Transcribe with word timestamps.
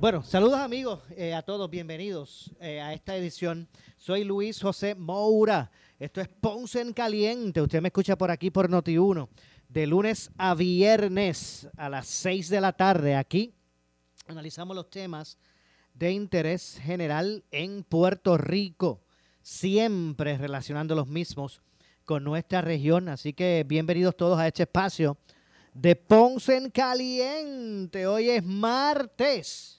Bueno, 0.00 0.22
saludos 0.22 0.60
amigos 0.60 1.00
eh, 1.16 1.34
a 1.34 1.42
todos, 1.42 1.68
bienvenidos 1.68 2.52
eh, 2.60 2.80
a 2.80 2.94
esta 2.94 3.16
edición. 3.16 3.68
Soy 3.96 4.22
Luis 4.22 4.62
José 4.62 4.94
Moura. 4.94 5.72
Esto 5.98 6.20
es 6.20 6.28
Ponce 6.28 6.80
en 6.80 6.92
Caliente. 6.92 7.60
Usted 7.60 7.82
me 7.82 7.88
escucha 7.88 8.16
por 8.16 8.30
aquí 8.30 8.52
por 8.52 8.70
Noti 8.70 8.96
1 8.96 9.28
de 9.68 9.86
lunes 9.88 10.30
a 10.38 10.54
viernes 10.54 11.68
a 11.76 11.88
las 11.88 12.06
6 12.06 12.48
de 12.48 12.60
la 12.60 12.74
tarde. 12.74 13.16
Aquí 13.16 13.52
analizamos 14.28 14.76
los 14.76 14.88
temas 14.88 15.36
de 15.94 16.12
interés 16.12 16.78
general 16.80 17.44
en 17.50 17.82
Puerto 17.82 18.38
Rico 18.38 19.02
siempre 19.42 20.38
relacionando 20.38 20.94
los 20.94 21.08
mismos 21.08 21.60
con 22.04 22.22
nuestra 22.22 22.60
región. 22.60 23.08
Así 23.08 23.32
que 23.32 23.64
bienvenidos 23.66 24.16
todos 24.16 24.38
a 24.38 24.46
este 24.46 24.62
espacio 24.62 25.16
de 25.74 25.96
Ponce 25.96 26.56
en 26.56 26.70
Caliente. 26.70 28.06
Hoy 28.06 28.30
es 28.30 28.44
martes, 28.44 29.77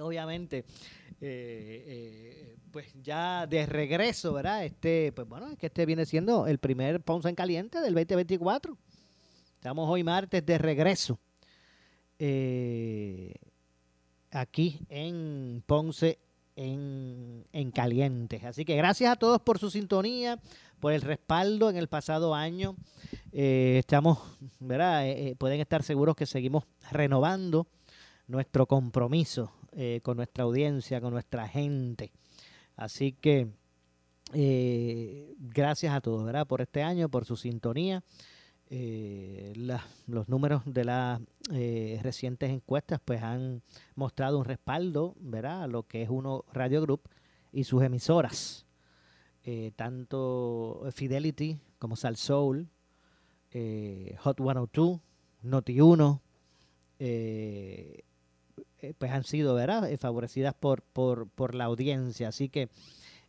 obviamente 0.00 0.64
eh, 1.20 2.56
pues 2.72 2.92
ya 3.00 3.46
de 3.46 3.66
regreso, 3.66 4.32
¿verdad? 4.32 4.64
Este, 4.64 5.12
pues 5.12 5.28
bueno, 5.28 5.52
es 5.52 5.58
que 5.58 5.66
este 5.66 5.86
viene 5.86 6.06
siendo 6.06 6.48
el 6.48 6.58
primer 6.58 7.00
Ponce 7.02 7.28
en 7.28 7.36
Caliente 7.36 7.80
del 7.80 7.94
2024. 7.94 8.76
Estamos 9.54 9.88
hoy 9.88 10.02
martes 10.02 10.44
de 10.44 10.58
regreso 10.58 11.20
eh, 12.18 13.34
aquí 14.34 14.80
en 14.88 15.62
Ponce 15.66 16.18
en, 16.56 17.46
en 17.52 17.70
Caliente. 17.70 18.40
Así 18.44 18.64
que 18.64 18.76
gracias 18.76 19.12
a 19.12 19.16
todos 19.16 19.40
por 19.40 19.58
su 19.58 19.70
sintonía, 19.70 20.38
por 20.80 20.92
el 20.92 21.00
respaldo 21.00 21.70
en 21.70 21.76
el 21.76 21.88
pasado 21.88 22.34
año. 22.34 22.76
estamos, 23.32 24.18
¿verdad? 24.60 25.04
pueden 25.38 25.60
estar 25.60 25.82
seguros 25.82 26.14
que 26.16 26.26
seguimos 26.26 26.64
renovando 26.90 27.66
nuestro 28.26 28.66
compromiso 28.66 29.52
eh, 29.72 30.00
con 30.02 30.16
nuestra 30.16 30.44
audiencia, 30.44 31.00
con 31.00 31.12
nuestra 31.12 31.48
gente. 31.48 32.12
Así 32.76 33.12
que 33.12 33.48
eh, 34.32 35.34
gracias 35.38 35.92
a 35.94 36.00
todos, 36.00 36.24
¿verdad? 36.24 36.46
Por 36.46 36.60
este 36.60 36.82
año, 36.82 37.08
por 37.08 37.24
su 37.24 37.36
sintonía. 37.36 38.02
Eh, 38.76 39.52
los 40.06 40.28
números 40.28 40.62
de 40.64 40.84
las 40.84 41.20
recientes 42.02 42.50
encuestas 42.50 43.00
pues 43.04 43.22
han 43.22 43.62
mostrado 43.94 44.38
un 44.38 44.44
respaldo, 44.44 45.14
¿verdad? 45.20 45.62
A 45.62 45.66
lo 45.68 45.84
que 45.84 46.02
es 46.02 46.08
uno 46.10 46.44
Radio 46.52 46.80
Group 46.80 47.02
y 47.52 47.64
sus 47.64 47.82
emisoras. 47.82 48.66
tanto 49.76 50.82
Fidelity 50.92 51.58
como 51.78 51.94
Sal 51.94 52.16
Soul, 52.16 52.68
Hot 53.52 54.38
102, 54.38 55.00
Noti 55.42 55.80
1, 55.80 56.22
eh, 58.84 58.92
pues 58.98 59.10
han 59.12 59.24
sido 59.24 59.54
¿verdad? 59.54 59.90
Eh, 59.90 59.96
favorecidas 59.96 60.54
por, 60.54 60.82
por, 60.82 61.28
por, 61.28 61.54
la 61.54 61.64
audiencia. 61.64 62.28
Así 62.28 62.48
que 62.48 62.68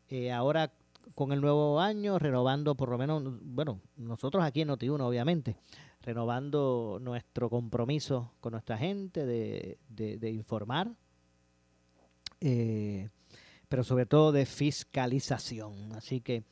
eh, 0.10 0.32
ahora 0.32 0.72
con 1.14 1.32
el 1.32 1.42
nuevo 1.42 1.80
año, 1.80 2.18
renovando 2.20 2.76
por 2.76 2.90
lo 2.90 2.98
menos, 2.98 3.24
bueno, 3.42 3.82
nosotros 3.98 4.44
aquí 4.44 4.62
en 4.62 4.70
Noti1 4.70 5.02
obviamente, 5.02 5.56
renovando 6.02 7.00
nuestro 7.02 7.50
compromiso 7.50 8.34
con 8.40 8.52
nuestra 8.52 8.78
gente 8.78 9.26
de, 9.26 9.78
de, 9.90 10.32
informar, 10.32 10.92
pero 12.40 13.84
sobre 13.84 14.06
todo 14.06 14.32
de 14.32 14.46
fiscalización. 14.46 15.94
Así 15.94 16.22
que 16.22 16.44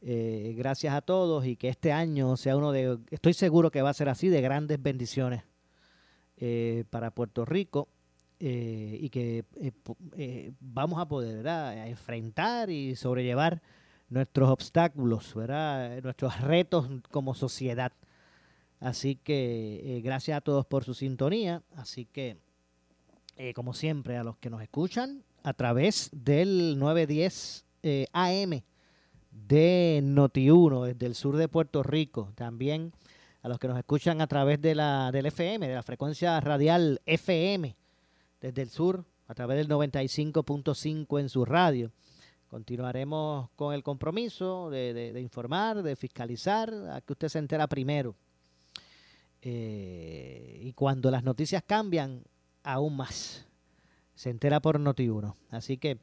gracias 0.00 0.94
a 0.94 1.00
todos 1.00 1.46
y 1.46 1.56
que 1.56 1.68
este 1.68 1.92
año 1.92 2.36
sea 2.36 2.56
uno 2.56 2.72
de, 2.72 2.98
estoy 3.10 3.34
seguro 3.34 3.70
que 3.70 3.82
va 3.82 3.90
a 3.90 3.94
ser 3.94 4.08
así, 4.08 4.28
de 4.28 4.40
grandes 4.40 4.82
bendiciones 4.82 5.42
para 6.90 7.10
Puerto 7.10 7.44
Rico 7.44 7.88
eh, 8.40 8.98
y 9.00 9.10
que 9.10 9.44
eh, 9.56 9.72
eh, 10.16 10.52
vamos 10.60 11.00
a 11.00 11.08
poder 11.08 11.44
enfrentar 11.88 12.70
y 12.70 12.94
sobrellevar 12.94 13.60
nuestros 14.08 14.48
obstáculos, 14.50 15.34
¿verdad? 15.34 16.02
nuestros 16.02 16.40
retos 16.40 16.88
como 17.10 17.34
sociedad. 17.34 17.92
Así 18.80 19.16
que 19.16 20.00
gracias 20.04 20.38
a 20.38 20.40
todos 20.40 20.66
por 20.66 20.84
su 20.84 20.94
sintonía. 20.94 21.62
Así 21.76 22.06
que, 22.06 22.38
como 23.54 23.74
siempre, 23.74 24.16
a 24.16 24.24
los 24.24 24.36
que 24.36 24.50
nos 24.50 24.62
escuchan 24.62 25.24
a 25.42 25.52
través 25.52 26.10
del 26.12 26.78
910 26.78 27.64
AM 28.12 28.62
de 29.30 30.00
Noti1 30.02 30.86
desde 30.86 31.06
el 31.06 31.14
sur 31.14 31.36
de 31.36 31.48
Puerto 31.48 31.82
Rico. 31.82 32.32
También 32.34 32.92
a 33.42 33.48
los 33.48 33.58
que 33.58 33.68
nos 33.68 33.78
escuchan 33.78 34.20
a 34.20 34.26
través 34.26 34.60
de 34.60 34.74
la, 34.74 35.10
del 35.12 35.26
FM, 35.26 35.68
de 35.68 35.74
la 35.74 35.82
frecuencia 35.82 36.40
radial 36.40 37.00
FM 37.06 37.76
desde 38.40 38.62
el 38.62 38.70
sur 38.70 39.04
a 39.26 39.34
través 39.34 39.58
del 39.58 39.68
95.5 39.68 41.20
en 41.20 41.28
su 41.28 41.44
radio. 41.44 41.90
Continuaremos 42.48 43.50
con 43.56 43.74
el 43.74 43.82
compromiso 43.82 44.70
de, 44.70 45.12
informar, 45.20 45.82
de 45.82 45.96
fiscalizar, 45.96 46.72
a 46.90 47.02
que 47.02 47.12
usted 47.12 47.28
se 47.28 47.38
entera 47.38 47.66
primero. 47.66 48.16
Eh, 49.42 50.58
y 50.62 50.72
cuando 50.72 51.10
las 51.10 51.22
noticias 51.22 51.62
cambian, 51.66 52.24
aún 52.62 52.96
más. 52.96 53.46
Se 54.14 54.30
entera 54.30 54.60
por 54.60 54.80
Noti1. 54.80 55.34
Así 55.50 55.76
que, 55.76 55.98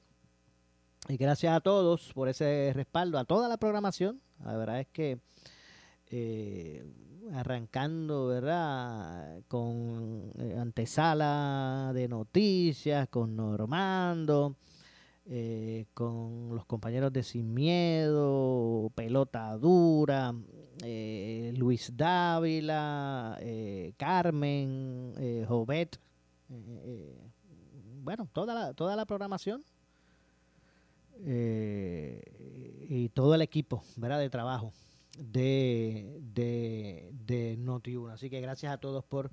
y 1.10 1.18
gracias 1.18 1.56
a 1.56 1.62
todos 1.62 2.14
por 2.14 2.30
ese 2.30 2.72
respaldo, 2.76 3.18
a 3.18 3.26
toda 3.26 3.50
la 3.50 3.58
programación. 3.58 4.22
La 4.44 4.56
verdad 4.56 4.80
es 4.80 4.88
que 4.88 5.20
eh, 6.12 6.86
arrancando, 7.34 8.28
¿verdad? 8.28 9.42
Con 9.48 10.32
eh, 10.38 10.56
antesala 10.60 11.92
de 11.94 12.08
noticias, 12.08 13.10
con 13.10 13.36
Normando, 13.36 14.58
eh, 15.26 15.86
con 15.94 16.56
los 16.56 16.66
compañeros 16.66 17.12
de 17.12 17.24
Sin 17.24 17.54
Miedo, 17.54 18.92
Pelota 18.96 19.58
Dura, 19.58 20.34
eh, 20.84 21.54
Luis 21.58 21.92
Dávila, 21.96 23.40
Carmen, 23.98 25.46
Jovet, 25.48 26.00
bueno, 28.04 28.28
toda 28.34 28.54
la, 28.54 28.74
toda 28.74 28.96
la 28.96 29.06
programación 29.06 29.64
y 31.18 33.10
todo 33.10 33.36
el 33.36 33.42
equipo, 33.42 33.84
¿verdad? 33.96 34.20
De 34.20 34.30
trabajo 34.30 34.74
de, 35.18 36.20
de, 36.34 37.12
de 37.26 37.58
Noti1. 37.58 38.12
Así 38.12 38.30
que 38.30 38.42
gracias 38.42 38.74
a 38.74 38.78
todos 38.78 39.04
por 39.04 39.32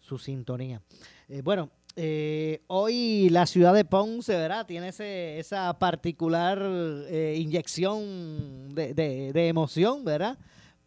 su 0.00 0.18
sintonía. 0.18 0.82
Eh, 1.28 1.42
bueno, 1.42 1.70
eh, 1.96 2.62
hoy 2.66 3.28
la 3.30 3.46
ciudad 3.46 3.74
de 3.74 3.84
Ponce, 3.84 4.36
¿verdad? 4.36 4.66
Tiene 4.66 4.88
ese, 4.88 5.38
esa 5.38 5.78
particular 5.78 6.60
eh, 6.62 7.36
inyección 7.38 8.74
de, 8.74 9.32
emoción, 9.48 10.04
¿verdad? 10.04 10.38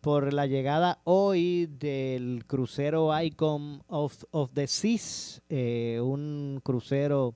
Por 0.01 0.33
la 0.33 0.45
llegada 0.45 1.00
hoy 1.04 1.68
del 1.68 2.45
crucero 2.45 3.09
Icon 3.21 3.83
of, 3.88 4.24
of 4.31 4.51
the 4.54 4.68
Seas, 4.68 5.42
un 5.50 6.62
crucero 6.63 7.36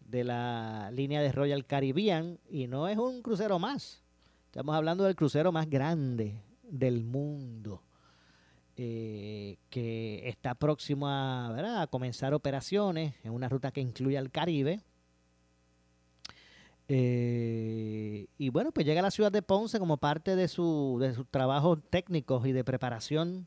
de 0.00 0.24
la 0.24 0.90
línea 0.92 1.20
de 1.20 1.32
Royal 1.32 1.64
Caribbean, 1.66 2.38
y 2.48 2.66
no 2.66 2.88
es 2.88 2.98
un 2.98 3.22
crucero 3.22 3.58
más, 3.58 4.02
Estamos 4.52 4.74
hablando 4.74 5.04
del 5.04 5.16
crucero 5.16 5.50
más 5.50 5.70
grande 5.70 6.42
del 6.62 7.02
mundo, 7.02 7.82
eh, 8.76 9.56
que 9.68 10.28
está 10.28 10.54
próximo 10.54 11.06
a, 11.08 11.86
comenzar 11.90 12.34
operaciones 12.34 13.14
en 13.22 13.32
una 13.32 13.48
ruta 13.48 13.70
que 13.70 13.80
incluye 13.80 14.16
al 14.16 14.30
Caribe. 14.30 14.80
Eh, 16.88 18.26
y 18.38 18.48
bueno, 18.48 18.72
pues 18.72 18.86
llega 18.86 19.00
a 19.00 19.02
la 19.02 19.10
ciudad 19.10 19.32
de 19.32 19.42
Ponce 19.42 19.78
como 19.78 19.96
parte 19.96 20.36
de, 20.36 20.48
su, 20.48 20.98
de 21.00 21.14
sus 21.14 21.28
trabajos 21.28 21.78
técnicos 21.90 22.46
y 22.46 22.52
de 22.52 22.64
preparación. 22.64 23.46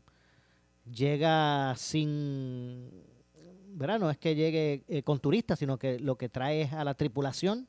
Llega 0.86 1.76
sin 1.76 2.92
¿verdad? 3.76 4.00
No 4.00 4.10
es 4.10 4.18
que 4.18 4.36
llegue 4.36 4.84
eh, 4.88 5.04
con 5.04 5.20
turistas, 5.20 5.60
sino 5.60 5.78
que 5.78 6.00
lo 6.00 6.18
que 6.18 6.30
trae 6.30 6.62
es 6.62 6.74
a 6.74 6.84
la 6.86 6.94
tripulación, 6.94 7.68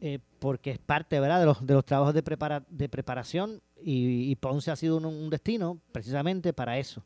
eh, 0.00 0.18
porque 0.38 0.70
es 0.70 0.78
parte, 0.78 1.20
¿verdad?, 1.20 1.40
de 1.40 1.46
los, 1.46 1.66
de 1.66 1.74
los 1.74 1.84
trabajos 1.84 2.14
de, 2.14 2.22
prepara, 2.22 2.64
de 2.68 2.88
preparación 2.88 3.60
y, 3.82 4.34
Ponce 4.36 4.70
ha 4.70 4.76
sido 4.76 4.96
un, 4.96 5.30
destino 5.30 5.78
precisamente 5.92 6.52
para 6.52 6.78
eso, 6.78 7.02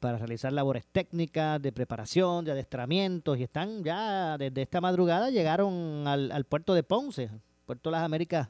para 0.00 0.18
realizar 0.18 0.52
labores 0.52 0.86
técnicas, 0.86 1.60
de 1.60 1.72
preparación, 1.72 2.44
de 2.44 2.52
adestramientos, 2.52 3.38
y 3.38 3.42
están 3.42 3.84
ya 3.84 4.38
desde 4.38 4.62
esta 4.62 4.80
madrugada 4.80 5.30
llegaron 5.30 6.06
al, 6.06 6.44
puerto 6.44 6.74
de 6.74 6.82
Ponce, 6.82 7.30
Puerto 7.66 7.90
de 7.90 7.96
las 7.96 8.04
Américas 8.04 8.48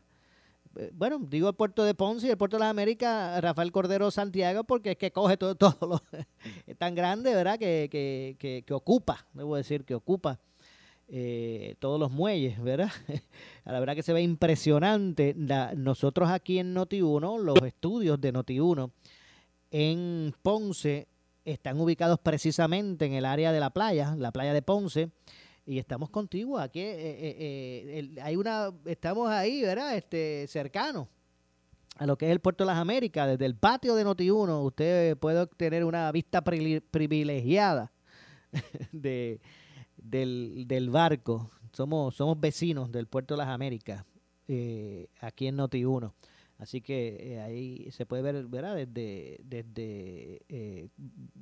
eh, 0.76 0.90
bueno, 0.94 1.18
digo 1.20 1.48
el 1.48 1.54
puerto 1.54 1.84
de 1.84 1.94
Ponce 1.94 2.26
y 2.26 2.30
el 2.30 2.36
puerto 2.36 2.56
de 2.56 2.60
las 2.60 2.70
Américas, 2.70 3.40
Rafael 3.42 3.72
Cordero 3.72 4.10
Santiago, 4.10 4.64
porque 4.64 4.92
es 4.92 4.96
que 4.96 5.12
coge 5.12 5.36
todo, 5.36 5.54
todo 5.56 5.86
lo, 5.86 6.02
es 6.66 6.76
tan 6.78 6.94
grande, 6.94 7.34
¿verdad? 7.34 7.58
Que, 7.58 7.88
que, 7.90 8.64
que, 8.66 8.74
ocupa, 8.74 9.26
debo 9.32 9.56
decir, 9.56 9.84
que 9.84 9.94
ocupa 9.94 10.38
eh, 11.14 11.74
todos 11.78 12.00
los 12.00 12.10
muelles, 12.10 12.58
¿verdad? 12.62 12.90
La 13.66 13.78
verdad 13.78 13.94
que 13.94 14.02
se 14.02 14.14
ve 14.14 14.22
impresionante. 14.22 15.34
nosotros 15.76 16.30
aquí 16.30 16.58
en 16.58 16.74
Noti1, 16.74 17.38
los 17.38 17.58
estudios 17.62 18.18
de 18.18 18.32
Noti1 18.32 18.90
en 19.70 20.34
Ponce 20.40 21.08
están 21.44 21.78
ubicados 21.78 22.18
precisamente 22.18 23.04
en 23.04 23.12
el 23.12 23.26
área 23.26 23.52
de 23.52 23.60
la 23.60 23.68
playa, 23.68 24.16
la 24.16 24.32
playa 24.32 24.54
de 24.54 24.62
Ponce 24.62 25.10
y 25.66 25.78
estamos 25.78 26.08
contigo 26.08 26.58
aquí 26.58 26.80
eh, 26.80 26.94
eh, 27.38 28.14
hay 28.22 28.36
una 28.36 28.72
estamos 28.84 29.30
ahí 29.30 29.62
verdad 29.62 29.96
este 29.96 30.46
cercano 30.48 31.08
a 31.98 32.06
lo 32.06 32.16
que 32.18 32.26
es 32.26 32.32
el 32.32 32.40
puerto 32.40 32.64
de 32.64 32.68
las 32.68 32.78
Américas 32.78 33.28
desde 33.28 33.46
el 33.46 33.54
patio 33.54 33.94
de 33.94 34.04
Noti1 34.04 34.64
usted 34.64 35.16
puede 35.18 35.40
obtener 35.40 35.84
una 35.84 36.10
vista 36.10 36.42
privilegiada 36.42 37.92
de 38.92 39.40
del, 40.02 40.64
del, 40.66 40.90
barco 40.90 41.50
somos 41.72 42.14
somos 42.14 42.38
vecinos 42.40 42.90
del 42.92 43.06
puerto 43.06 43.34
de 43.34 43.38
las 43.38 43.48
Américas 43.48 44.04
aquí 45.20 45.46
en 45.46 45.56
Noti1 45.56 46.12
Así 46.62 46.80
que 46.80 47.16
eh, 47.18 47.40
ahí 47.40 47.90
se 47.90 48.06
puede 48.06 48.22
ver, 48.22 48.46
¿verdad? 48.46 48.76
Desde, 48.76 49.40
desde 49.42 50.42
eh, 50.48 50.88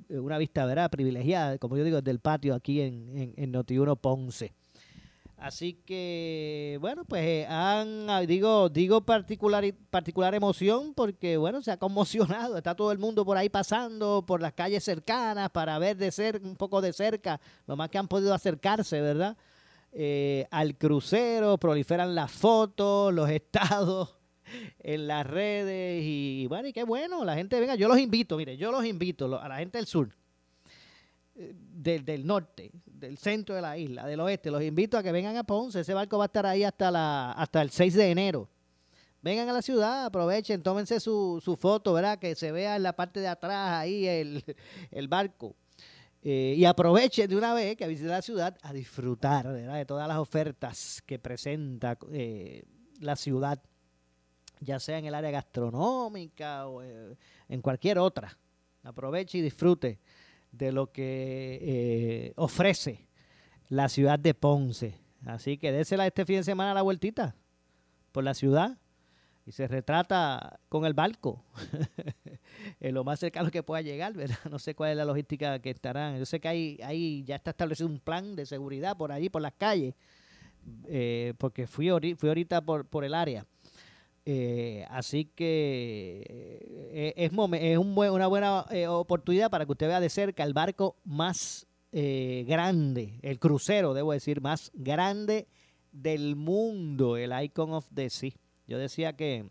una 0.09 0.39
vista, 0.39 0.65
¿verdad? 0.65 0.89
Privilegiada, 0.89 1.59
como 1.59 1.77
yo 1.77 1.83
digo, 1.83 1.97
desde 1.97 2.09
el 2.09 2.19
patio 2.19 2.55
aquí 2.55 2.81
en, 2.81 3.35
en, 3.37 3.53
Noti1 3.53 3.99
Ponce. 3.99 4.55
Así 5.41 5.73
que, 5.73 6.77
bueno, 6.81 7.03
pues 7.03 7.23
eh, 7.25 7.47
han, 7.49 8.07
digo, 8.27 8.69
digo 8.69 9.01
particular, 9.01 9.65
particular 9.89 10.35
emoción 10.35 10.93
porque, 10.93 11.35
bueno, 11.35 11.63
se 11.63 11.71
ha 11.71 11.77
conmocionado. 11.77 12.57
Está 12.57 12.75
todo 12.75 12.91
el 12.91 12.99
mundo 12.99 13.25
por 13.25 13.37
ahí 13.37 13.49
pasando 13.49 14.23
por 14.23 14.39
las 14.39 14.53
calles 14.53 14.83
cercanas 14.83 15.49
para 15.49 15.79
ver 15.79 15.97
de 15.97 16.11
cerca, 16.11 16.47
un 16.47 16.55
poco 16.55 16.79
de 16.79 16.93
cerca, 16.93 17.41
lo 17.65 17.75
más 17.75 17.89
que 17.89 17.97
han 17.97 18.07
podido 18.07 18.35
acercarse, 18.35 19.01
¿verdad? 19.01 19.35
al 20.51 20.77
crucero, 20.77 21.57
proliferan 21.57 22.13
las 22.13 22.31
fotos, 22.31 23.11
los 23.11 23.27
estados 23.31 24.15
en 24.79 25.07
las 25.07 25.25
redes 25.25 26.03
y 26.05 26.45
bueno, 26.47 26.67
y 26.67 26.73
qué 26.73 26.83
bueno, 26.83 27.25
la 27.25 27.35
gente 27.35 27.59
venga, 27.59 27.73
yo 27.73 27.87
los 27.87 27.97
invito, 27.97 28.37
mire, 28.37 28.57
yo 28.57 28.71
los 28.71 28.85
invito 28.85 29.39
a 29.41 29.47
la 29.47 29.57
gente 29.57 29.79
del 29.79 29.87
sur, 29.87 30.09
eh, 30.09 30.20
del, 31.55 32.05
del 32.05 32.25
norte, 32.25 32.71
del 32.85 33.17
centro 33.17 33.55
de 33.55 33.61
la 33.61 33.77
isla, 33.77 34.05
del 34.05 34.19
oeste, 34.19 34.51
los 34.51 34.61
invito 34.61 34.97
a 34.97 35.03
que 35.03 35.11
vengan 35.11 35.35
a 35.37 35.43
Ponce, 35.43 35.79
ese 35.81 35.93
barco 35.93 36.17
va 36.17 36.25
a 36.25 36.27
estar 36.27 36.45
ahí 36.45 36.63
hasta, 36.63 36.91
la, 36.91 37.31
hasta 37.31 37.61
el 37.61 37.69
6 37.69 37.93
de 37.93 38.11
enero. 38.11 38.49
Vengan 39.21 39.49
a 39.49 39.53
la 39.53 39.61
ciudad, 39.61 40.05
aprovechen, 40.05 40.63
tómense 40.63 40.99
su, 40.99 41.39
su 41.43 41.55
foto, 41.55 41.93
¿verdad? 41.93 42.17
Que 42.17 42.33
se 42.35 42.51
vea 42.51 42.75
en 42.75 42.83
la 42.83 42.95
parte 42.95 43.19
de 43.19 43.27
atrás 43.27 43.71
ahí 43.73 44.07
el, 44.07 44.43
barco. 45.07 45.55
Eh, 46.23 46.55
y 46.57 46.65
aprovechen 46.65 47.29
de 47.29 47.35
una 47.35 47.53
vez 47.53 47.75
que 47.75 47.87
visiten 47.87 48.11
la 48.11 48.21
ciudad 48.21 48.57
a 48.61 48.73
disfrutar 48.73 49.51
de 49.51 49.85
todas 49.85 50.07
las 50.07 50.17
ofertas 50.17 51.01
que 51.05 51.17
presenta 51.17 51.97
eh, 52.11 52.63
la 52.99 53.15
ciudad 53.15 53.59
ya 54.61 54.79
sea 54.79 54.99
en 54.99 55.05
el 55.05 55.15
área 55.15 55.31
gastronómica 55.31 56.67
o 56.67 56.81
eh, 56.81 57.17
en 57.49 57.61
cualquier 57.61 57.97
otra. 57.99 58.37
Aproveche 58.83 59.39
y 59.39 59.41
disfrute 59.41 59.99
de 60.51 60.71
lo 60.71 60.91
que 60.91 61.59
eh, 61.61 62.33
ofrece 62.35 63.07
la 63.69 63.89
ciudad 63.89 64.19
de 64.19 64.33
Ponce. 64.33 64.99
Así 65.25 65.57
que 65.57 65.71
désela 65.71 66.07
este 66.07 66.25
fin 66.25 66.37
de 66.37 66.43
semana 66.43 66.73
la 66.73 66.81
vueltita 66.81 67.35
por 68.11 68.23
la 68.23 68.33
ciudad 68.33 68.77
y 69.45 69.51
se 69.51 69.67
retrata 69.67 70.59
con 70.69 70.85
el 70.85 70.93
barco 70.93 71.43
en 72.79 72.93
lo 72.93 73.03
más 73.03 73.19
cercano 73.19 73.49
que 73.49 73.63
pueda 73.63 73.81
llegar, 73.81 74.13
¿verdad? 74.13 74.37
No 74.49 74.59
sé 74.59 74.75
cuál 74.75 74.91
es 74.91 74.97
la 74.97 75.05
logística 75.05 75.59
que 75.59 75.69
estarán. 75.69 76.17
Yo 76.17 76.25
sé 76.25 76.39
que 76.39 76.47
hay, 76.47 76.79
hay 76.83 77.23
ya 77.23 77.35
está 77.35 77.51
establecido 77.51 77.87
un 77.89 77.99
plan 77.99 78.35
de 78.35 78.45
seguridad 78.45 78.97
por 78.97 79.11
allí, 79.11 79.29
por 79.29 79.41
las 79.41 79.53
calles, 79.53 79.95
eh, 80.87 81.33
porque 81.37 81.67
fui, 81.67 81.89
fui 82.15 82.29
ahorita 82.29 82.61
por, 82.61 82.85
por 82.85 83.03
el 83.03 83.13
área 83.13 83.45
eh, 84.25 84.85
así 84.89 85.25
que 85.25 86.23
eh, 86.91 87.13
es, 87.15 87.31
un 87.31 87.97
una 87.97 88.27
buena 88.27 88.65
eh, 88.69 88.87
oportunidad 88.87 89.49
para 89.49 89.65
que 89.65 89.71
usted 89.71 89.87
vea 89.87 89.99
de 89.99 90.09
cerca 90.09 90.43
el 90.43 90.53
barco 90.53 90.97
más 91.03 91.67
grande, 91.93 93.19
el 93.21 93.37
crucero, 93.37 93.93
debo 93.93 94.13
decir, 94.13 94.39
más 94.39 94.71
grande 94.73 95.49
del 95.91 96.37
mundo, 96.37 97.17
el 97.17 97.33
Icon 97.43 97.73
of 97.73 97.85
the 97.93 98.09
Sea. 98.09 98.31
Yo 98.65 98.77
decía 98.77 99.17
que 99.17 99.49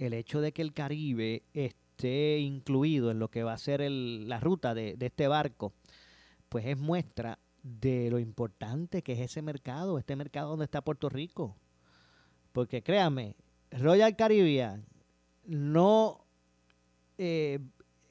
el 0.00 0.14
hecho 0.14 0.40
de 0.40 0.50
que 0.50 0.62
el 0.62 0.72
Caribe 0.72 1.44
esté 1.54 2.40
incluido 2.40 3.12
en 3.12 3.20
lo 3.20 3.30
que 3.30 3.44
va 3.44 3.52
a 3.52 3.58
ser 3.58 3.88
la 3.88 4.40
ruta 4.40 4.74
de, 4.74 4.96
de 4.96 5.06
este 5.06 5.28
barco, 5.28 5.72
pues 6.48 6.66
es 6.66 6.76
muestra 6.76 7.38
de 7.62 8.10
lo 8.10 8.18
importante 8.18 9.02
que 9.02 9.12
es 9.12 9.20
ese 9.20 9.42
mercado, 9.42 9.98
este 9.98 10.16
mercado 10.16 10.50
donde 10.50 10.64
está 10.64 10.80
Puerto 10.82 11.08
Rico 11.08 11.56
porque 12.56 12.82
créame, 12.82 13.36
Royal 13.70 14.16
Caribbean 14.16 14.82
no 15.44 16.24
eh, 17.18 17.58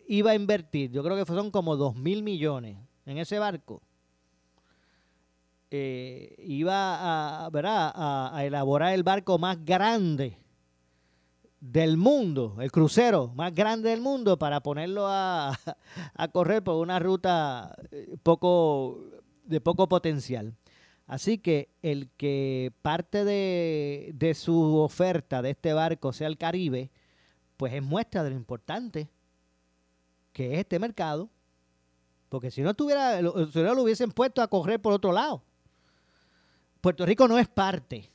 iba 0.07 0.29
a 0.29 0.35
invertir, 0.35 0.91
yo 0.91 1.03
creo 1.03 1.17
que 1.17 1.25
son 1.25 1.49
como 1.49 1.75
2 1.75 1.95
mil 1.95 2.21
millones 2.21 2.77
en 3.07 3.17
ese 3.17 3.39
barco. 3.39 3.81
Eh, 5.71 6.35
iba 6.37 7.45
a, 7.45 7.49
¿verdad? 7.49 7.91
A, 7.95 8.45
elaborar 8.45 8.93
el 8.93 9.01
barco 9.01 9.39
más 9.39 9.65
grande 9.65 10.37
del 11.59 11.97
mundo, 11.97 12.57
el 12.59 12.71
crucero 12.71 13.29
más 13.29 13.51
grande 13.51 13.89
del 13.89 14.01
mundo, 14.01 14.37
para 14.37 14.61
ponerlo 14.61 15.07
a, 15.07 15.57
a 16.13 16.27
correr 16.27 16.63
por 16.63 16.75
una 16.75 16.99
ruta 16.99 17.75
eh, 17.89 18.15
poco 18.21 19.05
de 19.43 19.59
poco 19.59 19.89
potencial. 19.89 20.53
Así 21.07 21.37
que 21.37 21.69
el 21.83 22.09
que 22.17 22.73
parte 22.81 23.23
de, 23.23 24.33
su 24.35 24.77
oferta 24.77 25.41
de 25.41 25.51
este 25.51 25.73
barco 25.73 26.11
sea 26.13 26.27
el 26.27 26.37
Caribe, 26.37 26.89
pues 27.57 27.73
es 27.73 27.83
muestra 27.83 28.23
de 28.23 28.31
lo 28.31 28.35
importante 28.35 29.07
que 30.33 30.53
es 30.53 30.59
este 30.59 30.79
mercado. 30.79 31.29
Porque 32.29 32.49
si 32.49 32.61
no 32.61 32.73
tuviera, 32.73 33.19
si 33.19 33.59
no 33.59 33.75
lo 33.75 33.83
hubiesen 33.83 34.11
puesto 34.11 34.41
a 34.41 34.47
correr 34.47 34.81
por 34.81 34.93
otro 34.93 35.11
lado. 35.11 35.43
Puerto 36.81 37.05
Rico 37.05 37.27
no 37.27 37.37
es 37.37 37.47
parte. 37.47 38.09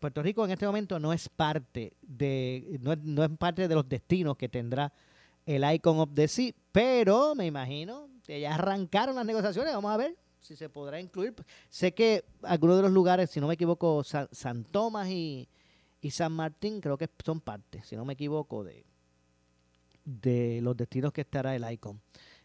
Puerto 0.00 0.22
Rico 0.22 0.44
en 0.44 0.50
este 0.50 0.66
momento 0.66 0.98
no 0.98 1.12
es 1.12 1.28
parte 1.28 1.92
de, 2.02 2.78
no 2.80 2.96
no 2.96 3.22
es 3.22 3.30
parte 3.38 3.68
de 3.68 3.74
los 3.74 3.88
destinos 3.88 4.36
que 4.36 4.48
tendrá 4.48 4.92
el 5.46 5.62
Icon 5.74 6.00
of 6.00 6.10
the 6.14 6.26
Sea, 6.26 6.52
pero 6.72 7.34
me 7.34 7.46
imagino 7.46 8.08
que 8.24 8.40
ya 8.40 8.54
arrancaron 8.54 9.14
las 9.16 9.26
negociaciones, 9.26 9.72
vamos 9.74 9.92
a 9.92 9.96
ver 9.96 10.16
si 10.40 10.56
se 10.56 10.68
podrá 10.68 11.00
incluir. 11.00 11.34
Sé 11.68 11.92
que 11.92 12.24
algunos 12.42 12.76
de 12.76 12.82
los 12.82 12.92
lugares, 12.92 13.30
si 13.30 13.40
no 13.40 13.46
me 13.46 13.54
equivoco, 13.54 14.02
San, 14.04 14.64
Tomás 14.64 15.08
y, 15.08 15.48
San 16.10 16.32
Martín, 16.32 16.80
creo 16.80 16.96
que 16.96 17.08
son 17.24 17.40
partes, 17.40 17.86
si 17.86 17.96
no 17.96 18.04
me 18.04 18.14
equivoco, 18.14 18.64
de, 18.64 18.84
de 20.04 20.60
los 20.62 20.76
destinos 20.76 21.12
que 21.12 21.20
estará 21.22 21.54
el 21.54 21.70
ICON 21.70 22.00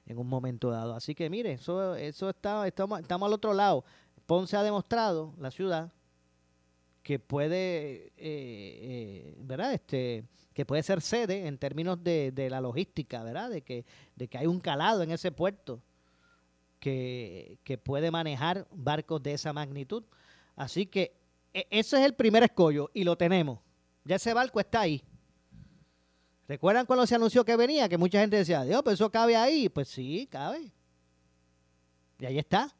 en 0.06 0.18
un 0.18 0.28
momento 0.28 0.70
dado. 0.70 0.94
Así 0.94 1.16
que 1.16 1.30
mire, 1.30 1.54
eso, 1.54 1.96
eso 1.96 2.30
está, 2.30 2.68
estamos, 2.68 3.00
estamos 3.00 3.28
al 3.28 3.34
otro 3.34 3.54
lado. 3.54 3.84
Ponce 4.26 4.58
ha 4.58 4.64
demostrado, 4.64 5.34
la 5.40 5.52
ciudad, 5.52 5.92
que 7.02 7.20
puede, 7.20 8.08
eh, 8.08 8.12
eh, 8.18 9.36
¿verdad? 9.40 9.74
Este, 9.74 10.26
que 10.54 10.66
puede 10.66 10.82
ser 10.84 11.02
sede 11.02 11.48
en 11.48 11.58
términos 11.58 12.04
de, 12.04 12.32
de 12.32 12.50
la 12.50 12.62
logística, 12.62 13.24
¿verdad? 13.24 13.50
De 13.50 13.62
que, 13.62 13.86
de 14.16 14.28
que 14.28 14.38
hay 14.38 14.48
un 14.48 14.60
calado 14.60 15.04
en 15.04 15.12
ese 15.12 15.32
puerto 15.32 15.82
que, 16.80 17.80
puede 17.84 18.12
manejar 18.12 18.68
barcos 18.72 19.22
de 19.24 19.34
esa 19.34 19.54
magnitud. 19.54 20.04
Así 20.56 20.86
que 20.86 21.16
e, 21.54 21.68
ese 21.70 21.98
es 21.98 22.06
el 22.06 22.14
primer 22.14 22.44
escollo 22.44 22.90
y 22.94 23.04
lo 23.04 23.18
tenemos. 23.18 23.60
Ya 24.04 24.18
ese 24.18 24.34
barco 24.34 24.60
está 24.60 24.82
ahí. 24.82 25.04
¿Recuerdan 26.48 26.86
cuando 26.86 27.08
se 27.08 27.16
anunció 27.16 27.44
que 27.44 27.56
venía? 27.56 27.90
Que 27.90 27.98
mucha 27.98 28.20
gente 28.20 28.38
decía, 28.38 28.64
Dios, 28.64 28.82
pero 28.84 28.94
eso 28.94 29.12
cabe 29.12 29.36
ahí. 29.36 29.68
Pues 29.68 29.88
sí, 29.88 30.28
cabe. 30.32 30.72
Y 32.20 32.26
ahí 32.26 32.38
está. 32.38 32.74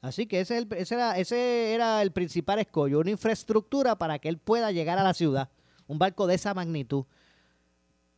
Así 0.00 0.26
que 0.26 0.40
ese, 0.40 0.66
era, 0.90 1.16
ese 1.16 1.72
era 1.72 2.02
el 2.02 2.10
principal 2.10 2.58
escollo, 2.58 2.98
una 2.98 3.10
infraestructura 3.10 3.96
para 3.96 4.18
que 4.18 4.28
él 4.28 4.38
pueda 4.38 4.72
llegar 4.72 4.98
a 4.98 5.04
la 5.04 5.14
ciudad. 5.14 5.48
Un 5.86 5.98
barco 5.98 6.26
de 6.26 6.34
esa 6.34 6.52
magnitud. 6.54 7.04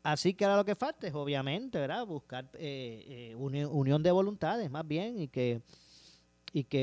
Así 0.05 0.35
que 0.35 0.45
ahora 0.45 0.59
lo 0.59 0.67
que 0.67 0.77
falta 0.77 1.07
es, 1.07 1.15
obviamente, 1.15 1.79
¿verdad? 1.79 2.07
buscar 2.07 2.45
eh, 2.59 3.33
eh, 3.33 3.35
unión 3.35 4.03
de 4.03 4.11
voluntades 4.11 4.71
más 4.71 4.87
bien 4.87 5.19
y 5.19 5.29
que 5.29 5.63
y 6.53 6.65
que 6.65 6.77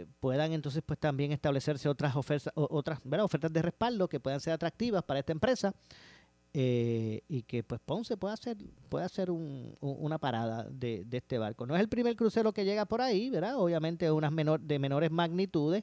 eh, 0.00 0.06
puedan 0.20 0.52
entonces 0.52 0.82
pues 0.86 0.98
también 0.98 1.32
establecerse 1.32 1.86
otras 1.88 2.16
ofertas 2.16 2.50
otras 2.54 3.00
ofertas 3.20 3.52
de 3.52 3.60
respaldo 3.60 4.08
que 4.08 4.20
puedan 4.20 4.40
ser 4.40 4.54
atractivas 4.54 5.02
para 5.02 5.20
esta 5.20 5.32
empresa 5.32 5.74
y 6.52 7.42
que 7.46 7.62
pues 7.62 7.80
Ponce 7.84 8.16
pueda 8.16 8.34
hacer 8.34 8.56
pueda 8.88 9.06
hacer 9.06 9.30
una 9.30 10.18
parada 10.18 10.66
de, 10.70 11.04
este 11.10 11.36
barco. 11.36 11.66
No 11.66 11.74
es 11.74 11.80
el 11.80 11.88
primer 11.88 12.16
crucero 12.16 12.52
que 12.52 12.64
llega 12.64 12.86
por 12.86 13.02
ahí 13.02 13.28
verdad 13.28 13.58
obviamente 13.58 14.10
unas 14.10 14.32
menor, 14.32 14.60
de 14.60 14.78
menores 14.78 15.10
magnitudes 15.10 15.82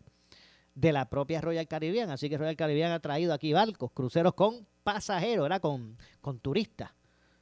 de 0.77 0.91
la 0.91 1.09
propia 1.09 1.41
Royal 1.41 1.67
Caribbean 1.67 2.11
así 2.11 2.29
que 2.29 2.37
Royal 2.37 2.55
Caribbean 2.55 2.91
ha 2.91 2.99
traído 2.99 3.33
aquí 3.33 3.51
barcos 3.51 3.91
cruceros 3.91 4.35
con 4.35 4.67
pasajeros, 4.83 5.43
¿verdad? 5.43 5.59
Con, 5.59 5.97
con 6.21 6.39
turistas 6.39 6.91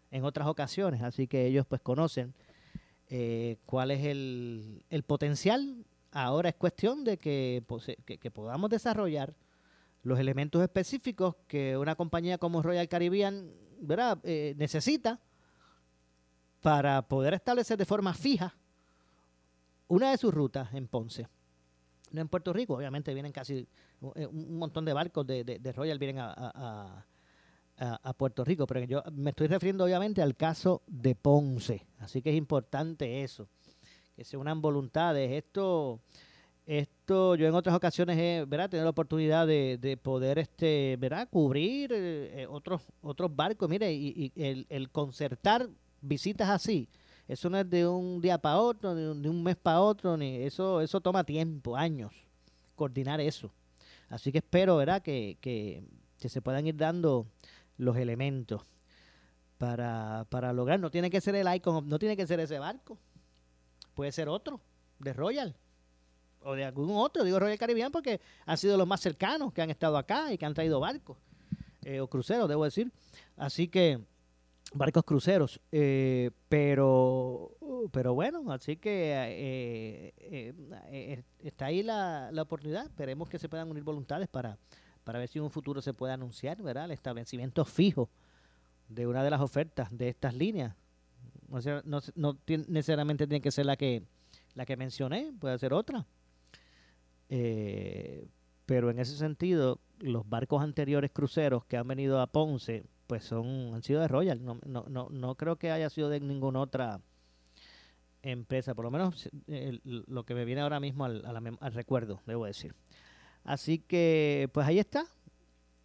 en 0.10 0.24
otras 0.24 0.48
ocasiones. 0.48 1.02
Así 1.04 1.28
que 1.28 1.46
ellos 1.46 1.66
pues 1.68 1.82
conocen 1.82 2.34
eh, 3.10 3.58
cuál 3.66 3.92
es 3.92 4.06
el, 4.06 4.86
el, 4.90 5.04
potencial. 5.04 5.86
Ahora 6.12 6.48
es 6.50 6.56
cuestión 6.56 7.04
de 7.04 7.18
que, 7.18 7.62
que, 8.06 8.32
podamos 8.32 8.70
desarrollar 8.70 9.36
los 10.02 10.18
elementos 10.18 10.62
específicos 10.64 11.36
que 11.48 11.78
una 11.78 11.96
compañía 11.96 12.38
como 12.38 12.64
Royal 12.64 12.88
Caribbean 12.88 13.52
¿verdad? 13.80 14.18
Eh, 14.24 14.56
necesita 14.58 15.20
para 16.62 17.02
poder 17.02 17.34
establecer 17.34 17.78
de 17.78 17.86
forma 17.86 18.14
fija 18.14 18.56
una 19.88 20.12
de 20.12 20.18
sus 20.18 20.34
rutas 20.34 20.74
en 20.74 20.88
Ponce. 20.88 21.28
No 22.12 22.22
en 22.22 22.28
Puerto 22.28 22.54
Rico, 22.54 22.76
obviamente 22.76 23.14
vienen 23.14 23.32
casi 23.32 23.68
un, 24.02 24.58
montón 24.58 24.86
de 24.86 24.94
barcos 24.94 25.26
de, 25.26 25.44
de, 25.44 25.72
Royal 25.72 26.00
vienen 26.00 26.20
a, 26.20 27.06
a, 27.78 28.14
Puerto 28.14 28.44
Rico, 28.46 28.66
pero 28.68 28.84
yo 28.86 29.04
me 29.12 29.32
estoy 29.32 29.48
refiriendo 29.48 29.84
obviamente 29.84 30.22
al 30.22 30.36
caso 30.36 30.84
de 30.88 31.16
Ponce, 31.16 31.86
así 32.00 32.22
que 32.22 32.30
es 32.30 32.36
importante 32.36 33.24
eso, 33.24 33.50
que 34.16 34.24
se 34.24 34.38
unan 34.38 34.62
voluntades. 34.62 35.32
Esto, 35.32 36.00
esto 36.66 37.36
yo 37.36 37.48
en 37.48 37.54
otras 37.54 37.76
ocasiones 37.76 38.18
he 38.18 38.46
¿verdad? 38.48 38.70
tenido 38.70 38.86
la 38.86 38.92
oportunidad 38.92 39.46
de, 39.46 40.00
poder 40.02 40.40
este, 40.40 40.98
¿verdad? 41.00 41.28
cubrir 41.30 41.92
eh, 41.94 42.42
eh, 42.42 42.48
otros, 42.50 42.82
otros 43.02 43.36
barcos, 43.36 43.70
mire, 43.70 43.92
y, 43.94 44.32
el, 44.36 44.90
concertar 44.90 45.70
visitas 46.02 46.50
así. 46.50 46.88
Eso 47.28 47.50
no 47.50 47.58
es 47.58 47.70
de 47.70 47.88
un 47.88 48.22
día 48.22 48.38
para 48.38 48.60
otro, 48.60 48.94
de 48.94 49.30
un, 49.30 49.44
mes 49.44 49.56
para 49.56 49.82
otro, 49.82 50.16
ni 50.16 50.38
eso, 50.38 50.82
eso 50.82 51.02
toma 51.02 51.24
tiempo, 51.24 51.76
años, 51.76 52.14
coordinar 52.76 53.20
eso. 53.20 53.52
Así 54.10 54.32
que 54.32 54.38
espero, 54.38 54.78
¿verdad?, 54.78 55.02
que, 55.02 55.38
que, 55.42 55.84
que 56.20 56.30
se 56.30 56.42
puedan 56.42 56.68
ir 56.68 56.76
dando 56.76 57.26
los 57.78 57.98
elementos 57.98 58.62
para, 59.58 60.26
para 60.30 60.54
lograr. 60.54 60.80
No 60.80 60.92
tiene 60.92 61.10
que 61.10 61.22
ser 61.22 61.36
el 61.36 61.54
Icon, 61.54 61.88
no 61.90 62.00
tiene 62.00 62.16
que 62.16 62.28
ser 62.28 62.40
ese 62.40 62.60
barco. 62.60 62.98
Puede 63.94 64.12
ser 64.12 64.30
otro, 64.30 64.60
de 65.00 65.14
Royal. 65.14 65.56
O 66.44 66.54
de 66.54 66.64
algún 66.64 66.92
otro, 66.96 67.24
digo 67.24 67.40
Royal 67.40 67.58
Caribbean 67.58 67.92
porque 67.92 68.22
han 68.46 68.58
sido 68.58 68.78
los 68.78 68.88
más 68.88 69.02
cercanos 69.02 69.52
que 69.52 69.64
han 69.64 69.72
estado 69.72 69.98
acá 69.98 70.32
y 70.32 70.38
que 70.38 70.46
han 70.46 70.54
traído 70.54 70.80
barcos. 70.80 71.18
Eh, 71.84 72.00
o 72.00 72.08
cruceros, 72.08 72.48
debo 72.48 72.66
decir. 72.66 72.92
Así 73.36 73.68
que, 73.68 74.00
barcos 74.74 75.04
cruceros. 75.04 75.62
Eh, 75.72 76.32
pero, 76.50 77.52
pero 77.92 78.14
bueno, 78.14 78.52
así 78.52 78.78
que 78.78 79.14
eh, 80.18 81.24
está 81.40 81.68
ahí 81.68 81.84
la, 81.84 82.30
la 82.32 82.42
oportunidad. 82.42 82.86
Esperemos 82.86 83.30
que 83.30 83.40
se 83.40 83.50
puedan 83.50 83.70
unir 83.70 83.84
voluntades 83.84 84.28
para 84.28 84.58
para 85.06 85.20
ver 85.20 85.30
si 85.30 85.38
en 85.38 85.46
un 85.46 85.52
futuro 85.52 85.82
se 85.82 85.94
puede 85.94 86.12
anunciar 86.12 86.62
¿verdad? 86.62 86.86
el 86.86 86.92
establecimiento 86.92 87.64
fijo 87.64 88.10
de 88.90 89.08
una 89.08 89.24
de 89.24 89.30
las 89.30 89.40
ofertas 89.40 89.96
de 89.96 90.10
estas 90.10 90.34
líneas. 90.34 90.76
No, 91.48 91.82
no, 91.86 92.02
no 92.16 92.38
necesariamente 92.68 93.28
tiene 93.28 93.40
que 93.40 93.52
ser 93.52 93.68
la 93.68 93.78
que, 93.78 94.04
la 94.56 94.66
que 94.66 94.76
mencioné, 94.76 95.32
puede 95.40 95.58
ser 95.60 95.74
otra. 95.74 96.06
Eh, 97.30 98.28
pero 98.66 98.90
en 98.90 99.00
ese 99.00 99.16
sentido, 99.16 99.80
los 100.00 100.28
barcos 100.28 100.64
anteriores 100.64 101.12
cruceros 101.12 101.66
que 101.66 101.78
han 101.78 101.88
venido 101.88 102.20
a 102.20 102.28
Ponce, 102.28 102.84
pues 103.08 103.24
son 103.24 103.74
han 103.74 103.84
sido 103.84 104.02
de 104.02 104.08
Royal. 104.08 104.44
No, 104.44 104.60
no, 104.66 104.86
no, 104.88 105.08
no 105.10 105.36
creo 105.36 105.58
que 105.58 105.72
haya 105.72 105.90
sido 105.90 106.10
de 106.10 106.20
ninguna 106.20 106.62
otra 106.62 107.02
empresa, 108.22 108.74
por 108.74 108.86
lo 108.86 108.92
menos 108.92 109.30
lo 109.86 110.24
que 110.26 110.34
me 110.34 110.46
viene 110.46 110.62
ahora 110.62 110.80
mismo 110.80 111.06
al, 111.06 111.24
al 111.26 111.74
recuerdo, 111.74 112.22
debo 112.26 112.46
decir. 112.46 112.74
Así 113.44 113.80
que, 113.80 114.50
pues 114.52 114.66
ahí 114.66 114.80
está. 114.80 115.06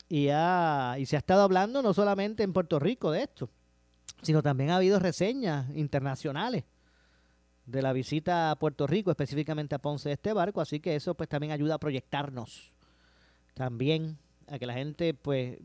Y, 0.08 0.24
y 0.24 1.06
se 1.06 1.16
ha 1.16 1.18
estado 1.18 1.42
hablando 1.42 1.82
no 1.82 1.92
solamente 1.92 2.42
en 2.42 2.52
Puerto 2.52 2.78
Rico 2.78 3.12
de 3.12 3.22
esto, 3.22 3.50
sino 4.22 4.42
también 4.42 4.70
ha 4.70 4.76
habido 4.76 4.98
reseñas 4.98 5.68
internacionales 5.76 6.64
de 7.66 7.82
la 7.82 7.92
visita 7.92 8.50
a 8.50 8.56
Puerto 8.56 8.86
Rico, 8.86 9.10
específicamente 9.10 9.74
a 9.74 9.78
Ponce 9.78 10.08
de 10.08 10.14
este 10.14 10.32
barco, 10.32 10.60
así 10.60 10.80
que 10.80 10.96
eso 10.96 11.14
pues 11.14 11.28
también 11.28 11.52
ayuda 11.52 11.74
a 11.74 11.78
proyectarnos 11.78 12.74
también 13.60 14.16
a 14.48 14.58
que 14.58 14.64
la 14.64 14.72
gente 14.72 15.12
pues 15.12 15.58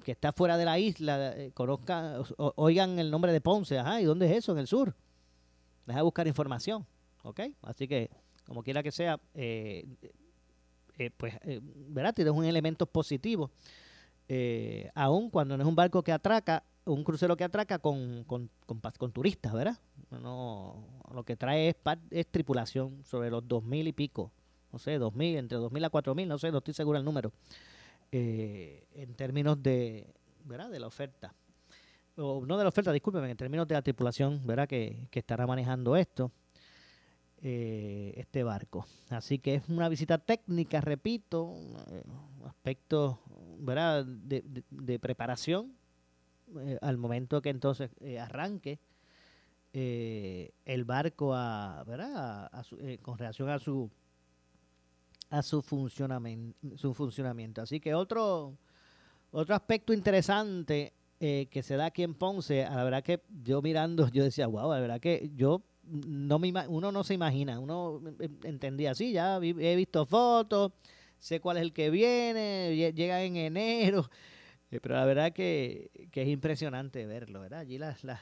que 0.00 0.12
está 0.12 0.32
fuera 0.32 0.56
de 0.56 0.64
la 0.64 0.78
isla 0.78 1.32
eh, 1.36 1.52
conozca, 1.52 2.18
oigan 2.36 2.98
el 2.98 3.10
nombre 3.10 3.32
de 3.32 3.40
Ponce, 3.40 3.78
ajá, 3.78 4.00
¿y 4.00 4.04
dónde 4.04 4.26
es 4.26 4.38
eso? 4.38 4.52
En 4.52 4.58
el 4.58 4.66
sur. 4.66 4.94
Deja 5.86 6.02
buscar 6.02 6.26
información, 6.26 6.86
¿ok? 7.22 7.40
Así 7.62 7.88
que, 7.88 8.10
como 8.46 8.62
quiera 8.62 8.82
que 8.82 8.92
sea, 8.92 9.18
eh, 9.34 9.86
eh, 10.98 11.10
pues, 11.16 11.34
eh, 11.42 11.60
¿verdad? 11.62 12.14
Tienes 12.14 12.32
un 12.32 12.44
elemento 12.44 12.86
positivo. 12.86 13.50
Aún 14.94 15.28
cuando 15.30 15.56
no 15.56 15.64
es 15.64 15.68
un 15.68 15.74
barco 15.74 16.04
que 16.04 16.12
atraca, 16.12 16.62
un 16.84 17.02
crucero 17.02 17.36
que 17.36 17.42
atraca 17.42 17.80
con, 17.80 18.22
con, 18.24 18.48
con, 18.66 19.12
turistas, 19.12 19.52
¿verdad? 19.52 19.78
No, 20.10 20.86
lo 21.12 21.24
que 21.24 21.36
trae 21.36 21.70
es, 21.70 21.76
es 22.10 22.26
tripulación 22.28 23.02
sobre 23.04 23.30
los 23.30 23.46
dos 23.48 23.64
mil 23.64 23.88
y 23.88 23.92
pico, 23.92 24.30
no 24.72 24.78
sé, 24.78 24.98
dos 24.98 25.14
mil, 25.16 25.36
entre 25.36 25.58
dos 25.58 25.72
mil 25.72 25.84
a 25.84 25.90
cuatro 25.90 26.14
mil, 26.14 26.28
no 26.28 26.38
sé, 26.38 26.52
no 26.52 26.58
estoy 26.58 26.74
seguro 26.74 26.96
el 26.96 27.04
número, 27.04 27.32
eh, 28.12 28.86
en 28.94 29.14
términos 29.14 29.62
de, 29.62 30.06
¿verdad? 30.44 30.70
De 30.70 30.80
la 30.80 30.86
oferta. 30.86 31.34
O, 32.16 32.44
no 32.44 32.58
de 32.58 32.64
la 32.64 32.68
oferta, 32.68 32.92
discúlpeme, 32.92 33.30
en 33.30 33.36
términos 33.36 33.66
de 33.66 33.74
la 33.74 33.82
tripulación, 33.82 34.46
¿verdad? 34.46 34.68
Que, 34.68 35.08
que 35.10 35.20
estará 35.20 35.46
manejando 35.46 35.96
esto. 35.96 36.32
Eh, 37.42 38.12
este 38.16 38.42
barco. 38.42 38.86
Así 39.08 39.38
que 39.38 39.54
es 39.54 39.68
una 39.70 39.88
visita 39.88 40.18
técnica, 40.18 40.82
repito, 40.82 41.56
eh, 41.90 42.02
aspecto 42.44 43.18
¿verdad? 43.58 44.04
De, 44.04 44.98
preparación 44.98 45.74
eh, 46.58 46.76
al 46.82 46.98
momento 46.98 47.40
que 47.40 47.48
entonces 47.48 47.90
arranque 48.20 48.78
el 49.72 50.84
barco 50.84 51.34
a, 51.34 51.82
¿verdad? 51.86 52.50
con 53.00 53.16
relación 53.16 53.48
a 53.48 53.58
su 53.58 53.90
a 55.30 55.42
su 55.42 55.62
funcionamiento, 55.62 56.76
su 56.76 56.92
funcionamiento. 56.92 57.62
Así 57.62 57.80
que 57.80 57.94
otro 57.94 58.56
otro 59.32 59.54
aspecto 59.54 59.92
interesante 59.92 60.92
que 61.18 61.62
se 61.62 61.76
da 61.76 61.86
aquí 61.86 62.02
en 62.02 62.14
Ponce, 62.14 62.64
a 62.64 62.74
la 62.76 62.82
verdad 62.82 63.02
que 63.02 63.20
yo 63.42 63.60
mirando, 63.60 64.08
yo 64.08 64.24
decía, 64.24 64.46
wow, 64.46 64.72
la 64.72 64.80
verdad 64.80 65.00
que 65.00 65.30
yo 65.36 65.62
no 65.84 66.38
me 66.38 66.52
uno 66.68 66.92
no 66.92 67.04
se 67.04 67.14
imagina, 67.14 67.58
uno 67.58 68.00
entendía 68.44 68.92
así, 68.92 69.12
ya 69.12 69.36
he 69.36 69.76
visto 69.76 70.06
fotos, 70.06 70.72
sé 71.18 71.40
cuál 71.40 71.58
es 71.58 71.62
el 71.62 71.72
que 71.72 71.90
viene, 71.90 72.92
llega 72.94 73.22
en 73.22 73.36
enero, 73.36 74.10
eh, 74.70 74.80
pero 74.80 74.94
la 74.94 75.04
verdad 75.04 75.32
que, 75.32 75.90
que 76.10 76.22
es 76.22 76.28
impresionante 76.28 77.06
verlo, 77.06 77.40
¿verdad? 77.40 77.60
Allí 77.60 77.78
las, 77.78 78.04
las 78.04 78.20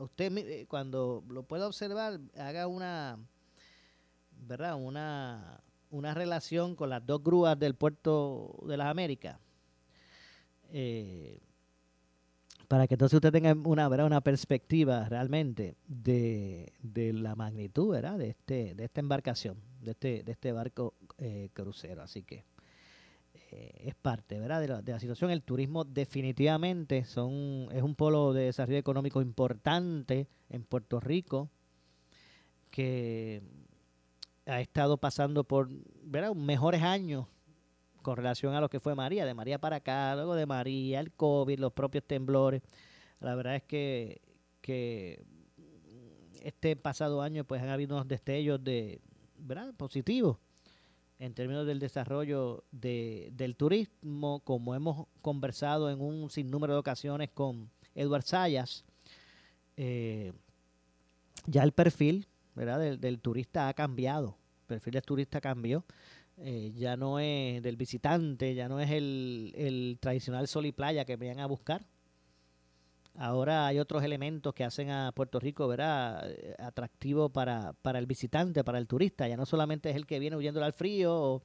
usted 0.00 0.36
eh, 0.38 0.66
cuando 0.68 1.24
lo 1.28 1.42
pueda 1.42 1.66
observar, 1.66 2.20
haga 2.38 2.66
una, 2.66 3.18
¿verdad? 4.46 4.76
Una, 4.76 5.60
una 5.90 6.14
relación 6.14 6.76
con 6.76 6.90
las 6.90 7.04
dos 7.04 7.22
grúas 7.22 7.58
del 7.58 7.74
puerto 7.74 8.58
de 8.66 8.76
las 8.76 8.86
Américas. 8.88 9.38
Eh, 10.72 11.40
para 12.68 12.86
que 12.86 12.94
entonces 12.94 13.16
usted 13.16 13.32
tenga 13.32 13.52
una, 13.52 13.88
¿verdad? 13.88 14.06
una 14.06 14.20
perspectiva 14.20 15.08
realmente 15.08 15.74
de, 15.88 16.72
la 17.12 17.34
magnitud 17.34 17.90
¿verdad? 17.90 18.16
De, 18.16 18.28
este, 18.28 18.76
de 18.76 18.84
esta 18.84 19.00
embarcación, 19.00 19.56
de 19.80 19.90
este, 19.90 20.22
de 20.22 20.32
este 20.32 20.52
barco 20.52 20.94
eh, 21.18 21.50
crucero. 21.52 22.02
Así 22.02 22.22
que 22.22 22.44
eh, 23.50 23.72
es 23.86 23.94
parte 23.96 24.38
¿verdad? 24.38 24.60
De, 24.60 24.68
la, 24.68 24.82
de 24.82 24.92
la 24.92 25.00
situación. 25.00 25.32
El 25.32 25.42
turismo 25.42 25.82
definitivamente 25.82 27.04
son, 27.04 27.68
es 27.72 27.82
un 27.82 27.96
polo 27.96 28.32
de 28.32 28.44
desarrollo 28.44 28.78
económico 28.78 29.20
importante 29.20 30.28
en 30.48 30.62
Puerto 30.62 31.00
Rico 31.00 31.50
que 32.70 33.42
ha 34.50 34.60
estado 34.60 34.98
pasando 34.98 35.44
por 35.44 35.68
¿verdad? 36.02 36.34
mejores 36.34 36.82
años 36.82 37.26
con 38.02 38.16
relación 38.16 38.54
a 38.54 38.60
lo 38.60 38.68
que 38.68 38.80
fue 38.80 38.94
María, 38.94 39.26
de 39.26 39.34
María 39.34 39.60
para 39.60 39.76
acá, 39.76 40.14
luego 40.14 40.34
de 40.34 40.46
María, 40.46 41.00
el 41.00 41.12
COVID, 41.12 41.58
los 41.58 41.72
propios 41.72 42.04
temblores. 42.04 42.62
La 43.20 43.34
verdad 43.34 43.56
es 43.56 43.62
que, 43.62 44.22
que 44.62 45.22
este 46.42 46.76
pasado 46.76 47.20
año 47.20 47.44
pues 47.44 47.62
han 47.62 47.68
habido 47.68 47.94
unos 47.94 48.08
destellos 48.08 48.62
de, 48.64 49.00
¿verdad? 49.38 49.74
positivos 49.74 50.38
en 51.18 51.34
términos 51.34 51.66
del 51.66 51.78
desarrollo 51.78 52.64
de, 52.72 53.28
del 53.34 53.54
turismo, 53.54 54.40
como 54.40 54.74
hemos 54.74 55.06
conversado 55.20 55.90
en 55.90 56.00
un 56.00 56.30
sinnúmero 56.30 56.72
de 56.72 56.78
ocasiones 56.80 57.28
con 57.34 57.70
Edward 57.94 58.22
Sayas, 58.22 58.86
eh, 59.76 60.32
ya 61.46 61.62
el 61.62 61.72
perfil 61.72 62.26
¿verdad? 62.54 62.98
Del, 62.98 63.20
turista 63.20 63.68
ha 63.68 63.74
cambiado. 63.74 64.36
Perfil 64.70 64.92
del 64.94 65.02
turista 65.02 65.40
cambió. 65.40 65.84
Eh, 66.38 66.72
ya 66.76 66.96
no 66.96 67.18
es 67.18 67.60
del 67.62 67.76
visitante, 67.76 68.54
ya 68.54 68.68
no 68.68 68.80
es 68.80 68.90
el, 68.90 69.52
el 69.56 69.98
tradicional 70.00 70.46
sol 70.46 70.64
y 70.66 70.72
playa 70.72 71.04
que 71.04 71.16
venían 71.16 71.40
a 71.40 71.46
buscar. 71.46 71.84
Ahora 73.16 73.66
hay 73.66 73.80
otros 73.80 74.04
elementos 74.04 74.54
que 74.54 74.62
hacen 74.62 74.90
a 74.90 75.12
Puerto 75.12 75.40
Rico 75.40 75.66
¿verdad? 75.66 76.32
atractivo 76.58 77.28
para, 77.28 77.72
para 77.82 77.98
el 77.98 78.06
visitante, 78.06 78.62
para 78.62 78.78
el 78.78 78.86
turista. 78.86 79.26
Ya 79.26 79.36
no 79.36 79.44
solamente 79.44 79.90
es 79.90 79.96
el 79.96 80.06
que 80.06 80.20
viene 80.20 80.36
huyendo 80.36 80.62
al 80.64 80.72
frío 80.72 81.42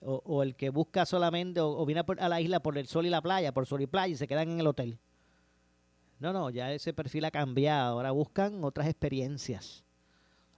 o, 0.00 0.42
el 0.42 0.54
que 0.54 0.68
busca 0.68 1.06
solamente 1.06 1.60
o, 1.60 1.84
viene 1.86 2.04
a, 2.18 2.28
la 2.28 2.40
isla 2.40 2.60
por 2.60 2.76
el 2.76 2.86
sol 2.86 3.06
y 3.06 3.10
la 3.10 3.22
playa, 3.22 3.52
por 3.52 3.66
sol 3.66 3.80
y 3.80 3.86
playa 3.86 4.12
y 4.12 4.16
se 4.16 4.28
quedan 4.28 4.50
en 4.50 4.60
el 4.60 4.66
hotel. 4.66 4.98
No, 6.20 6.34
no, 6.34 6.50
ya 6.50 6.72
ese 6.72 6.92
perfil 6.92 7.24
ha 7.24 7.30
cambiado. 7.30 7.94
Ahora 7.94 8.10
buscan 8.10 8.62
otras 8.62 8.86
experiencias, 8.86 9.82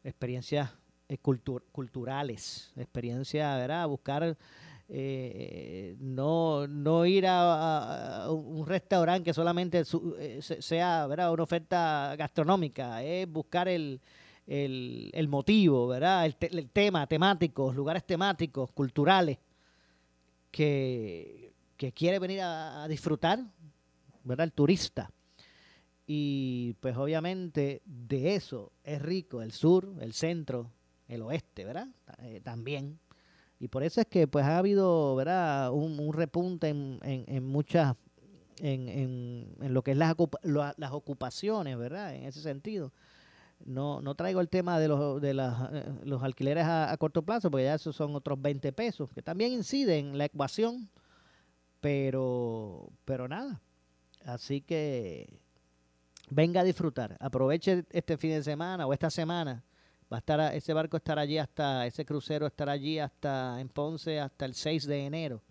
experiencias 0.02 0.70
eh, 1.08 1.18
culturales, 1.18 2.72
experiencias, 2.76 3.58
¿verdad? 3.58 3.88
Buscar 3.88 4.36
eh, 4.90 5.96
no, 6.00 6.66
no 6.66 7.04
ir 7.04 7.26
a, 7.26 8.26
un 8.30 8.66
restaurante 8.66 9.24
que 9.24 9.34
solamente 9.34 9.82
eh, 10.18 10.40
sea 10.40 11.06
¿verdad? 11.06 11.30
una 11.30 11.42
oferta 11.42 12.14
gastronómica, 12.16 13.02
es 13.02 13.30
buscar 13.30 13.68
el, 13.68 14.00
el, 14.46 15.28
motivo, 15.28 15.88
¿verdad? 15.88 16.24
El, 16.26 16.70
tema, 16.70 17.06
temáticos, 17.06 17.76
lugares 17.76 18.04
temáticos, 18.04 18.72
culturales, 18.72 19.38
que, 20.50 21.52
quiere 21.94 22.18
venir 22.18 22.40
a, 22.42 22.88
disfrutar, 22.88 23.40
¿verdad? 24.24 24.44
El 24.44 24.52
turista. 24.52 25.10
Y 26.06 26.74
pues 26.80 26.96
obviamente 26.96 27.82
de 27.84 28.34
eso 28.34 28.72
es 28.82 29.02
rico 29.02 29.42
el 29.42 29.52
sur, 29.52 29.92
el 30.00 30.14
centro, 30.14 30.70
el 31.08 31.22
oeste, 31.22 31.64
¿verdad? 31.64 31.88
Eh, 32.22 32.40
también. 32.42 32.98
Y 33.58 33.68
por 33.68 33.82
eso 33.82 34.00
es 34.00 34.06
que 34.06 34.28
pues 34.28 34.44
ha 34.44 34.58
habido, 34.58 35.16
¿verdad? 35.16 35.72
Un, 35.72 36.12
repunte 36.12 36.68
en, 36.68 37.00
en, 37.02 37.44
muchas, 37.44 37.96
en, 38.60 38.88
en, 38.88 39.74
lo 39.74 39.82
que 39.82 39.92
es 39.92 39.96
las, 39.96 40.14
las 40.42 40.92
ocupaciones, 40.92 41.76
¿verdad? 41.76 42.14
En 42.14 42.24
ese 42.24 42.40
sentido. 42.40 42.92
No, 43.64 44.00
no 44.00 44.14
traigo 44.14 44.40
el 44.40 44.48
tema 44.48 44.78
de 44.78 44.86
los, 44.86 45.20
de 45.20 45.34
las, 45.34 45.72
eh, 45.72 45.84
los 46.04 46.22
alquileres 46.22 46.64
a, 46.64 46.96
corto 46.98 47.22
plazo, 47.22 47.50
porque 47.50 47.64
ya 47.64 47.74
esos 47.74 47.96
son 47.96 48.14
otros 48.14 48.40
20 48.40 48.72
pesos, 48.72 49.10
que 49.12 49.22
también 49.22 49.52
inciden 49.52 50.10
en 50.10 50.18
la 50.18 50.26
ecuación, 50.26 50.88
pero, 51.80 52.90
pero 53.04 53.26
nada. 53.26 53.60
Así 54.24 54.60
que 54.60 55.40
venga 56.30 56.60
a 56.60 56.64
disfrutar, 56.64 57.16
aproveche 57.18 57.84
este 57.90 58.16
fin 58.16 58.30
de 58.30 58.44
semana 58.44 58.86
o 58.86 58.92
esta 58.92 59.10
semana 59.10 59.64
Va 60.10 60.16
a 60.16 60.20
estar, 60.20 60.54
ese 60.54 60.72
barco 60.72 60.96
estará 60.96 61.22
allí 61.22 61.36
hasta, 61.36 61.86
ese 61.86 62.04
crucero 62.06 62.46
estará 62.46 62.72
allí 62.72 62.98
hasta 62.98 63.60
en 63.60 63.68
Ponce 63.68 64.18
hasta 64.18 64.46
el 64.46 64.54
6 64.54 64.86
de 64.86 65.04
enero. 65.04 65.42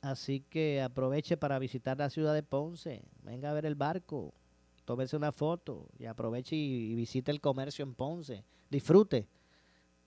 Así 0.00 0.40
que 0.40 0.82
aproveche 0.82 1.36
para 1.36 1.60
visitar 1.60 1.96
la 1.96 2.10
ciudad 2.10 2.34
de 2.34 2.42
Ponce. 2.42 3.04
Venga 3.22 3.50
a 3.50 3.54
ver 3.54 3.64
el 3.66 3.76
barco, 3.76 4.34
tómese 4.84 5.16
una 5.16 5.30
foto 5.30 5.86
y 5.96 6.06
aproveche 6.06 6.56
y, 6.56 6.92
visite 6.96 7.30
el 7.30 7.40
comercio 7.40 7.84
en 7.84 7.94
Ponce. 7.94 8.42
Disfrute 8.68 9.28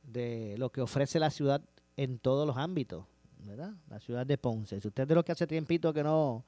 de 0.03 0.55
lo 0.57 0.69
que 0.69 0.81
ofrece 0.81 1.17
la 1.17 1.29
ciudad 1.29 1.61
en 1.95 2.19
todos 2.19 2.45
los 2.45 2.57
ámbitos, 2.57 3.05
¿verdad? 3.45 3.71
La 3.89 4.01
ciudad 4.01 4.25
de 4.25 4.37
Ponce. 4.37 4.81
Si 4.81 4.87
usted 4.89 5.03
es 5.03 5.09
de 5.09 5.15
los 5.15 5.23
que 5.23 5.31
hace 5.31 5.47
tiempito 5.47 5.93
que 5.93 6.03
no, 6.03 6.43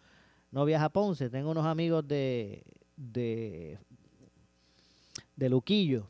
no 0.51 0.65
viaja 0.65 0.85
a 0.85 0.89
Ponce, 0.89 1.29
tengo 1.29 1.51
unos 1.51 1.65
amigos 1.65 2.05
de, 2.05 2.65
de 2.97 3.79
Luquillo 5.49 6.09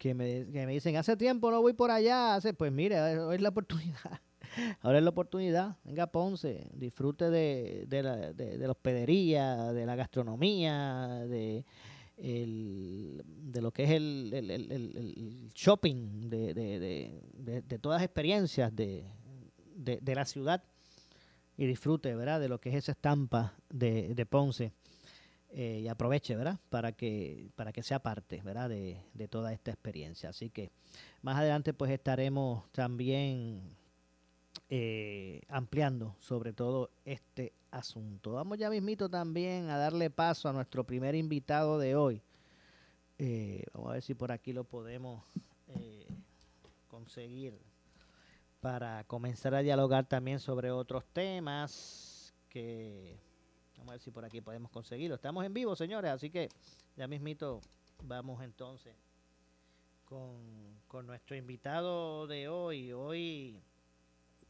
que 0.00 0.14
me, 0.14 0.46
que 0.46 0.64
me 0.64 0.72
dicen, 0.72 0.96
hace 0.96 1.14
tiempo 1.14 1.50
no 1.50 1.60
voy 1.60 1.74
por 1.74 1.90
allá, 1.90 2.34
hace, 2.34 2.54
pues 2.54 2.72
mire, 2.72 2.98
hoy 3.18 3.36
es 3.36 3.42
la 3.42 3.50
oportunidad. 3.50 4.22
Ahora 4.80 4.96
es 4.96 5.04
la 5.04 5.10
oportunidad. 5.10 5.76
Venga, 5.84 6.06
Ponce, 6.06 6.70
disfrute 6.72 7.28
de, 7.28 7.84
de, 7.86 8.02
la, 8.02 8.32
de, 8.32 8.56
la 8.56 8.70
hospedería, 8.70 9.74
de 9.74 9.84
la 9.84 9.96
gastronomía, 9.96 11.26
de, 11.28 11.66
el, 12.16 13.22
de 13.26 13.60
lo 13.60 13.72
que 13.72 13.84
es 13.84 13.90
el, 13.90 14.30
el, 14.32 14.50
el 14.50 15.50
shopping, 15.54 16.30
de, 16.30 16.54
de, 16.54 17.78
todas 17.78 18.00
las 18.00 18.06
experiencias 18.06 18.74
de, 18.74 19.04
de, 19.76 20.14
la 20.14 20.24
ciudad 20.24 20.64
y 21.58 21.66
disfrute, 21.66 22.14
¿verdad? 22.14 22.40
De 22.40 22.48
lo 22.48 22.58
que 22.58 22.70
es 22.70 22.76
esa 22.76 22.92
estampa 22.92 23.52
de, 23.68 24.14
de 24.14 24.24
Ponce. 24.24 24.72
Eh, 25.52 25.80
y 25.82 25.88
aproveche, 25.88 26.36
¿verdad? 26.36 26.60
Para 26.68 26.92
que, 26.92 27.50
para 27.56 27.72
que 27.72 27.82
sea 27.82 28.00
parte, 28.00 28.40
¿verdad? 28.42 28.68
De, 28.68 29.02
de, 29.14 29.26
toda 29.26 29.52
esta 29.52 29.72
experiencia. 29.72 30.28
Así 30.28 30.48
que 30.48 30.70
más 31.22 31.36
adelante 31.38 31.74
pues 31.74 31.90
estaremos 31.90 32.70
también 32.70 33.60
eh, 34.68 35.42
ampliando 35.48 36.14
sobre 36.20 36.52
todo 36.52 36.90
este 37.04 37.52
asunto. 37.72 38.32
Vamos 38.32 38.58
ya 38.58 38.70
mismito 38.70 39.08
también 39.08 39.70
a 39.70 39.76
darle 39.76 40.08
paso 40.08 40.48
a 40.48 40.52
nuestro 40.52 40.84
primer 40.84 41.16
invitado 41.16 41.80
de 41.80 41.96
hoy. 41.96 42.22
Eh, 43.18 43.64
vamos 43.74 43.90
a 43.90 43.94
ver 43.94 44.02
si 44.02 44.14
por 44.14 44.30
aquí 44.30 44.52
lo 44.52 44.62
podemos 44.62 45.24
conseguir 46.88 47.58
para 48.60 49.04
comenzar 49.04 49.54
a 49.54 49.62
dialogar 49.62 50.06
también 50.06 50.38
sobre 50.38 50.70
otros 50.70 51.04
temas 51.12 52.34
que 52.48 53.29
Vamos 53.80 53.92
a 53.92 53.94
ver 53.94 54.00
si 54.02 54.10
por 54.10 54.26
aquí 54.26 54.42
podemos 54.42 54.70
conseguirlo. 54.70 55.14
Estamos 55.14 55.42
en 55.42 55.54
vivo, 55.54 55.74
señores, 55.74 56.10
así 56.10 56.28
que 56.28 56.50
ya 56.96 57.08
mismito 57.08 57.62
vamos 58.02 58.42
entonces 58.42 58.94
con, 60.04 61.06
nuestro 61.06 61.34
invitado 61.34 62.26
de 62.26 62.46
hoy. 62.46 62.92
Hoy 62.92 63.58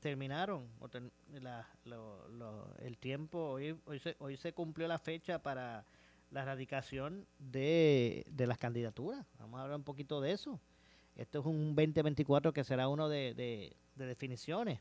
terminaron 0.01 0.69
el 2.81 2.99
tiempo, 2.99 3.39
hoy, 3.39 3.79
hoy, 3.87 4.01
se, 4.01 4.17
hoy 4.19 4.37
se 4.37 4.53
cumplió 4.53 4.89
la 4.89 4.99
fecha 4.99 5.39
para 5.41 5.85
la 6.33 6.43
erradicación 6.43 7.25
de, 7.39 8.27
las 8.37 8.59
candidaturas. 8.59 9.25
Vamos 9.39 9.61
a 9.61 9.63
hablar 9.63 9.79
un 9.79 9.85
poquito 9.85 10.21
de 10.21 10.33
eso. 10.33 10.59
Esto 11.15 11.39
es 11.39 11.47
un 11.47 11.77
2024 11.77 12.53
que 12.53 12.65
será 12.65 12.89
uno 12.89 13.09
de, 13.09 13.33
de 13.95 14.07
definiciones 14.07 14.81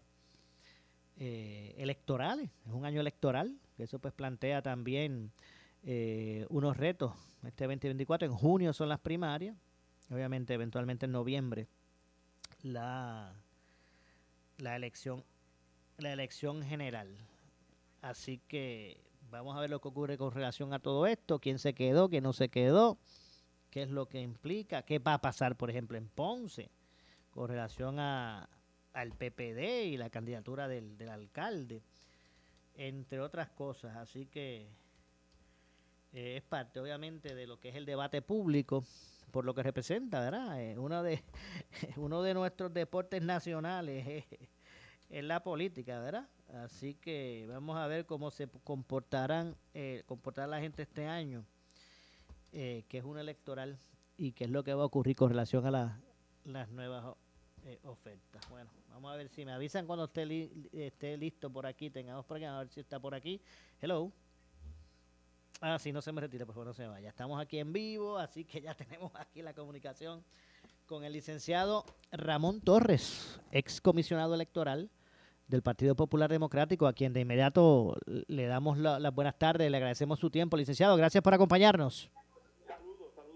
eh, 1.20 1.76
electorales, 1.78 2.50
es 2.66 2.72
un 2.72 2.86
año 2.86 3.02
electoral, 3.02 3.60
que 3.76 3.84
eso 3.84 4.00
pues 4.00 4.14
plantea 4.14 4.62
también 4.62 5.32
eh, 5.84 6.46
unos 6.50 6.78
retos. 6.78 7.14
Este 7.44 7.66
2024, 7.66 8.28
en 8.28 8.34
junio 8.34 8.72
son 8.72 8.88
las 8.88 9.00
primarias, 9.00 9.56
obviamente 10.10 10.54
eventualmente 10.54 11.06
en 11.06 11.12
noviembre 11.12 11.68
la, 12.62 13.34
la 14.58 14.76
elección 14.76 15.24
la 15.98 16.14
elección 16.14 16.64
general. 16.64 17.18
Así 18.02 18.40
que 18.48 19.02
vamos 19.30 19.58
a 19.58 19.60
ver 19.60 19.70
lo 19.70 19.82
que 19.82 19.90
ocurre 19.90 20.18
con 20.18 20.32
relación 20.32 20.74
a 20.74 20.80
todo 20.80 21.06
esto, 21.06 21.40
quién 21.40 21.60
se 21.60 21.74
quedó, 21.74 22.10
quién 22.10 22.24
no 22.24 22.32
se 22.32 22.48
quedó, 22.48 22.98
qué 23.70 23.84
es 23.84 23.90
lo 23.90 24.08
que 24.08 24.22
implica, 24.22 24.84
qué 24.84 25.00
va 25.00 25.16
a 25.16 25.22
pasar, 25.22 25.58
por 25.58 25.70
ejemplo, 25.70 25.98
en 25.98 26.08
Ponce 26.08 26.72
con 27.32 27.50
relación 27.50 28.00
a, 28.00 28.50
al 28.94 29.12
PPD 29.12 29.86
y 29.86 29.98
la 29.98 30.10
candidatura 30.10 30.68
del, 30.68 30.98
del 30.98 31.10
alcalde, 31.10 31.82
entre 32.76 33.20
otras 33.20 33.50
cosas. 33.50 33.96
Así 33.98 34.26
que 34.26 34.70
eh, 36.14 36.38
es 36.38 36.44
parte, 36.44 36.80
obviamente, 36.80 37.36
de 37.36 37.46
lo 37.46 37.60
que 37.60 37.70
es 37.70 37.76
el 37.76 37.86
debate 37.86 38.22
público, 38.22 38.84
por 39.32 39.46
lo 39.46 39.54
que 39.54 39.62
representa, 39.62 40.20
¿verdad? 40.22 40.62
Eh, 40.62 40.78
uno, 40.78 41.04
de, 41.04 41.24
uno 41.98 42.24
de 42.24 42.34
nuestros 42.34 42.74
deportes 42.74 43.22
nacionales 43.22 44.26
es, 45.10 45.24
la 45.24 45.44
política, 45.44 46.00
¿verdad? 46.00 46.28
Así 46.64 46.96
que 46.96 47.46
vamos 47.48 47.78
a 47.78 47.88
ver 47.88 48.06
cómo 48.06 48.32
se 48.32 48.48
comportarán, 48.64 49.56
eh, 49.74 50.04
comportar 50.06 50.50
la 50.50 50.60
gente 50.60 50.84
este 50.84 51.08
año, 51.08 51.46
que 52.52 52.86
es 52.92 53.04
un 53.04 53.20
electoral, 53.20 53.78
y 54.18 54.32
qué 54.34 54.46
es 54.46 54.50
lo 54.50 54.64
que 54.64 54.74
va 54.74 54.84
a 54.84 54.86
ocurrir 54.86 55.16
con 55.16 55.30
relación 55.30 55.66
a 55.66 56.00
las 56.44 56.70
nuevas 56.70 57.16
ofertas. 57.84 58.50
Bueno, 58.50 58.70
Vamos 58.94 59.14
a 59.14 59.16
ver 59.16 59.30
si 59.30 59.46
me 59.46 59.54
avisan 59.54 59.86
cuando 59.86 60.06
esté, 60.06 60.52
esté 60.74 61.16
listo 61.16 61.50
por 61.50 61.66
aquí. 61.66 61.90
Tengamos 61.90 62.26
por 62.26 62.36
aquí, 62.36 62.46
a 62.46 62.60
ver 62.60 62.70
si 62.70 62.82
está 62.82 63.00
por 63.00 63.16
aquí. 63.16 63.40
Hello. 63.80 64.12
Ah, 65.62 65.80
si 65.80 65.94
no 65.94 66.02
se 66.02 66.12
me 66.12 66.20
retira, 66.20 66.46
pues 66.46 66.58
no 66.58 66.74
se 66.74 66.86
vaya. 66.86 67.08
Estamos 67.08 67.40
aquí 67.40 67.60
en 67.60 67.72
vivo, 67.72 68.18
así 68.18 68.44
que 68.44 68.62
ya 68.62 68.74
tenemos 68.76 69.12
aquí 69.16 69.42
la 69.42 69.54
comunicación 69.54 70.24
con 70.86 71.04
el 71.04 71.14
licenciado 71.14 71.86
Ramón 72.12 72.62
Torres, 72.62 73.40
ex 73.52 73.80
comisionado 73.80 74.34
electoral 74.36 74.90
del 75.48 75.62
Partido 75.62 75.96
Popular 75.96 76.30
Democrático, 76.30 76.86
a 76.86 76.94
quien 76.94 77.14
de 77.14 77.22
inmediato 77.22 77.96
le 78.06 78.48
damos 78.48 78.78
las 78.78 79.14
buenas 79.14 79.38
tardes, 79.38 79.72
le 79.72 79.78
agradecemos 79.78 80.20
su 80.20 80.30
tiempo. 80.30 80.58
Licenciado, 80.58 80.98
gracias 80.98 81.24
por 81.24 81.34
acompañarnos. 81.34 82.10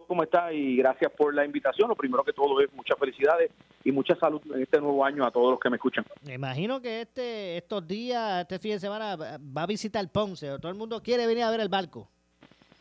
¿Cómo 0.07 0.23
está? 0.23 0.51
Y 0.53 0.77
gracias 0.77 1.11
por 1.11 1.33
la 1.33 1.45
invitación. 1.45 1.89
Lo 1.89 1.95
primero 1.95 2.23
que 2.23 2.33
todo 2.33 2.59
es 2.61 2.71
muchas 2.73 2.97
felicidades 2.97 3.51
y 3.83 3.91
mucha 3.91 4.15
salud 4.15 4.41
en 4.53 4.61
este 4.61 4.79
nuevo 4.79 5.03
año 5.03 5.25
a 5.25 5.31
todos 5.31 5.51
los 5.51 5.59
que 5.59 5.69
me 5.69 5.77
escuchan. 5.77 6.05
Me 6.25 6.35
imagino 6.35 6.81
que 6.81 7.01
este 7.01 7.57
estos 7.57 7.87
días, 7.87 8.41
este 8.41 8.59
fin 8.59 8.71
de 8.71 8.79
semana, 8.79 9.15
va 9.15 9.63
a 9.63 9.67
visitar 9.67 10.07
Ponce. 10.11 10.47
Todo 10.59 10.71
el 10.71 10.77
mundo 10.77 11.01
quiere 11.01 11.27
venir 11.27 11.43
a 11.43 11.51
ver 11.51 11.59
el 11.59 11.69
barco. 11.69 12.09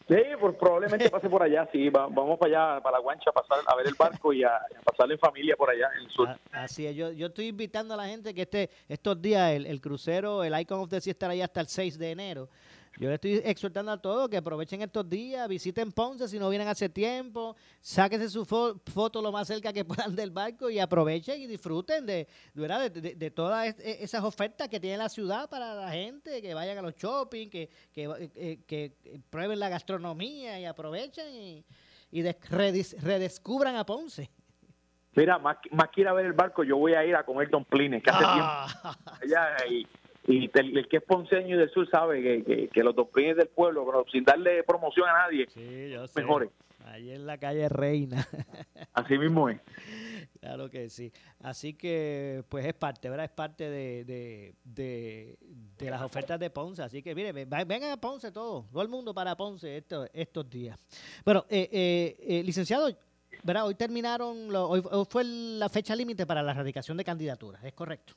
Sí, 0.08 0.16
pues 0.40 0.56
probablemente 0.56 1.08
pase 1.08 1.30
por 1.30 1.42
allá, 1.42 1.68
sí, 1.72 1.88
vamos 1.88 2.38
para 2.38 2.74
allá, 2.74 2.82
para 2.82 2.98
la 2.98 3.02
guancha, 3.02 3.30
a, 3.30 3.32
pasar, 3.32 3.58
a 3.64 3.76
ver 3.76 3.86
el 3.86 3.94
barco 3.94 4.32
y 4.32 4.42
a, 4.42 4.60
pasar 4.84 5.10
en 5.10 5.18
familia 5.18 5.54
por 5.56 5.70
allá 5.70 5.88
en 5.96 6.04
el 6.04 6.10
sur. 6.10 6.28
Así 6.50 6.86
es, 6.86 6.96
yo, 6.96 7.12
yo 7.12 7.28
estoy 7.28 7.46
invitando 7.46 7.94
a 7.94 7.96
la 7.96 8.06
gente 8.06 8.34
que 8.34 8.42
este, 8.42 8.70
estos 8.88 9.22
días 9.22 9.52
el, 9.52 9.64
el 9.64 9.80
crucero, 9.80 10.42
el 10.42 10.58
Icon 10.60 10.80
of 10.80 10.90
the 10.90 11.00
Sea 11.00 11.12
estará 11.12 11.32
allá 11.32 11.44
hasta 11.44 11.60
el 11.60 11.68
6 11.68 11.98
de 11.98 12.10
enero. 12.10 12.48
Yo 12.98 13.08
le 13.08 13.14
estoy 13.14 13.40
exhortando 13.44 13.90
a 13.90 14.00
todos 14.00 14.28
que 14.28 14.36
aprovechen 14.36 14.82
estos 14.82 15.08
días, 15.08 15.48
visiten 15.48 15.92
Ponce 15.92 16.28
si 16.28 16.38
no 16.38 16.50
vienen 16.50 16.68
hace 16.68 16.88
tiempo, 16.88 17.56
sáquense 17.80 18.28
su 18.28 18.44
foto 18.44 19.22
lo 19.22 19.32
más 19.32 19.48
cerca 19.48 19.72
que 19.72 19.84
puedan 19.84 20.14
del 20.14 20.30
barco 20.30 20.68
y 20.68 20.78
aprovechen 20.78 21.40
y 21.40 21.46
disfruten 21.46 22.04
de, 22.04 22.28
de, 22.54 23.30
todas 23.30 23.78
e, 23.80 24.04
esas 24.04 24.22
ofertas 24.22 24.68
que 24.68 24.78
tiene 24.78 24.98
la 24.98 25.08
ciudad 25.08 25.48
para 25.48 25.74
la 25.74 25.90
gente, 25.90 26.42
que 26.42 26.52
vayan 26.52 26.78
a 26.78 26.82
los 26.82 26.94
shopping, 26.94 27.48
que, 27.48 27.70
que, 27.92 28.30
eh, 28.34 28.60
que, 28.66 28.92
prueben 29.30 29.58
la 29.58 29.70
gastronomía 29.70 30.60
y 30.60 30.66
aprovechen 30.66 31.34
y, 31.34 31.64
y 32.10 32.22
redescubran 32.22 33.76
a 33.76 33.86
Ponce. 33.86 34.30
Mira, 35.14 35.38
más, 35.38 35.56
más 35.70 35.88
que 35.88 36.02
ir 36.02 36.08
a 36.08 36.12
ver 36.12 36.26
el 36.26 36.32
barco, 36.32 36.62
yo 36.62 36.76
voy 36.76 36.94
a 36.94 37.04
ir 37.04 37.14
a 37.16 37.24
comer 37.24 37.48
domplines, 37.50 38.02
que 38.02 38.10
hace 38.10 38.24
ah. 38.26 38.66
tiempo 38.66 39.10
allá 39.22 39.66
y 39.66 39.86
y 40.26 40.50
el, 40.54 40.88
que 40.88 40.98
es 40.98 41.02
ponceño 41.02 41.56
y 41.56 41.58
del 41.58 41.70
sur 41.70 41.88
sabe 41.90 42.22
que, 42.22 42.68
que, 42.68 42.82
los 42.82 42.94
domplines 42.94 43.36
del 43.36 43.48
pueblo, 43.48 44.04
sin 44.10 44.24
darle 44.24 44.62
promoción 44.62 45.08
a 45.08 45.24
nadie, 45.24 45.48
mejores. 46.14 46.50
Ahí 46.86 47.10
en 47.10 47.26
la 47.26 47.38
calle 47.38 47.68
Reina. 47.68 48.26
Así 48.92 49.16
mismo 49.16 49.48
es. 49.48 49.60
Claro 50.40 50.68
que 50.68 50.90
sí. 50.90 51.12
Así 51.40 51.74
que, 51.74 52.42
pues 52.48 52.66
es 52.66 52.74
parte, 52.74 53.08
¿verdad? 53.08 53.26
Es 53.26 53.30
parte 53.30 53.70
de, 53.70 54.04
de, 54.04 55.36
de, 55.78 55.90
las 55.90 56.02
ofertas 56.02 56.38
de 56.40 56.50
Ponce. 56.50 56.82
Así 56.82 57.02
que, 57.02 57.14
mire, 57.14 57.32
vengan 57.32 57.92
a 57.92 57.96
Ponce 57.96 58.32
todos, 58.32 58.68
todo 58.70 58.82
el 58.82 58.88
mundo 58.88 59.14
para 59.14 59.36
Ponce 59.36 59.76
estos, 59.76 60.08
estos 60.12 60.50
días. 60.50 60.76
Bueno, 61.24 61.46
eh, 61.48 61.68
eh, 61.70 62.16
eh, 62.20 62.42
licenciado, 62.42 62.88
¿verdad? 63.44 63.66
Hoy 63.66 63.76
terminaron, 63.76 64.54
hoy 64.54 64.82
fue 65.08 65.22
la 65.24 65.68
fecha 65.68 65.94
límite 65.94 66.26
para 66.26 66.42
la 66.42 66.50
erradicación 66.50 66.96
de 66.96 67.04
candidaturas, 67.04 67.62
¿es 67.62 67.72
correcto? 67.72 68.14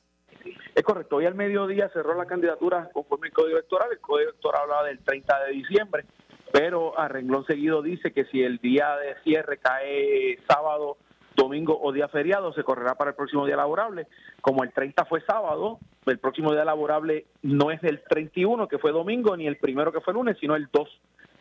Es 0.74 0.82
correcto, 0.82 1.16
hoy 1.16 1.26
al 1.26 1.34
mediodía 1.34 1.88
cerró 1.90 2.14
la 2.14 2.26
candidatura 2.26 2.90
conforme 2.92 3.28
el 3.28 3.32
Código 3.32 3.56
Electoral, 3.56 3.88
el 3.92 4.00
Código 4.00 4.30
Electoral 4.30 4.62
hablaba 4.62 4.84
del 4.84 4.98
30 5.00 5.44
de 5.44 5.52
diciembre, 5.52 6.04
pero 6.52 6.98
a 6.98 7.08
renglón 7.08 7.44
seguido 7.46 7.82
dice 7.82 8.12
que 8.12 8.24
si 8.26 8.42
el 8.42 8.58
día 8.58 8.96
de 8.96 9.16
cierre 9.22 9.58
cae 9.58 10.38
sábado, 10.48 10.96
domingo 11.36 11.78
o 11.80 11.92
día 11.92 12.08
feriado, 12.08 12.52
se 12.54 12.64
correrá 12.64 12.94
para 12.94 13.10
el 13.10 13.16
próximo 13.16 13.46
día 13.46 13.56
laborable. 13.56 14.06
Como 14.40 14.64
el 14.64 14.72
30 14.72 15.04
fue 15.04 15.20
sábado, 15.20 15.78
el 16.06 16.18
próximo 16.18 16.52
día 16.52 16.64
laborable 16.64 17.26
no 17.42 17.70
es 17.70 17.82
el 17.84 18.02
31, 18.02 18.66
que 18.68 18.78
fue 18.78 18.90
domingo, 18.90 19.36
ni 19.36 19.46
el 19.46 19.58
primero 19.58 19.92
que 19.92 20.00
fue 20.00 20.14
lunes, 20.14 20.36
sino 20.40 20.56
el 20.56 20.68
2. 20.72 20.88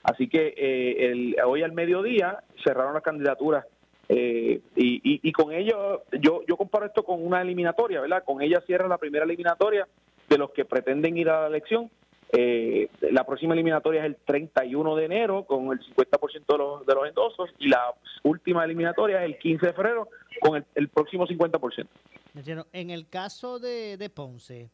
Así 0.03 0.27
que 0.27 0.53
eh, 0.55 1.11
el, 1.11 1.35
hoy 1.45 1.63
al 1.63 1.71
mediodía 1.71 2.43
cerraron 2.63 2.93
las 2.93 3.03
candidaturas 3.03 3.65
eh, 4.09 4.61
y, 4.75 5.27
y, 5.27 5.31
con 5.31 5.51
ello, 5.51 6.03
yo, 6.19 6.43
yo 6.47 6.57
comparo 6.57 6.85
esto 6.85 7.03
con 7.03 7.25
una 7.25 7.41
eliminatoria, 7.41 8.01
¿verdad? 8.01 8.23
Con 8.23 8.41
ella 8.41 8.61
cierra 8.65 8.87
la 8.87 8.97
primera 8.97 9.25
eliminatoria 9.25 9.87
de 10.29 10.37
los 10.37 10.51
que 10.51 10.65
pretenden 10.65 11.17
ir 11.17 11.29
a 11.29 11.41
la 11.41 11.47
elección. 11.47 11.89
Eh, 12.31 12.89
la 13.11 13.23
próxima 13.25 13.53
eliminatoria 13.53 14.01
es 14.01 14.07
el 14.07 14.17
31 14.17 14.95
de 14.95 15.05
enero 15.05 15.43
con 15.45 15.71
el 15.71 15.79
50% 15.79 16.45
de 16.47 16.57
los, 16.57 16.85
de 16.85 16.93
los 16.93 17.07
endosos 17.07 17.49
y 17.59 17.69
la 17.69 17.93
última 18.23 18.65
eliminatoria 18.65 19.23
es 19.23 19.25
el 19.25 19.37
15 19.37 19.67
de 19.67 19.73
febrero 19.73 20.09
con 20.41 20.65
el, 20.75 20.89
próximo 20.89 21.27
50%. 21.27 21.87
En 22.73 22.89
el 22.89 23.07
caso 23.07 23.59
de, 23.59 23.95
de 23.97 24.09
Ponce, 24.09 24.69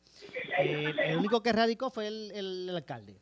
eh, 0.60 0.94
el 1.06 1.18
único 1.18 1.44
que 1.44 1.52
radicó 1.52 1.92
fue 1.92 2.08
el, 2.08 2.32
el, 2.34 2.76
alcalde. 2.76 3.18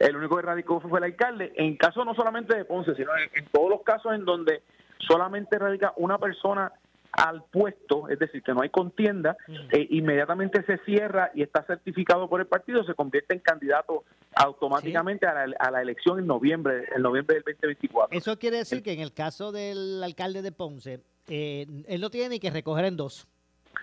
El 0.00 0.16
único 0.16 0.36
que 0.36 0.42
radicó 0.42 0.80
fue 0.80 0.98
el 0.98 1.04
alcalde. 1.04 1.52
En 1.56 1.76
caso 1.76 2.04
no 2.04 2.14
solamente 2.14 2.56
de 2.56 2.64
Ponce, 2.64 2.94
sino 2.96 3.10
en 3.34 3.44
todos 3.52 3.70
los 3.70 3.82
casos 3.82 4.14
en 4.14 4.24
donde 4.24 4.62
solamente 5.06 5.58
radica 5.58 5.92
una 5.96 6.18
persona 6.18 6.72
al 7.12 7.44
puesto, 7.44 8.08
es 8.08 8.18
decir, 8.18 8.42
que 8.42 8.54
no 8.54 8.62
hay 8.62 8.70
contienda, 8.70 9.36
e 9.70 9.86
inmediatamente 9.90 10.64
se 10.64 10.78
cierra 10.78 11.30
y 11.34 11.42
está 11.42 11.62
certificado 11.64 12.28
por 12.28 12.40
el 12.40 12.46
partido, 12.46 12.84
se 12.84 12.94
convierte 12.94 13.34
en 13.34 13.40
candidato 13.40 14.04
automáticamente 14.34 15.26
a, 15.26 15.46
la, 15.46 15.82
elección 15.82 16.18
en 16.18 16.26
noviembre, 16.26 16.84
en 16.94 17.02
noviembre 17.02 17.36
del 17.36 17.44
2024. 17.44 18.16
Eso 18.16 18.38
quiere 18.38 18.58
decir 18.58 18.82
que 18.82 18.92
en 18.92 19.00
el 19.00 19.12
caso 19.12 19.52
del 19.52 20.02
alcalde 20.02 20.40
de 20.40 20.52
Ponce, 20.52 21.00
eh, 21.28 21.66
él 21.86 22.00
no 22.00 22.10
tiene 22.10 22.30
ni 22.30 22.40
que 22.40 22.50
recoger 22.50 22.86
endoso. 22.86 23.26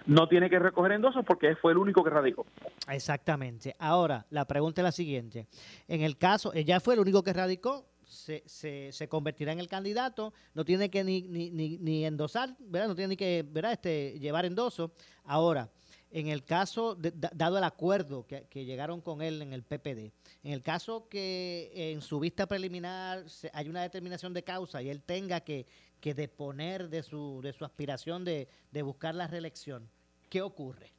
No 0.06 0.28
tiene 0.28 0.50
que 0.50 0.60
recoger 0.60 0.94
endosos 0.94 1.24
porque 1.26 1.56
fue 1.56 1.72
el 1.74 1.78
único 1.78 2.04
que 2.04 2.10
radicó. 2.10 2.46
Exactamente. 2.90 3.76
Ahora, 3.80 4.26
la 4.30 4.46
pregunta 4.46 4.82
es 4.82 4.84
la 4.84 4.92
siguiente. 4.92 5.48
En 5.88 6.02
el 6.02 6.18
caso, 6.18 6.52
ella 6.54 6.80
fue 6.80 6.96
el 6.96 7.02
único 7.02 7.24
que 7.24 7.34
radicó, 7.34 7.86
se, 8.30 8.44
se, 8.46 8.92
se, 8.92 9.10
convertirá 9.10 9.52
en 9.52 9.60
el 9.60 9.68
candidato, 9.68 10.34
no 10.54 10.64
tiene 10.64 10.92
que 10.92 11.04
ni, 11.04 11.24
ni, 11.24 11.50
ni, 11.50 12.06
endosar, 12.06 12.56
¿verdad? 12.60 12.90
No 12.90 12.96
tiene 12.96 13.10
ni 13.10 13.18
que 13.18 13.44
¿verdad? 13.48 13.74
Este, 13.74 14.20
llevar 14.20 14.46
endoso. 14.46 14.92
Ahora, 15.24 15.70
en 16.12 16.28
el 16.28 16.44
caso, 16.44 16.96
dado 16.96 17.58
el 17.58 17.64
acuerdo 17.64 18.28
que, 18.28 18.66
llegaron 18.66 19.02
con 19.02 19.24
él 19.24 19.42
en 19.42 19.54
el 19.54 19.64
PPD, 19.64 20.12
en 20.44 20.54
el 20.54 20.62
caso 20.62 21.08
que 21.10 21.72
en 21.74 22.02
su 22.02 22.20
vista 22.20 22.46
preliminar 22.46 23.24
hay 23.54 23.68
una 23.68 23.82
determinación 23.82 24.34
de 24.34 24.44
causa 24.44 24.82
y 24.82 24.90
él 24.90 25.02
tenga 25.02 25.40
que, 25.42 25.66
que 26.00 26.14
deponer 26.14 26.90
de 26.90 27.02
su, 27.02 27.42
de 27.42 27.54
su 27.54 27.66
aspiración 27.66 28.24
de, 28.26 28.48
de 28.72 28.82
buscar 28.84 29.16
la 29.16 29.28
reelección, 29.28 29.90
¿qué 30.30 30.42
ocurre? 30.42 30.94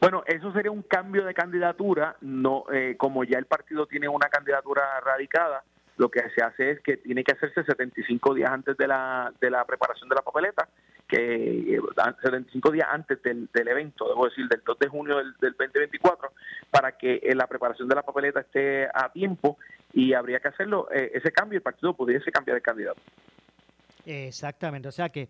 Bueno, 0.00 0.22
eso 0.26 0.52
sería 0.52 0.70
un 0.70 0.82
cambio 0.82 1.24
de 1.24 1.34
candidatura, 1.34 2.16
no 2.20 2.64
eh, 2.72 2.96
como 2.96 3.24
ya 3.24 3.38
el 3.38 3.46
partido 3.46 3.86
tiene 3.86 4.08
una 4.08 4.28
candidatura 4.28 5.00
radicada, 5.00 5.64
lo 5.96 6.10
que 6.10 6.20
se 6.34 6.42
hace 6.42 6.72
es 6.72 6.80
que 6.80 6.98
tiene 6.98 7.24
que 7.24 7.32
hacerse 7.32 7.64
75 7.64 8.34
días 8.34 8.50
antes 8.50 8.76
de 8.76 8.86
la, 8.86 9.32
de 9.40 9.50
la 9.50 9.64
preparación 9.64 10.08
de 10.08 10.14
la 10.14 10.22
papeleta, 10.22 10.68
que 11.08 11.80
75 12.22 12.68
eh, 12.68 12.72
días 12.72 12.88
antes 12.90 13.22
del, 13.22 13.48
evento, 13.68 14.08
debo 14.08 14.26
decir, 14.26 14.46
del 14.48 14.62
2 14.64 14.78
de 14.78 14.88
junio 14.88 15.16
del, 15.16 15.34
2024, 15.40 16.32
para 16.70 16.92
que 16.98 17.20
eh, 17.22 17.34
la 17.34 17.46
preparación 17.46 17.88
de 17.88 17.94
la 17.94 18.02
papeleta 18.02 18.40
esté 18.40 18.86
a 18.86 19.10
tiempo 19.12 19.58
y 19.92 20.12
habría 20.12 20.40
que 20.40 20.48
hacerlo, 20.48 20.88
eh, 20.92 21.12
ese 21.14 21.32
cambio, 21.32 21.56
el 21.56 21.62
partido 21.62 21.94
pudiese 21.94 22.30
cambiar 22.30 22.56
de 22.56 22.62
candidato. 22.62 23.00
Exactamente, 24.04 24.88
o 24.88 24.92
sea 24.92 25.08
que 25.08 25.28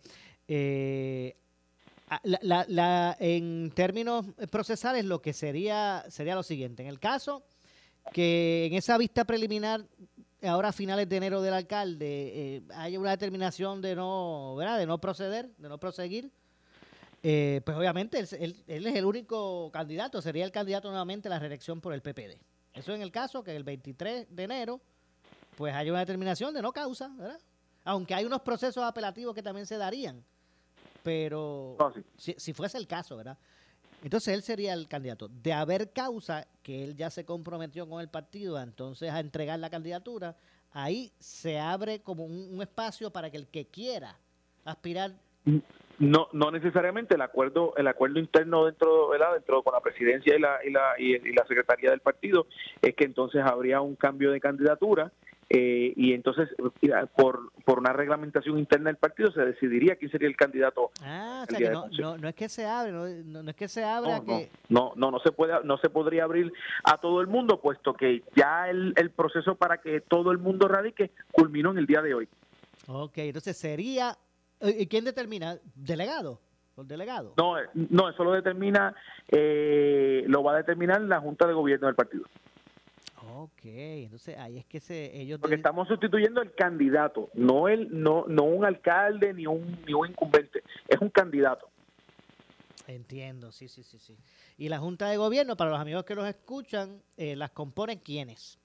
la, 2.25 2.65
la, 2.69 3.17
en 3.21 3.71
términos 3.71 4.27
procesales 4.51 5.05
lo 5.05 5.21
que 5.23 5.33
sería 5.33 6.05
sería 6.09 6.35
lo 6.35 6.43
siguiente, 6.43 6.83
en 6.83 6.89
el 6.89 6.99
caso 6.99 7.45
que 8.13 8.67
en 8.67 8.75
esa 8.75 8.99
vista 8.99 9.25
preliminar 9.25 9.81
ahora 10.43 10.69
a 10.69 10.73
finales 10.73 11.09
de 11.09 11.17
enero 11.17 11.41
del 11.43 11.55
alcalde 11.55 12.57
eh, 12.57 12.63
haya 12.75 12.99
una 13.01 13.11
determinación 13.11 13.81
de 13.81 13.95
no, 13.95 14.55
¿verdad? 14.57 14.79
de 14.79 14.87
no 14.87 14.99
proceder, 14.99 15.51
de 15.57 15.69
no 15.69 15.79
proseguir, 15.79 16.31
eh, 17.23 17.61
pues 17.65 17.77
obviamente 17.77 18.19
él, 18.19 18.65
es 18.67 18.95
el 18.95 19.05
único 19.05 19.71
candidato, 19.73 20.21
sería 20.21 20.45
el 20.45 20.53
candidato 20.53 20.89
nuevamente 20.89 21.29
a 21.29 21.31
la 21.31 21.39
reelección 21.39 21.81
por 21.81 21.93
el 21.93 22.03
PPD. 22.03 22.39
Eso 22.75 22.95
en 22.95 23.03
el 23.03 23.11
caso 23.11 23.43
que 23.43 23.57
el 23.57 23.65
23 23.65 24.27
de 24.31 24.43
enero 24.43 24.81
pues 25.57 25.75
haya 25.75 25.91
una 25.91 26.01
determinación 26.01 26.53
de 26.53 26.61
no 26.61 26.73
causa, 26.73 27.09
¿verdad? 27.17 27.41
Aunque 27.85 28.15
hay 28.15 28.25
unos 28.25 28.43
procesos 28.43 28.85
apelativos 28.85 29.35
que 29.35 29.43
también 29.43 29.67
se 29.67 29.79
darían, 29.79 30.23
pero 31.03 31.77
si, 32.17 32.35
si 32.37 32.53
fuese 32.53 32.77
el 32.77 32.87
caso, 32.87 33.17
¿verdad? 33.17 33.39
Entonces 34.07 34.35
él 34.35 34.43
sería 34.43 34.73
el 34.73 34.87
candidato. 34.87 35.27
De 35.27 35.53
haber 35.53 35.93
causa 35.93 36.47
que 36.63 36.85
él 36.85 36.95
ya 36.95 37.11
se 37.11 37.25
comprometió 37.25 37.89
con 37.89 38.01
el 38.01 38.09
partido 38.09 38.63
entonces 38.63 39.11
a 39.11 39.19
entregar 39.19 39.59
la 39.59 39.69
candidatura, 39.69 40.37
ahí 40.71 41.11
se 41.19 41.59
abre 41.59 41.99
como 41.99 42.25
un, 42.25 42.63
espacio 42.63 43.11
para 43.11 43.31
que 43.31 43.37
el 43.37 43.49
que 43.49 43.67
quiera 43.67 44.17
aspirar 44.65 45.11
no 45.99 46.29
no 46.33 46.51
necesariamente 46.53 47.15
el 47.17 47.21
acuerdo 47.21 47.75
el 47.77 47.87
acuerdo 47.89 48.21
interno 48.21 48.67
dentro 48.67 49.09
¿verdad? 49.09 49.35
dentro 49.35 49.63
con 49.63 49.73
la 49.73 49.81
presidencia 49.81 50.37
y 50.37 50.41
la 50.41 50.59
y 50.65 50.71
la 50.71 50.95
y 50.99 51.33
la 51.33 51.47
secretaría 51.47 51.91
del 51.91 52.01
partido 52.01 52.47
es 52.83 52.95
que 52.95 53.05
entonces 53.05 53.43
habría 53.45 53.81
un 53.81 53.97
cambio 53.97 54.31
de 54.31 54.41
candidatura 54.41 55.13
eh, 55.49 55.93
y 55.97 56.13
entonces 56.13 56.49
por, 57.17 57.53
por 57.65 57.79
una 57.79 57.93
reglamentación 57.93 58.59
interna 58.59 58.91
del 58.91 58.97
partido 58.97 59.31
se 59.31 59.43
decidiría 59.43 59.97
quién 59.97 60.11
sería 60.11 60.29
el 60.29 60.37
candidato. 60.37 60.91
Ah, 61.03 61.45
o 61.47 61.51
sea 61.51 61.59
que 61.59 61.71
no, 61.71 62.17
no, 62.19 62.29
es 62.29 62.35
que 62.35 62.49
se 62.49 62.67
abre, 62.67 62.93
no, 62.93 63.43
no 63.43 63.51
es 63.51 63.57
que 63.57 63.69
se 63.69 63.85
abra 63.85 64.21
que... 64.21 64.51
No, 64.69 64.93
no, 64.97 65.11
no 65.11 65.21
se 65.21 65.33
puede, 65.33 65.55
no 65.65 65.79
se 65.79 65.89
podría 65.89 66.25
abrir 66.25 66.53
a 66.85 66.99
todo 66.99 67.21
el 67.21 67.29
mundo, 67.29 67.61
puesto 67.61 67.95
que 67.95 68.23
ya 68.35 68.69
el, 68.69 68.93
el 68.97 69.11
proceso 69.11 69.55
para 69.55 69.79
que 69.79 70.01
todo 70.01 70.33
el 70.33 70.39
mundo 70.39 70.67
radique 70.69 71.13
culminó 71.33 71.71
en 71.71 71.79
el 71.79 71.87
día 71.87 72.03
de 72.03 72.15
hoy. 72.15 72.29
Ok, 72.89 73.19
entonces 73.19 73.57
sería, 73.57 74.17
¿y 74.61 74.87
quién 74.87 75.05
determina? 75.05 75.59
¿Delegado? 75.75 76.41
¿El 76.77 76.87
delegado? 76.87 77.33
No, 77.39 77.55
no, 77.73 78.11
eso 78.11 78.23
lo 78.23 78.33
determina, 78.33 78.95
eh, 79.29 80.25
lo 80.27 80.43
va 80.43 80.53
a 80.53 80.57
determinar 80.57 81.01
la 81.01 81.21
Junta 81.21 81.47
de 81.47 81.55
Gobierno 81.55 81.87
del 81.87 81.97
partido. 81.97 82.25
Ok, 83.47 83.61
entonces 83.65 84.37
ahí 84.39 84.59
es 84.59 84.67
que 84.67 84.81
se, 84.81 85.17
ellos... 85.17 85.39
Porque 85.39 85.55
estamos 85.55 85.87
sustituyendo 85.87 86.43
el 86.43 86.53
candidato, 86.53 87.31
no, 87.35 87.69
el, 87.69 87.89
no, 87.93 88.25
no 88.27 88.43
un 88.43 88.65
alcalde 88.65 89.33
ni 89.33 89.47
un, 89.47 89.79
ni 89.87 89.95
un 89.95 90.09
incumbente, 90.09 90.65
es 90.89 91.01
un 91.01 91.11
candidato. 91.11 91.69
Entiendo, 92.89 93.53
sí, 93.53 93.69
sí, 93.69 93.85
sí, 93.85 93.99
sí. 94.01 94.17
Y 94.59 94.69
la 94.69 94.79
Junta 94.79 95.09
de 95.09 95.17
Gobierno, 95.17 95.57
para 95.57 95.71
los 95.71 95.79
amigos 95.79 96.03
que 96.05 96.17
los 96.17 96.27
escuchan, 96.27 97.01
eh, 97.17 97.37
las 97.37 97.53
componen 97.53 98.01
quiénes? 98.01 98.59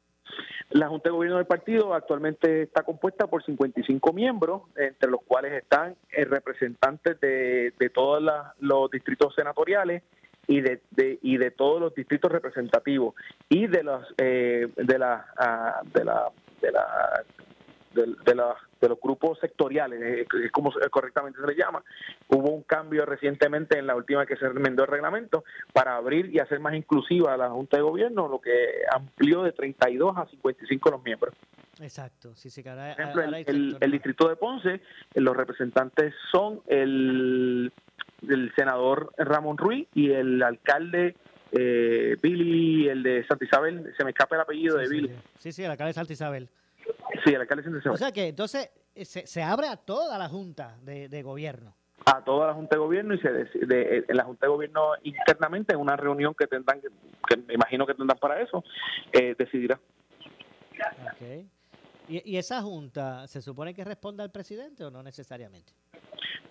La 0.72 0.88
Junta 0.88 1.10
de 1.10 1.14
Gobierno 1.14 1.38
del 1.38 1.46
partido 1.46 1.94
actualmente 1.94 2.64
está 2.64 2.82
compuesta 2.82 3.28
por 3.28 3.44
55 3.44 4.14
miembros, 4.14 4.64
entre 4.76 5.12
los 5.12 5.22
cuales 5.22 5.54
están 5.62 5.96
eh, 6.10 6.26
representantes 6.26 7.20
de, 7.20 7.72
de 7.78 7.90
todos 7.92 8.24
los 8.60 8.90
distritos 8.90 9.36
senatoriales 9.36 10.02
y 10.52 10.60
de, 10.60 10.82
y 11.22 11.38
de 11.38 11.52
todos 11.52 11.80
los 11.80 11.96
distritos 11.96 12.30
representativos 12.30 13.16
y 13.48 13.68
de 13.68 13.84
los 13.84 14.06
eh, 14.18 14.68
de 14.76 15.00
la 15.00 15.26
ah, 15.38 15.82
de 15.94 16.04
la 16.04 16.30
de 16.62 16.72
la 16.72 17.24
de, 17.94 18.36
la, 18.36 18.56
de 18.80 18.88
los 18.88 19.00
grupos 19.02 19.38
sectoriales, 19.40 20.02
eh, 20.02 20.50
como 20.52 20.72
correctamente 20.90 21.42
se 21.42 21.48
le 21.48 21.56
llama. 21.56 21.84
Hubo 22.30 22.50
un 22.52 22.64
cambio 22.64 23.06
recientemente 23.06 23.78
en 23.78 23.86
la 23.86 23.98
última 23.98 24.26
que 24.26 24.38
se 24.38 24.46
enmendó 24.46 24.84
el 24.84 24.90
reglamento 24.90 25.44
para 25.74 25.98
abrir 25.98 26.34
y 26.34 26.40
hacer 26.40 26.62
más 26.62 26.74
inclusiva 26.74 27.34
a 27.34 27.38
la 27.38 27.50
Junta 27.50 27.76
de 27.76 27.84
Gobierno, 27.84 28.30
lo 28.30 28.40
que 28.40 28.84
amplió 28.94 29.44
de 29.44 29.52
32 29.52 30.18
a 30.18 30.26
55 30.26 30.90
los 30.90 31.04
miembros. 31.04 31.36
Exacto, 31.82 32.34
sí, 32.36 32.50
sí, 32.50 32.64
Por 32.64 32.78
ejemplo, 32.78 33.24
el, 33.24 33.78
el, 33.80 33.92
distrito 33.92 34.30
de 34.30 34.38
Ponce, 34.38 34.82
los 35.16 35.36
representantes 35.36 36.14
son 36.32 36.62
el, 36.68 37.74
el 38.28 38.54
senador 38.56 39.14
Ramón 39.18 39.58
Ruiz 39.58 39.88
y 39.94 40.12
el 40.12 40.42
alcalde 40.44 41.16
eh, 41.52 42.16
Billy, 42.22 42.88
el 42.88 43.04
de 43.04 43.26
Santa 43.28 43.46
Isabel, 43.46 43.94
se 43.98 44.04
me 44.04 44.12
escapa 44.12 44.36
el 44.36 44.42
apellido 44.42 44.78
de 44.78 44.88
Billy. 44.88 45.12
Sí, 45.38 45.52
sí, 45.52 45.64
el 45.64 45.72
alcalde 45.72 45.90
de 45.90 45.94
Santa 45.94 46.14
Isabel. 46.14 46.50
Sí, 47.24 47.34
el 47.34 47.42
alcalde 47.42 47.70
de 47.70 47.90
O 47.90 47.98
sea 47.98 48.12
que 48.12 48.28
entonces 48.28 48.70
eh, 48.96 49.06
se, 49.06 49.28
se 49.28 49.44
abre 49.44 49.68
a 49.68 49.76
toda 49.76 50.18
la 50.18 50.30
Junta 50.30 50.78
de, 50.82 51.22
Gobierno 51.22 51.76
a 52.04 52.24
toda 52.24 52.48
la 52.48 52.54
Junta 52.56 52.76
de 52.76 52.80
Gobierno 52.80 53.14
y 53.14 53.20
se 53.20 53.30
de, 53.32 54.06
en 54.08 54.18
la 54.18 54.24
Junta 54.24 54.48
de 54.48 54.52
Gobierno 54.52 54.94
internamente 55.04 55.74
en 55.74 55.80
una 55.80 55.96
reunión 55.96 56.34
que 56.34 56.48
tendrán, 56.48 56.82
que 56.82 57.38
me 57.38 57.54
imagino 57.54 57.86
que 57.86 57.94
tendrán 57.94 58.18
para 58.18 58.42
eso, 58.42 58.64
eh, 59.14 59.36
decidirá. 59.38 59.80
Okay. 61.14 61.48
¿Y, 62.08 62.32
¿Y 62.32 62.38
esa 62.38 62.60
Junta 62.64 63.28
se 63.28 63.40
supone 63.40 63.76
que 63.76 63.84
responda 63.84 64.24
al 64.24 64.32
presidente 64.32 64.84
o 64.84 64.90
no 64.90 65.04
necesariamente? 65.04 65.74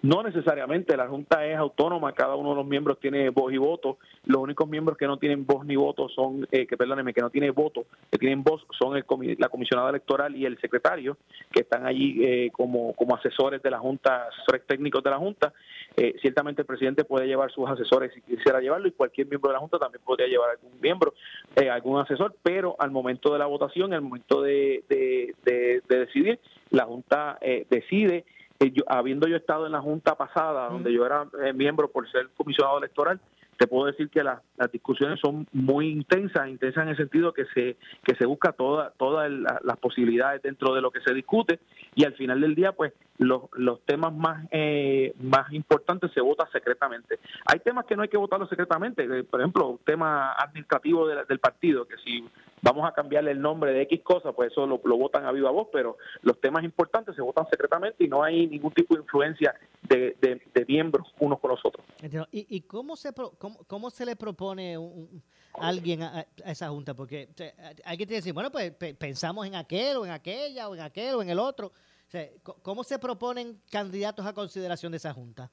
No 0.03 0.23
necesariamente, 0.23 0.97
la 0.97 1.09
Junta 1.09 1.45
es 1.45 1.57
autónoma, 1.59 2.13
cada 2.13 2.35
uno 2.35 2.51
de 2.51 2.57
los 2.57 2.67
miembros 2.67 2.99
tiene 2.99 3.29
voz 3.29 3.53
y 3.53 3.59
voto. 3.59 3.99
Los 4.25 4.43
únicos 4.43 4.67
miembros 4.67 4.97
que 4.97 5.07
no 5.07 5.19
tienen 5.19 5.45
voz 5.45 5.67
ni 5.67 5.77
voto 5.77 6.09
son, 6.09 6.49
eh, 6.51 6.67
que 6.67 6.79
perdónenme, 6.79 7.13
que 7.13 7.21
no 7.21 7.29
tienen 7.29 7.53
voto, 7.53 7.85
que 8.11 8.17
tienen 8.17 8.43
voz 8.43 8.67
son 8.79 8.97
el, 8.97 9.05
la 9.39 9.51
comisionada 9.51 9.91
electoral 9.91 10.35
y 10.35 10.47
el 10.47 10.59
secretario, 10.59 11.19
que 11.53 11.61
están 11.61 11.85
allí 11.87 12.25
eh, 12.25 12.51
como, 12.51 12.95
como 12.95 13.15
asesores 13.15 13.63
de 13.63 13.71
la 13.71 13.79
Junta, 13.79 14.29
asesores 14.29 14.67
técnicos 14.67 15.05
de 15.05 15.11
la 15.11 15.19
Junta. 15.19 15.53
Eh, 15.97 16.17
ciertamente 16.23 16.63
el 16.63 16.67
presidente 16.67 17.05
puede 17.05 17.27
llevar 17.27 17.51
sus 17.51 17.69
asesores 17.69 18.15
si 18.15 18.23
quisiera 18.23 18.61
llevarlo 18.61 18.89
y 18.89 18.93
cualquier 18.93 19.27
miembro 19.27 19.51
de 19.51 19.55
la 19.55 19.61
Junta 19.61 19.79
también 19.79 20.03
podría 20.03 20.29
llevar 20.29 20.51
algún 20.51 20.81
miembro, 20.81 21.13
algún 21.71 22.01
asesor, 22.01 22.35
pero 22.43 22.75
al 22.79 22.91
momento 22.91 23.35
de 23.35 23.39
la 23.39 23.47
votación, 23.47 23.93
al 23.93 24.01
momento 24.01 24.41
de, 24.41 24.83
de 24.89 25.83
decidir, 25.89 26.39
la 26.71 26.85
Junta 26.85 27.39
decide 27.69 28.25
habiendo 28.87 29.27
yo 29.27 29.37
estado 29.37 29.67
en 29.67 29.73
la 29.73 29.81
Junta 29.81 30.15
pasada, 30.15 30.69
donde 30.69 30.93
yo 30.93 31.07
era 31.07 31.27
eh, 31.43 31.53
miembro 31.53 31.91
por 31.91 32.11
ser 32.11 32.29
comisionado 32.37 32.79
electoral, 32.79 33.21
te 33.57 33.67
puedo 33.67 33.87
decir 33.87 34.09
que 34.09 34.23
las 34.23 34.41
discusiones 34.73 35.21
son 35.21 35.47
muy 35.53 35.91
intensas, 35.91 36.49
intensas 36.49 36.85
en 36.85 36.89
el 36.91 36.97
sentido 36.97 37.35
que 37.35 37.45
se 37.53 37.77
que 38.03 38.15
se 38.15 38.25
busca 38.25 38.53
toda, 38.53 38.91
todas 38.97 39.31
las 39.31 39.77
posibilidades 39.79 40.41
dentro 40.41 40.75
de 40.75 40.81
lo 40.81 40.91
que 40.91 41.03
se 41.03 41.13
discute 41.13 41.61
y 41.95 42.05
al 42.05 42.15
final 42.15 42.41
del 42.41 42.55
día, 42.55 42.73
pues 42.73 42.95
los, 43.21 43.43
los 43.53 43.85
temas 43.85 44.15
más 44.15 44.49
eh, 44.51 45.13
más 45.21 45.53
importantes 45.53 46.11
se 46.13 46.23
votan 46.23 46.51
secretamente. 46.53 47.19
Hay 47.45 47.61
temas 47.61 47.85
que 47.85 47.95
no 47.95 48.03
hay 48.03 48.09
que 48.09 48.17
votarlos 48.17 48.49
secretamente, 48.49 49.05
eh, 49.05 49.25
por 49.25 49.41
ejemplo, 49.41 49.69
un 49.69 49.79
tema 49.79 50.33
administrativo 50.33 51.07
del 51.07 51.39
partido, 51.39 51.87
que 51.87 51.97
si 51.99 52.27
vamos 52.63 52.89
a 52.89 52.93
cambiarle 52.93 53.33
el 53.33 53.41
nombre 53.43 53.73
de 53.73 53.83
X 53.83 54.01
cosa, 54.03 54.33
pues 54.33 54.53
eso 54.53 54.67
lo, 54.67 54.81
lo 54.83 54.97
votan 54.97 55.27
a 55.27 55.33
viva 55.33 55.51
voz, 55.51 55.69
pero 55.71 55.99
los 56.23 56.41
temas 56.41 56.65
importantes 56.65 57.15
se 57.15 57.21
votan 57.21 57.47
secretamente 57.51 58.03
y 58.05 58.09
no 58.09 58.23
hay 58.23 58.47
ningún 58.47 58.73
tipo 58.73 58.95
de 58.95 59.03
influencia 59.03 59.55
de, 59.83 60.17
de, 60.21 60.65
miembros 60.67 61.13
unos 61.19 61.41
con 61.41 61.51
los 61.51 61.61
otros. 61.65 61.85
¿Y, 62.31 62.47
y 62.57 62.61
cómo, 62.63 62.97
se 62.97 63.13
cómo, 63.13 63.59
cómo, 63.67 63.91
se 63.91 64.07
le 64.07 64.17
propone 64.17 64.79
un, 64.79 65.23
alguien 65.55 66.03
a, 66.05 66.27
esa 66.47 66.71
junta? 66.71 66.95
Porque 66.95 67.29
hay 67.85 67.99
que 67.99 68.07
decir, 68.07 68.33
bueno, 68.33 68.51
pues 68.51 68.73
pensamos 68.73 69.47
en 69.47 69.57
aquel 69.57 69.99
o 69.99 70.07
en 70.07 70.13
aquella 70.13 70.69
o 70.69 70.75
en 70.75 70.81
aquel 70.81 71.17
o 71.17 71.23
en 71.23 71.29
el 71.29 71.39
otro. 71.39 71.73
¿Cómo 72.63 72.85
se 72.85 72.99
proponen 72.99 73.61
candidatos 73.71 74.27
a 74.27 74.33
consideración 74.33 74.93
de 74.93 74.97
esa 74.99 75.13
junta? 75.13 75.51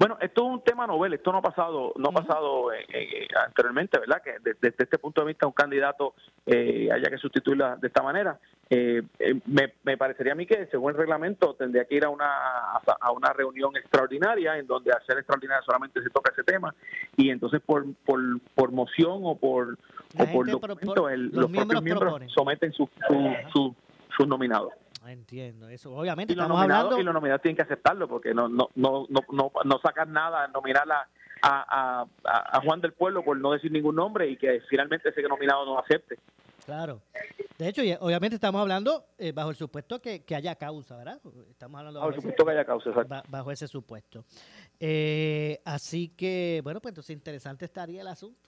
Bueno, 0.00 0.16
esto 0.22 0.46
es 0.46 0.50
un 0.50 0.64
tema 0.64 0.86
novel, 0.86 1.12
esto 1.12 1.30
no 1.30 1.38
ha 1.38 1.42
pasado, 1.42 1.92
no 1.96 2.08
ha 2.08 2.12
pasado 2.12 2.72
eh, 2.72 2.86
eh, 2.88 3.28
anteriormente, 3.46 3.98
¿verdad? 3.98 4.22
Que 4.22 4.36
desde, 4.42 4.74
este 4.82 4.96
punto 4.96 5.20
de 5.20 5.26
vista 5.26 5.46
un 5.46 5.52
candidato 5.52 6.14
eh, 6.46 6.88
haya 6.90 7.10
que 7.10 7.18
sustituirla 7.18 7.76
de 7.76 7.88
esta 7.88 8.02
manera. 8.02 8.40
me, 8.70 9.96
parecería 9.98 10.32
a 10.32 10.36
mí 10.36 10.46
que 10.46 10.68
según 10.70 10.92
el 10.92 10.96
reglamento 10.96 11.52
tendría 11.52 11.84
que 11.84 11.96
ir 11.96 12.06
a 12.06 12.08
una 12.08 12.30
a 12.98 13.12
una 13.12 13.34
reunión 13.34 13.76
extraordinaria 13.76 14.56
en 14.56 14.66
donde 14.66 14.90
hacer 14.90 15.18
extraordinaria 15.18 15.62
solamente 15.66 16.02
se 16.02 16.08
toca 16.08 16.32
ese 16.32 16.44
tema 16.44 16.74
y 17.18 17.28
entonces 17.28 17.60
por 17.60 17.84
por, 18.06 18.20
por 18.54 18.72
moción 18.72 19.20
o 19.24 19.34
por 19.34 19.76
o 20.18 20.26
por 20.32 20.50
documento 20.50 21.10
los, 21.10 21.50
propios 21.50 21.82
miembros 21.82 22.22
someten 22.32 22.72
sus 22.72 22.88
su, 23.52 23.74
su, 24.16 24.26
nominados. 24.26 24.72
Entiendo, 25.10 25.68
eso 25.68 25.92
obviamente 25.92 26.32
y 26.32 26.36
los 26.36 26.48
nominados, 26.48 26.98
Y 26.98 27.02
los 27.02 27.14
nominados 27.14 27.42
tienen 27.42 27.56
que 27.56 27.62
aceptarlo 27.62 28.08
porque 28.08 28.32
no 28.32 28.48
no 28.48 28.68
no 28.76 29.06
no 29.08 29.20
no, 29.32 29.52
no 29.64 29.78
sacan 29.80 30.12
nada 30.12 30.46
nominar 30.48 30.84
a, 30.90 31.08
a, 31.42 32.06
a, 32.24 32.60
Juan 32.62 32.80
del 32.80 32.92
Pueblo 32.92 33.24
por 33.24 33.36
no 33.36 33.52
decir 33.52 33.72
ningún 33.72 33.96
nombre 33.96 34.28
y 34.28 34.36
que 34.36 34.60
finalmente 34.68 35.08
ese 35.08 35.22
nominado 35.22 35.64
no 35.64 35.78
acepte. 35.78 36.18
Claro. 36.64 37.00
De 37.58 37.68
hecho, 37.68 37.82
obviamente 38.00 38.36
estamos 38.36 38.60
hablando 38.60 39.06
eh, 39.18 39.32
bajo 39.32 39.50
el 39.50 39.56
supuesto 39.56 40.00
que, 40.00 40.22
que, 40.24 40.34
haya 40.34 40.54
causa, 40.54 40.96
¿verdad? 40.96 41.20
Estamos 41.50 41.78
hablando 41.78 42.00
bajo, 42.00 42.10
el 42.10 42.16
supuesto 42.16 42.44
que 42.44 42.50
haya 42.52 42.64
causa, 42.64 42.90
exacto. 42.90 43.22
Bajo 43.28 43.50
ese 43.50 43.66
supuesto. 43.66 44.24
Eh, 44.78 45.60
así 45.64 46.08
que, 46.08 46.60
bueno, 46.62 46.80
pues 46.80 46.92
entonces 46.92 47.14
interesante 47.14 47.64
estaría 47.64 48.02
el 48.02 48.08
asunto 48.08 48.38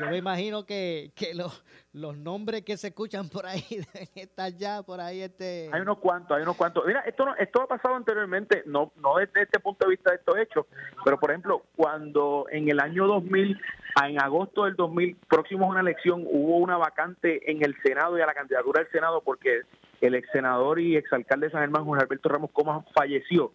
yo 0.00 0.10
me 0.10 0.18
imagino 0.18 0.64
que, 0.64 1.10
que 1.14 1.34
los, 1.34 1.64
los 1.92 2.16
nombres 2.16 2.62
que 2.62 2.76
se 2.76 2.88
escuchan 2.88 3.28
por 3.28 3.46
ahí 3.46 3.62
deben 4.14 4.58
ya 4.58 4.82
por 4.82 5.00
ahí. 5.00 5.22
este 5.22 5.70
Hay 5.72 5.80
unos 5.80 5.98
cuantos, 5.98 6.36
hay 6.36 6.42
unos 6.42 6.56
cuantos. 6.56 6.84
Mira, 6.86 7.00
esto 7.00 7.24
no, 7.24 7.34
esto 7.36 7.62
ha 7.62 7.66
pasado 7.66 7.96
anteriormente, 7.96 8.62
no, 8.66 8.92
no 8.96 9.16
desde 9.16 9.42
este 9.42 9.60
punto 9.60 9.86
de 9.86 9.90
vista 9.90 10.10
de 10.10 10.16
estos 10.16 10.36
hechos, 10.38 10.66
pero 11.04 11.18
por 11.18 11.30
ejemplo, 11.30 11.62
cuando 11.76 12.46
en 12.50 12.68
el 12.68 12.80
año 12.80 13.06
2000, 13.06 13.60
en 14.04 14.22
agosto 14.22 14.64
del 14.64 14.76
2000, 14.76 15.16
próximo 15.28 15.66
a 15.66 15.70
una 15.70 15.80
elección, 15.80 16.24
hubo 16.26 16.58
una 16.58 16.76
vacante 16.76 17.50
en 17.50 17.64
el 17.64 17.74
Senado 17.82 18.18
y 18.18 18.20
a 18.20 18.26
la 18.26 18.34
candidatura 18.34 18.82
del 18.82 18.92
Senado 18.92 19.22
porque 19.22 19.62
el 20.00 20.14
ex 20.14 20.28
senador 20.32 20.78
y 20.78 20.96
exalcalde 20.96 21.46
de 21.46 21.52
San 21.52 21.62
Germán, 21.62 21.84
Juan 21.84 22.00
Alberto 22.00 22.28
Ramos 22.28 22.50
Comas, 22.52 22.84
falleció. 22.94 23.52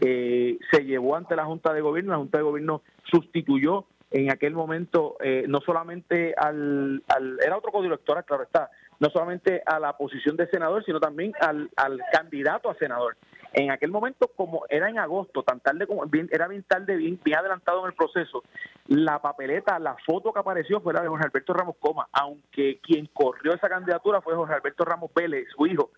Eh, 0.00 0.58
se 0.70 0.84
llevó 0.84 1.16
ante 1.16 1.36
la 1.36 1.44
Junta 1.44 1.72
de 1.72 1.80
Gobierno, 1.80 2.12
la 2.12 2.18
Junta 2.18 2.38
de 2.38 2.44
Gobierno 2.44 2.82
sustituyó 3.10 3.86
en 4.10 4.30
aquel 4.30 4.54
momento 4.54 5.16
eh, 5.20 5.44
no 5.48 5.60
solamente 5.60 6.34
al, 6.36 7.02
al, 7.08 7.38
era 7.44 7.56
otro 7.56 7.72
código 7.72 7.94
electoral, 7.94 8.24
claro 8.24 8.44
está, 8.44 8.70
no 9.00 9.10
solamente 9.10 9.62
a 9.66 9.78
la 9.78 9.96
posición 9.96 10.36
de 10.36 10.48
senador, 10.48 10.84
sino 10.84 11.00
también 11.00 11.32
al, 11.40 11.70
al 11.76 12.00
candidato 12.12 12.70
a 12.70 12.74
senador. 12.76 13.16
En 13.52 13.70
aquel 13.70 13.90
momento, 13.90 14.30
como 14.36 14.64
era 14.68 14.90
en 14.90 14.98
agosto, 14.98 15.42
tan 15.42 15.60
tarde 15.60 15.86
como 15.86 16.04
bien, 16.06 16.28
era 16.30 16.46
bien 16.46 16.62
tarde, 16.62 16.96
bien, 16.96 17.18
bien 17.24 17.38
adelantado 17.38 17.80
en 17.80 17.86
el 17.86 17.94
proceso, 17.94 18.42
la 18.86 19.20
papeleta, 19.20 19.78
la 19.78 19.96
foto 20.04 20.32
que 20.32 20.40
apareció 20.40 20.80
fue 20.80 20.92
la 20.92 21.00
de 21.00 21.08
Jorge 21.08 21.24
Alberto 21.24 21.54
Ramos 21.54 21.76
Coma, 21.80 22.06
aunque 22.12 22.80
quien 22.82 23.06
corrió 23.06 23.54
esa 23.54 23.68
candidatura 23.68 24.20
fue 24.20 24.34
Jorge 24.34 24.54
Alberto 24.54 24.84
Ramos 24.84 25.10
Vélez, 25.14 25.46
su 25.56 25.66
hijo, 25.66 25.90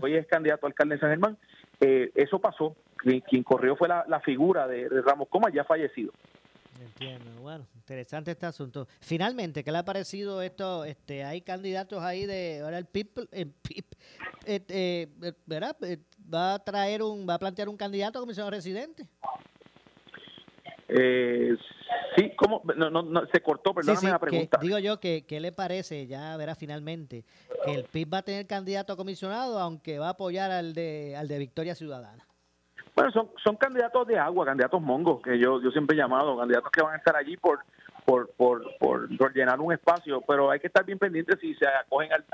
hoy 0.00 0.14
es 0.14 0.26
candidato 0.26 0.66
a 0.66 0.68
alcalde 0.68 0.94
de 0.94 1.00
San 1.00 1.10
Germán. 1.10 1.36
Eh, 1.80 2.12
eso 2.14 2.38
pasó, 2.38 2.76
quien, 2.96 3.42
corrió 3.42 3.74
fue 3.74 3.88
la, 3.88 4.20
figura 4.20 4.68
de 4.68 4.88
Ramos 5.04 5.28
Coma, 5.28 5.50
ya 5.52 5.64
fallecido. 5.64 6.12
Entiendo. 6.82 7.40
Bueno, 7.40 7.66
interesante 7.74 8.30
este 8.32 8.46
asunto. 8.46 8.88
Finalmente, 9.00 9.62
¿qué 9.62 9.70
le 9.70 9.78
ha 9.78 9.84
parecido 9.84 10.42
esto? 10.42 10.84
Este, 10.84 11.24
hay 11.24 11.40
candidatos 11.40 12.02
ahí 12.02 12.26
de 12.26 12.60
ahora 12.62 12.78
el 12.78 12.86
PIP, 12.86 13.18
el 13.30 13.52
este, 14.44 15.08
¿verdad? 15.46 15.76
Eh, 15.82 15.98
va 16.32 16.54
a 16.54 16.58
traer 16.58 17.02
un, 17.02 17.28
va 17.28 17.34
a 17.34 17.38
plantear 17.38 17.68
un 17.68 17.76
candidato 17.76 18.18
a 18.18 18.22
comisión 18.22 18.50
residente. 18.50 19.06
Eh, 20.88 21.56
sí, 22.16 22.32
¿cómo? 22.36 22.62
No, 22.76 22.90
no, 22.90 23.26
se 23.32 23.40
cortó, 23.40 23.72
perdóname 23.72 24.10
la 24.10 24.18
pregunta. 24.18 24.58
digo 24.60 24.78
yo 24.78 25.00
que, 25.00 25.24
¿qué 25.26 25.40
le 25.40 25.52
parece, 25.52 26.06
ya 26.06 26.36
verá 26.36 26.54
finalmente, 26.54 27.24
que 27.64 27.74
el 27.74 27.84
PIB 27.84 28.14
va 28.14 28.18
a 28.18 28.22
tener 28.22 28.46
candidato 28.46 28.92
a 28.92 28.96
comisionado, 28.96 29.58
aunque 29.58 29.98
va 29.98 30.08
a 30.08 30.10
apoyar 30.10 30.50
al 30.50 30.74
de, 30.74 31.14
al 31.16 31.28
de 31.28 31.38
Victoria 31.38 31.74
Ciudadana? 31.74 32.26
Bueno, 32.94 33.10
son, 33.10 33.30
son 33.42 33.56
candidatos 33.56 34.06
de 34.06 34.18
agua, 34.18 34.44
candidatos 34.44 34.80
mongos, 34.80 35.22
que 35.22 35.38
yo, 35.38 35.60
yo 35.62 35.70
siempre 35.70 35.96
he 35.96 35.98
llamado, 35.98 36.36
candidatos 36.36 36.70
que 36.70 36.82
van 36.82 36.94
a 36.94 36.98
estar 36.98 37.16
allí 37.16 37.36
por, 37.36 37.60
por, 38.04 38.30
por, 38.32 38.76
por, 38.78 39.34
llenar 39.34 39.60
un 39.60 39.72
espacio, 39.72 40.20
pero 40.26 40.50
hay 40.50 40.60
que 40.60 40.66
estar 40.66 40.84
bien 40.84 40.98
pendientes 40.98 41.38
si 41.40 41.54
se 41.54 41.66
acogen 41.66 42.12
al, 42.12 42.24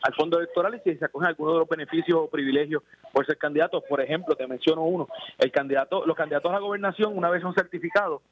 al, 0.00 0.14
fondo 0.14 0.38
electoral 0.38 0.74
y 0.76 0.90
si 0.90 0.96
se 0.96 1.04
acogen 1.04 1.26
a 1.26 1.30
alguno 1.30 1.52
de 1.52 1.58
los 1.58 1.68
beneficios 1.68 2.18
o 2.18 2.30
privilegios 2.30 2.82
por 3.12 3.26
ser 3.26 3.36
candidatos. 3.36 3.84
Por 3.88 4.00
ejemplo, 4.00 4.34
te 4.34 4.46
menciono 4.46 4.84
uno, 4.84 5.08
el 5.38 5.52
candidato, 5.52 6.06
los 6.06 6.16
candidatos 6.16 6.50
a 6.50 6.54
la 6.54 6.60
gobernación, 6.60 7.16
una 7.16 7.28
vez 7.28 7.42
son 7.42 7.54
certificados, 7.54 8.22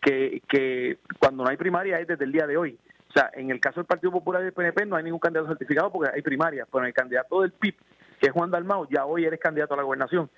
que, 0.00 0.40
que 0.48 0.98
cuando 1.18 1.42
no 1.42 1.50
hay 1.50 1.56
primaria 1.56 1.98
es 1.98 2.06
desde 2.06 2.24
el 2.24 2.32
día 2.32 2.46
de 2.46 2.56
hoy, 2.56 2.78
sea, 3.14 3.30
en 3.34 3.50
el 3.50 3.60
caso 3.60 3.80
del 3.80 3.86
Partido 3.86 4.12
Popular 4.12 4.42
y 4.42 4.46
del 4.46 4.52
PNP 4.52 4.86
no 4.86 4.96
hay 4.96 5.04
ningún 5.04 5.20
candidato 5.20 5.48
certificado 5.48 5.90
porque 5.90 6.10
hay 6.14 6.22
primarias, 6.22 6.68
pero 6.70 6.84
en 6.84 6.88
el 6.88 6.94
candidato 6.94 7.40
del 7.42 7.52
PIB, 7.52 7.74
que 8.20 8.26
es 8.26 8.32
Juan 8.32 8.50
Dalmau, 8.50 8.88
ya 8.88 9.06
hoy 9.06 9.24
eres 9.24 9.40
candidato 9.40 9.74
a 9.74 9.76
la 9.76 9.82
gobernación. 9.82 10.30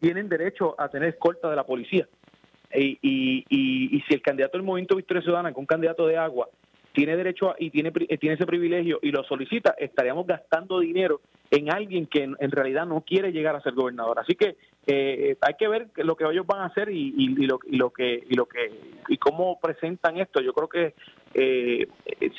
Tienen 0.00 0.28
derecho 0.28 0.74
a 0.78 0.88
tener 0.88 1.10
escolta 1.10 1.48
de 1.50 1.56
la 1.56 1.64
policía. 1.64 2.08
Y, 2.74 2.98
y, 3.02 3.44
y, 3.48 4.00
si 4.02 4.14
el 4.14 4.22
candidato 4.22 4.58
del 4.58 4.66
Movimiento 4.66 4.96
Victoria 4.96 5.22
Ciudadana, 5.22 5.52
que 5.52 5.60
un 5.60 5.66
candidato 5.66 6.06
de 6.06 6.16
agua, 6.16 6.48
tiene 6.94 7.16
derecho 7.16 7.54
y 7.58 7.70
tiene, 7.70 7.90
tiene 7.90 8.36
ese 8.36 8.46
privilegio 8.46 9.00
y 9.02 9.10
lo 9.10 9.24
solicita, 9.24 9.74
estaríamos 9.76 10.26
gastando 10.28 10.78
dinero 10.78 11.20
en 11.50 11.72
alguien 11.72 12.06
que 12.06 12.22
en, 12.22 12.50
realidad 12.52 12.86
no 12.86 13.00
quiere 13.00 13.32
llegar 13.32 13.56
a 13.56 13.62
ser 13.62 13.74
gobernador. 13.74 14.20
Así 14.20 14.36
que 14.36 14.56
eh, 14.86 15.36
hay 15.40 15.54
que 15.54 15.66
ver 15.66 15.88
lo 15.96 16.14
que 16.14 16.24
ellos 16.24 16.46
van 16.46 16.60
a 16.60 16.66
hacer 16.66 16.90
y, 16.90 17.26
lo, 17.46 17.58
lo 17.68 17.90
que 17.90 18.24
y 18.28 18.34
lo 18.34 18.46
que 18.46 18.70
y 19.08 19.18
cómo 19.18 19.58
presentan 19.60 20.18
esto. 20.18 20.40
Yo 20.40 20.52
creo 20.52 20.68
que 20.68 20.94
eh, 21.34 21.88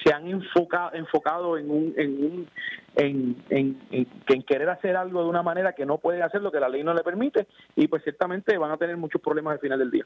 se 0.04 0.14
han 0.14 0.28
enfocado 0.28 0.94
enfocado 0.94 1.58
en 1.58 1.70
un 1.70 1.94
en 1.98 2.24
un 2.24 2.48
en, 2.96 3.36
en, 3.50 4.44
querer 4.44 4.70
hacer 4.70 4.96
algo 4.96 5.22
de 5.22 5.28
una 5.28 5.44
manera 5.44 5.74
que 5.74 5.86
no 5.86 5.98
pueden 5.98 6.22
hacer 6.22 6.42
lo 6.42 6.50
que 6.50 6.62
la 6.62 6.70
ley 6.70 6.82
no 6.82 6.94
le 6.94 7.04
permite 7.04 7.46
y 7.76 7.90
pues 7.90 8.04
ciertamente 8.04 8.58
van 8.58 8.72
a 8.72 8.78
tener 8.78 8.96
muchos 8.96 9.22
problemas 9.22 9.54
al 9.54 9.60
final 9.60 9.80
del 9.80 9.92
día. 9.92 10.06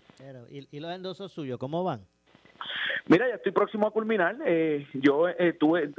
¿y, 0.49 0.67
y 0.75 0.79
los 0.79 0.91
endosos 0.91 1.31
suyos 1.31 1.59
cómo 1.59 1.83
van? 1.83 2.01
Mira, 3.07 3.27
ya 3.27 3.35
estoy 3.35 3.51
próximo 3.51 3.87
a 3.87 3.91
culminar. 3.91 4.37
Eh, 4.45 4.87
yo 4.93 5.27
eh, 5.27 5.53
tuve, 5.53 5.91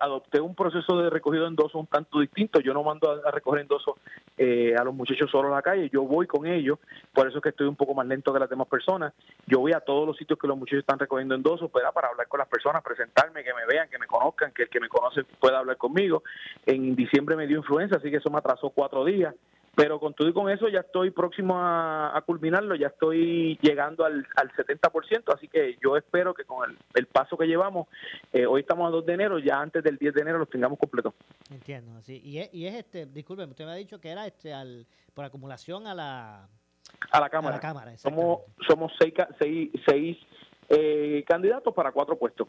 adopté 0.00 0.40
un 0.40 0.54
proceso 0.54 0.96
de 1.00 1.10
recogido 1.10 1.44
de 1.44 1.50
endoso 1.50 1.78
un 1.78 1.86
tanto 1.86 2.20
distinto. 2.20 2.60
Yo 2.60 2.72
no 2.72 2.82
mando 2.82 3.10
a, 3.10 3.30
recoger 3.30 3.62
endosos 3.62 3.96
eh, 4.38 4.74
a 4.78 4.84
los 4.84 4.94
muchachos 4.94 5.30
solo 5.30 5.48
a 5.48 5.56
la 5.56 5.62
calle. 5.62 5.88
Yo 5.92 6.02
voy 6.02 6.26
con 6.26 6.46
ellos. 6.46 6.78
Por 7.12 7.28
eso 7.28 7.38
es 7.38 7.42
que 7.42 7.48
estoy 7.48 7.66
un 7.66 7.76
poco 7.76 7.94
más 7.94 8.06
lento 8.06 8.32
que 8.32 8.38
las 8.38 8.50
demás 8.50 8.68
personas. 8.68 9.12
Yo 9.46 9.60
voy 9.60 9.72
a 9.72 9.80
todos 9.80 10.06
los 10.06 10.16
sitios 10.16 10.38
que 10.38 10.46
los 10.46 10.56
muchachos 10.56 10.80
están 10.80 10.98
recogiendo 10.98 11.34
endosos 11.34 11.70
para 11.70 11.88
hablar 11.88 12.28
con 12.28 12.38
las 12.38 12.48
personas, 12.48 12.82
presentarme, 12.82 13.42
que 13.42 13.54
me 13.54 13.66
vean, 13.66 13.88
que 13.88 13.98
me 13.98 14.06
conozcan, 14.06 14.52
que 14.52 14.64
el 14.64 14.68
que 14.68 14.80
me 14.80 14.88
conoce 14.88 15.24
pueda 15.24 15.58
hablar 15.58 15.76
conmigo. 15.76 16.22
En 16.66 16.94
diciembre 16.94 17.36
me 17.36 17.46
dio 17.46 17.58
influenza, 17.58 17.96
así 17.96 18.10
que 18.10 18.18
eso 18.18 18.30
me 18.30 18.38
atrasó 18.38 18.70
cuatro 18.70 19.04
días. 19.04 19.34
Pero 19.74 19.98
con 19.98 20.12
todo 20.12 20.28
y 20.28 20.34
con 20.34 20.50
eso 20.50 20.68
ya 20.68 20.80
estoy 20.80 21.10
próximo 21.10 21.54
a, 21.56 22.22
culminarlo, 22.26 22.74
ya 22.74 22.88
estoy 22.88 23.58
llegando 23.62 24.04
al, 24.04 24.26
al 24.36 24.52
70%, 24.52 25.34
así 25.34 25.48
que 25.48 25.78
yo 25.82 25.96
espero 25.96 26.34
que 26.34 26.44
con 26.44 26.76
el, 26.94 27.06
paso 27.06 27.38
que 27.38 27.46
llevamos, 27.46 27.88
eh, 28.32 28.44
hoy 28.44 28.60
estamos 28.60 28.86
a 28.86 28.90
2 28.90 29.06
de 29.06 29.14
enero, 29.14 29.38
ya 29.38 29.60
antes 29.60 29.82
del 29.82 29.96
10 29.96 30.12
de 30.12 30.20
enero 30.20 30.38
los 30.38 30.50
tengamos 30.50 30.78
completos. 30.78 31.14
Entiendo, 31.50 31.96
así. 31.96 32.20
Y 32.22 32.38
es, 32.38 32.52
y 32.52 32.66
es 32.66 32.74
este, 32.74 33.06
disculpe, 33.06 33.44
usted 33.44 33.64
me 33.64 33.72
ha 33.72 33.76
dicho 33.76 33.98
que 33.98 34.10
era 34.10 34.26
este 34.26 34.52
al, 34.52 34.86
por 35.14 35.24
acumulación 35.24 35.86
a 35.86 35.94
la... 35.94 36.48
A 37.10 37.20
la 37.20 37.30
Cámara. 37.30 37.58
cámara 37.58 37.96
somos 37.96 38.40
somos 38.68 38.92
seis, 38.98 39.14
seis, 39.38 39.70
seis 39.86 40.18
eh, 40.68 41.24
candidatos 41.26 41.72
para 41.74 41.92
cuatro 41.92 42.18
puestos. 42.18 42.48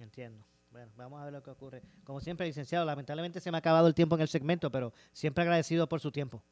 Entiendo. 0.00 0.45
Bueno, 0.76 0.92
vamos 0.94 1.22
a 1.22 1.24
ver 1.24 1.32
lo 1.32 1.42
que 1.42 1.48
ocurre. 1.48 1.80
Como 2.04 2.20
siempre, 2.20 2.46
licenciado, 2.46 2.84
lamentablemente 2.84 3.40
se 3.40 3.50
me 3.50 3.56
ha 3.56 3.60
acabado 3.60 3.88
el 3.88 3.94
tiempo 3.94 4.14
en 4.14 4.20
el 4.20 4.28
segmento, 4.28 4.70
pero 4.70 4.92
siempre 5.10 5.40
agradecido 5.40 5.88
por 5.88 6.00
su 6.00 6.12
tiempo. 6.12 6.42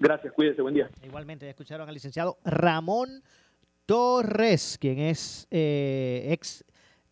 Gracias, 0.00 0.32
cuídese, 0.32 0.62
buen 0.62 0.74
día. 0.74 0.90
Igualmente, 1.04 1.46
ya 1.46 1.50
escucharon 1.50 1.86
al 1.86 1.94
licenciado 1.94 2.38
Ramón 2.44 3.22
Torres, 3.86 4.78
quien 4.80 4.98
es 4.98 5.46
eh, 5.52 6.26
ex 6.30 6.64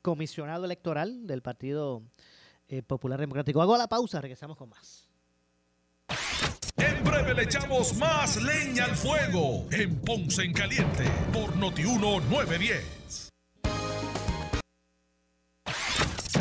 comisionado 0.03 0.65
electoral 0.65 1.29
del 1.29 1.41
Partido 1.41 2.03
eh, 2.67 2.83
Popular 2.83 3.21
Democrático. 3.21 3.63
Hago 3.63 3.79
la 3.79 3.87
pausa, 3.87 4.21
regresamos 4.21 4.57
con 4.57 4.71
más. 4.71 5.09
En 6.79 7.05
breve 7.05 7.33
le 7.33 7.43
echamos 7.45 7.97
más 7.97 8.43
leña 8.43 8.87
al 8.87 8.97
fuego 8.97 9.67
en 9.71 10.01
Ponce 10.01 10.43
en 10.43 10.53
Caliente 10.53 11.05
por 11.33 11.55
Notiuno 11.55 12.19
910. 12.23 13.36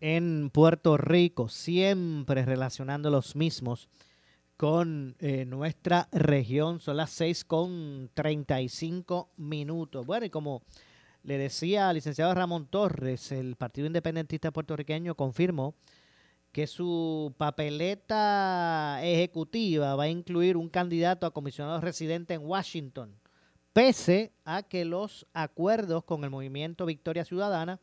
en 0.00 0.50
Puerto 0.50 0.96
Rico, 0.96 1.48
siempre 1.48 2.44
relacionando 2.44 3.10
los 3.10 3.36
mismos 3.36 3.88
con 4.56 5.16
eh, 5.20 5.44
nuestra 5.44 6.08
región. 6.12 6.80
Son 6.80 6.96
las 6.96 7.10
6 7.10 7.44
con 7.44 8.10
35 8.14 9.30
minutos. 9.36 10.06
Bueno, 10.06 10.26
y 10.26 10.30
como 10.30 10.62
le 11.22 11.38
decía 11.38 11.88
al 11.88 11.96
licenciado 11.96 12.34
Ramón 12.34 12.66
Torres, 12.66 13.32
el 13.32 13.56
Partido 13.56 13.86
Independentista 13.86 14.50
Puertorriqueño 14.50 15.14
confirmó 15.14 15.74
que 16.52 16.66
su 16.66 17.34
papeleta 17.36 19.00
ejecutiva 19.02 19.94
va 19.94 20.04
a 20.04 20.08
incluir 20.08 20.56
un 20.56 20.68
candidato 20.68 21.26
a 21.26 21.32
comisionado 21.32 21.80
residente 21.80 22.34
en 22.34 22.42
Washington, 22.44 23.14
pese 23.72 24.32
a 24.44 24.62
que 24.62 24.84
los 24.84 25.26
acuerdos 25.32 26.04
con 26.04 26.24
el 26.24 26.30
movimiento 26.30 26.86
Victoria 26.86 27.24
Ciudadana 27.24 27.78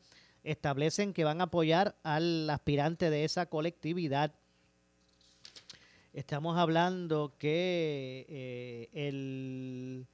establecen 0.48 1.14
que 1.14 1.26
van 1.26 1.42
a 1.42 1.46
apoyar 1.46 1.96
al 2.04 2.50
aspirante 2.50 3.10
de 3.10 3.26
esa 3.26 3.48
colectividad. 3.48 4.34
Estamos 6.14 6.58
hablando 6.58 7.34
que 7.38 8.26
eh, 8.30 8.90
el 8.94 10.08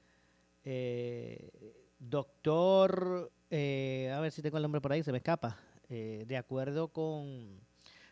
eh, 0.65 1.49
doctor, 1.99 3.31
eh, 3.49 4.11
a 4.13 4.19
ver 4.19 4.31
si 4.31 4.41
tengo 4.41 4.57
el 4.57 4.63
nombre 4.63 4.81
por 4.81 4.91
ahí, 4.91 5.03
se 5.03 5.11
me 5.11 5.19
escapa, 5.19 5.57
de 5.89 6.37
acuerdo 6.37 6.87
con, 6.87 7.59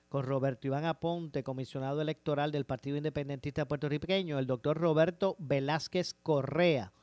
con 0.08 0.24
Roberto 0.24 0.68
Iván 0.68 0.86
Aponte, 0.86 1.42
comisionado 1.42 2.00
electoral 2.00 2.52
del 2.52 2.66
Partido 2.66 2.96
Independentista 2.96 3.68
Puertorriqueño, 3.68 4.38
el 4.38 4.46
doctor 4.46 4.78
Roberto 4.78 5.36
Velázquez 5.40 6.14
Correa 6.22 6.94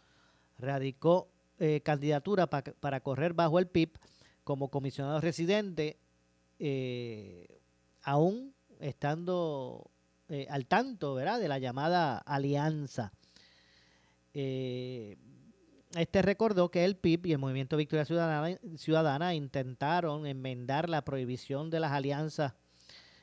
radicó 0.57 1.26
candidatura 1.83 2.46
para 2.46 3.00
correr 3.00 3.33
bajo 3.33 3.59
el 3.59 3.66
PIB 3.66 3.98
como 4.48 4.70
comisionado 4.70 5.20
residente, 5.20 5.98
eh, 6.58 7.61
aún 8.02 8.54
estando 8.80 9.90
eh, 10.30 10.46
al 10.48 10.64
tanto 10.64 11.12
¿verdad? 11.12 11.38
de 11.38 11.48
la 11.48 11.58
llamada 11.58 12.16
alianza. 12.16 13.12
Eh, 14.32 15.18
este 15.94 16.22
recordó 16.22 16.70
que 16.70 16.87
el 16.87 16.96
PIB 16.96 17.26
y 17.26 17.32
el 17.32 17.38
Movimiento 17.38 17.76
Victoria 17.76 18.06
Ciudadana, 18.06 19.34
intentaron 19.34 20.26
enmendar 20.26 20.88
la 20.88 21.04
prohibición 21.04 21.68
de 21.68 21.80
las 21.80 21.92
alianzas 21.92 22.54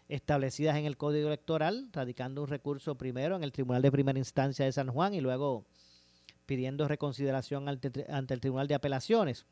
establecidas 0.07 0.77
en 0.77 0.85
el 0.85 0.95
Código 0.95 1.29
Electoral, 1.29 1.89
radicando 1.91 2.43
un 2.43 2.49
recurso 2.49 2.99
primero 2.99 3.35
en 3.35 3.43
el 3.43 3.51
Tribunal 3.51 3.81
de 3.81 3.91
Primera 3.91 4.19
Instancia 4.19 4.63
de 4.63 4.71
San 4.71 4.89
Juan 4.89 5.15
y 5.15 5.21
luego 5.21 5.65
pidiendo 6.45 6.87
reconsideración 6.87 7.67
ante 7.67 8.33
el 8.35 8.39
Tribunal 8.39 8.67
de 8.67 8.75
Apelaciones. 8.75 9.47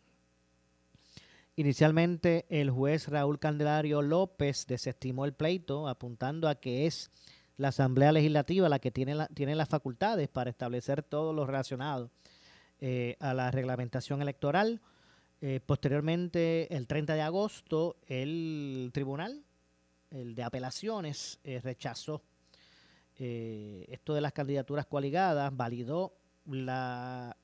Inicialmente, 1.55 2.45
el 2.49 2.71
juez 2.71 3.07
Raúl 3.09 3.37
Candelario 3.37 4.01
López 4.01 4.65
desestimó 4.65 5.25
el 5.25 5.33
pleito, 5.33 5.87
apuntando 5.87 6.49
a 6.49 6.55
que 6.55 6.87
es 6.87 7.11
la 7.57 7.67
Asamblea 7.67 8.11
Legislativa 8.11 8.67
la 8.69 8.79
que 8.79 8.89
tiene, 8.89 9.13
la, 9.13 9.27
tiene 9.27 9.53
las 9.53 9.69
facultades 9.69 10.29
para 10.29 10.49
establecer 10.49 11.03
todo 11.03 11.31
lo 11.31 11.45
relacionado 11.45 12.09
eh, 12.79 13.17
a 13.19 13.35
la 13.35 13.51
reglamentación 13.51 14.19
electoral. 14.19 14.81
Eh, 15.41 15.59
posteriormente, 15.63 16.75
el 16.75 16.87
30 16.87 17.13
de 17.13 17.21
agosto, 17.21 17.97
el 18.07 18.89
tribunal, 18.91 19.43
el 20.09 20.33
de 20.33 20.43
apelaciones, 20.43 21.39
eh, 21.43 21.61
rechazó 21.63 22.23
esto 23.15 24.15
de 24.15 24.21
las 24.21 24.33
candidaturas 24.33 24.87
coaligadas, 24.87 25.55
validó 25.55 26.17
la, 26.45 27.37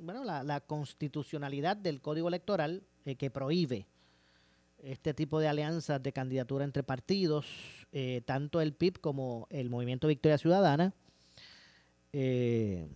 bueno, 0.00 0.24
la 0.24 0.60
constitucionalidad 0.60 1.76
del 1.76 2.00
Código 2.00 2.28
Electoral 2.28 2.84
eh, 3.08 3.16
que 3.16 3.30
prohíbe 3.30 3.86
este 4.82 5.14
tipo 5.14 5.40
de 5.40 5.48
alianzas 5.48 6.02
de 6.02 6.12
candidatura 6.12 6.64
entre 6.64 6.82
partidos, 6.82 7.46
eh, 7.90 8.20
tanto 8.26 8.60
el 8.60 8.74
PIB 8.74 9.00
como 9.00 9.46
el 9.50 9.70
Movimiento 9.70 10.08
Victoria 10.08 10.36
Ciudadana, 10.36 10.92
eh, 12.12 12.86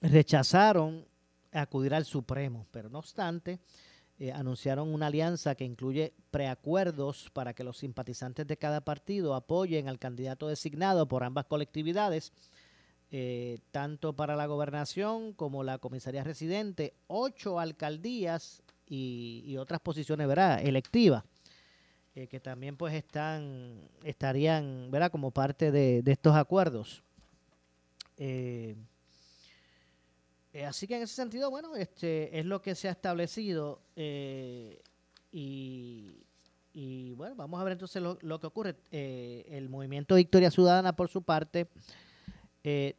rechazaron 0.00 1.04
acudir 1.52 1.94
al 1.94 2.04
Supremo, 2.04 2.66
pero 2.70 2.88
no 2.88 3.00
obstante, 3.00 3.58
anunciaron 4.34 4.92
una 4.92 5.06
alianza 5.06 5.54
que 5.54 5.64
incluye 5.64 6.12
preacuerdos 6.30 7.30
para 7.32 7.54
que 7.54 7.64
los 7.64 7.78
simpatizantes 7.78 8.46
de 8.46 8.58
cada 8.58 8.82
partido 8.82 9.34
apoyen 9.34 9.88
al 9.88 9.98
candidato 9.98 10.46
designado 10.46 11.08
por 11.08 11.24
ambas 11.24 11.46
colectividades, 11.46 12.32
tanto 13.72 14.14
para 14.14 14.36
la 14.36 14.46
gobernación 14.46 15.32
como 15.32 15.64
la 15.64 15.78
comisaría 15.78 16.22
residente, 16.22 16.94
ocho 17.08 17.58
alcaldías 17.58 18.62
y, 18.90 19.56
otras 19.56 19.80
posiciones 19.80 20.26
¿verdad? 20.26 20.60
electivas. 20.64 21.24
eh, 22.14 22.26
que 22.26 22.40
también 22.40 22.76
pues 22.76 22.92
están, 22.94 23.88
estarían, 24.02 24.90
¿verdad? 24.90 25.12
Como 25.12 25.30
parte 25.30 25.70
de, 25.70 26.02
estos 26.06 26.34
acuerdos. 26.34 27.02
Eh, 28.16 28.74
eh, 30.52 30.64
así 30.66 30.88
que 30.88 30.96
en 30.96 31.02
ese 31.02 31.14
sentido, 31.14 31.48
bueno, 31.50 31.76
este 31.76 32.38
es 32.38 32.44
lo 32.44 32.60
que 32.60 32.74
se 32.74 32.88
ha 32.88 32.90
establecido 32.90 33.80
y, 35.32 36.24
y, 36.72 37.12
bueno, 37.12 37.36
vamos 37.36 37.60
a 37.60 37.64
ver 37.64 37.74
entonces 37.74 38.02
lo, 38.02 38.18
lo 38.22 38.40
que 38.40 38.48
ocurre. 38.48 38.76
el 38.90 39.68
movimiento 39.68 40.16
Victoria 40.16 40.50
Ciudadana, 40.50 40.96
por 40.96 41.08
su 41.08 41.22
parte, 41.22 41.68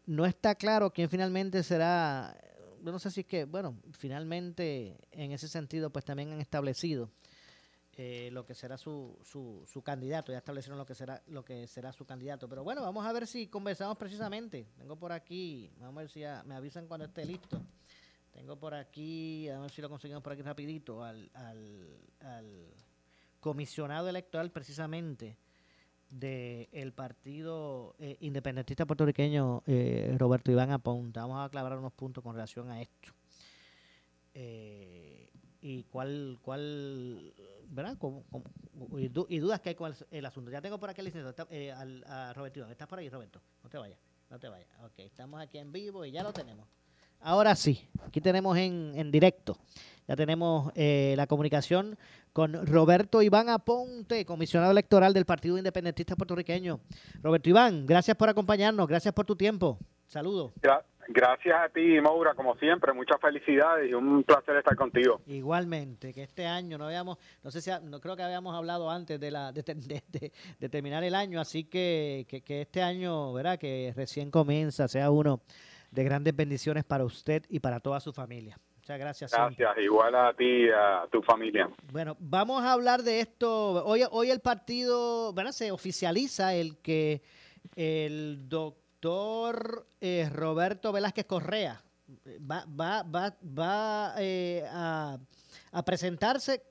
no 0.05 0.26
está 0.26 0.55
claro 0.55 0.91
quién 0.91 1.09
finalmente 1.09 1.62
será 1.64 2.36
no 2.84 2.99
sé 2.99 3.12
si 3.12 3.22
es 3.22 3.26
que, 3.28 3.45
bueno, 3.45 3.78
finalmente 3.91 4.97
en 5.12 5.32
ese 5.32 5.47
sentido 5.47 5.91
pues 5.91 6.05
también 6.05 6.32
han 6.32 6.41
establecido 6.41 7.12
eh, 7.97 8.30
lo 8.32 8.45
que 8.45 8.55
será 8.55 8.78
su, 8.78 9.20
su, 9.24 9.64
su, 9.68 9.82
candidato, 9.84 10.32
ya 10.32 10.38
establecieron 10.39 10.78
lo 10.78 10.86
que 10.86 10.95
será 10.95 11.22
lo 11.28 11.43
que 11.43 11.68
será 11.68 11.91
su 11.91 12.05
candidato. 12.05 12.47
Pero 12.47 12.64
bueno, 12.64 12.82
vamos 12.82 13.05
a 13.05 13.12
ver 13.12 13.28
si 13.28 13.47
conversamos 13.47 13.97
precisamente. 13.97 14.66
Tengo 14.78 14.95
por 14.95 15.12
aquí, 15.12 15.70
vamos 15.78 15.97
a 15.97 15.99
ver 15.99 16.09
si 16.09 16.22
me 16.45 16.55
avisan 16.55 16.88
cuando 16.88 17.05
esté 17.05 17.26
listo. 17.26 17.62
Tengo 18.32 18.57
por 18.57 18.74
aquí, 18.74 19.49
a 19.49 19.59
ver 19.59 19.70
si 19.70 19.82
lo 19.82 19.89
conseguimos 19.89 20.24
por 20.24 20.34
aquí 20.34 20.41
rapidito, 20.41 21.03
al, 21.03 21.30
al, 21.34 22.74
comisionado 23.41 24.07
electoral 24.07 24.51
precisamente 24.51 25.38
del 26.12 26.91
partido 26.91 27.95
eh, 27.97 28.18
independentista 28.20 28.86
puertorriqueño 28.86 29.64
eh, 29.66 30.14
Roberto 30.18 30.51
Iván 30.51 30.72
Aponta. 30.72 31.22
Vamos 31.22 31.39
a 31.39 31.45
aclarar 31.45 31.80
unos 31.80 31.93
puntos 31.93 32.24
con 32.24 32.36
relación 32.36 32.70
a 32.70 32.82
esto. 32.82 33.14
Eh, 34.34 35.30
y 35.62 35.84
cuál, 35.84 36.39
cuál, 36.41 37.34
¿verdad? 37.70 37.97
y, 39.30 39.39
dudas 39.39 39.62
que 39.62 39.70
hay 39.70 39.76
con 39.76 39.93
el, 40.12 40.26
asunto. 40.26 40.51
Ya 40.51 40.62
tengo 40.62 40.80
por 40.80 40.89
aquí 40.89 41.01
el 41.01 41.05
licenciado, 41.05 41.47
eh, 41.49 41.72
a 41.72 42.34
Roberto 42.34 42.59
Iván. 42.59 42.72
¿Estás 42.72 42.88
por 42.88 42.99
ahí, 42.99 43.09
Roberto? 43.09 43.41
No 43.64 43.70
te 43.70 43.78
vayas, 43.78 43.99
no 44.30 44.39
te 44.39 44.49
vayas. 44.49 44.68
Ok, 44.84 44.99
estamos 44.99 45.39
aquí 45.39 45.59
en 45.59 45.72
vivo 45.72 46.03
y 46.03 46.12
ya 46.12 46.24
lo 46.24 46.34
tenemos. 46.34 46.68
Ahora 47.22 47.56
sí, 47.56 47.88
aquí 48.06 48.20
tenemos 48.20 48.58
en, 48.58 48.94
en 48.96 49.12
directo, 49.12 49.58
ya 50.08 50.16
tenemos 50.16 50.72
eh, 50.76 51.14
la 51.16 51.28
comunicación 51.28 51.98
con 52.34 52.66
Roberto 52.66 53.22
Iván 53.22 53.50
Aponte, 53.50 54.26
comisionado 54.26 54.72
electoral 54.72 55.14
del 55.14 55.26
Partido 55.26 55.58
Independentista 55.58 56.16
Puertorriqueño. 56.16 56.80
Roberto 57.22 57.50
Iván, 57.50 57.86
gracias 57.86 58.18
por 58.18 58.30
acompañarnos, 58.30 58.88
gracias 58.88 59.14
por 59.14 59.26
tu 59.26 59.36
tiempo. 59.36 59.78
Saludos. 60.08 60.52
Gracias 61.08 61.56
a 61.58 61.70
ti, 61.70 62.00
Maura, 62.00 62.34
como 62.36 62.56
siempre, 62.56 62.94
muchas 62.94 63.20
felicidades 63.20 63.90
y 63.90 63.94
un 63.94 64.24
placer 64.24 64.56
estar 64.56 64.76
contigo. 64.76 65.22
Igualmente, 65.28 66.14
que 66.14 66.24
este 66.24 66.46
año 66.46 66.78
no 66.78 66.86
habíamos, 66.86 67.18
no 67.44 67.52
sé 67.52 67.62
si, 67.62 67.72
no 67.84 68.00
creo 68.00 68.16
que 68.16 68.24
habíamos 68.24 68.56
hablado 68.56 68.90
antes 68.90 69.20
de 69.20 69.32
la 69.32 69.52
de, 69.52 70.70
terminar 70.70 71.04
el 71.04 71.16
año, 71.16 71.42
así 71.42 71.66
que, 71.66 72.26
que, 72.46 72.62
este 72.62 72.82
año, 72.82 73.34
¿verdad? 73.34 73.60
Que 73.60 73.94
recién 73.96 74.32
comienza, 74.32 74.88
sea 74.88 75.12
uno 75.12 75.42
de 75.92 76.04
grandes 76.04 76.36
bendiciones 76.36 76.84
para 76.84 77.04
usted 77.04 77.44
y 77.50 77.60
para 77.60 77.80
toda 77.80 78.00
su 78.00 78.14
familia. 78.14 78.58
Muchas 78.78 78.98
gracias. 78.98 79.32
Gracias, 79.32 79.78
igual 79.78 80.16
a 80.16 80.34
ti 80.34 80.46
y 80.46 80.70
a 80.70 81.08
tu 81.12 81.22
familia. 81.22 81.70
Bueno, 81.92 82.18
vamos 82.20 82.64
a 82.64 82.72
hablar 82.72 83.04
de 83.04 83.20
esto. 83.20 83.86
Hoy, 83.86 84.04
hoy 84.10 84.32
el 84.32 84.39
partido, 84.39 85.34
¿verdad? 85.34 85.52
Se 85.52 85.72
oficializa 85.72 86.56
el 86.56 86.78
que 86.80 87.22
el 87.76 88.50
doctor 88.50 89.86
eh, 90.00 90.30
Roberto 90.34 90.92
Velázquez 90.92 91.26
Correa 91.26 91.82
va, 92.39 92.66
va, 92.68 93.04
va, 93.04 93.38
va 93.44 94.14
eh, 94.18 94.64
a, 94.70 95.18
presentarse 95.86 96.64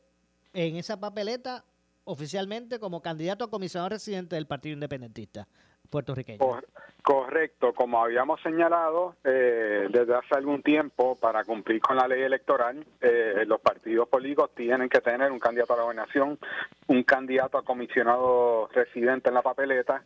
en 0.52 0.76
esa 0.76 0.98
papeleta 0.98 1.64
oficialmente 2.04 2.78
como 2.78 3.00
candidato 3.00 3.44
a 3.44 3.50
comisionado 3.50 3.90
residente 3.90 4.36
del 4.36 4.46
Partido 4.46 4.74
Independentista 4.74 5.46
Correcto, 7.02 7.72
como 7.72 8.02
habíamos 8.02 8.40
señalado 8.42 9.16
eh, 9.24 9.88
desde 9.90 10.14
hace 10.14 10.34
algún 10.36 10.62
tiempo, 10.62 11.16
para 11.16 11.44
cumplir 11.44 11.80
con 11.80 11.96
la 11.96 12.06
ley 12.06 12.22
electoral, 12.22 12.84
los 13.46 13.60
partidos 13.60 14.08
políticos 14.08 14.50
tienen 14.54 14.88
que 14.88 15.00
tener 15.00 15.32
un 15.32 15.38
candidato 15.38 15.72
a 15.72 15.76
la 15.78 15.82
gobernación, 15.82 16.38
un 16.88 17.02
candidato 17.02 17.58
a 17.58 17.64
comisionado 17.64 18.68
residente 18.72 19.30
en 19.30 19.34
la 19.34 19.42
papeleta. 19.42 20.02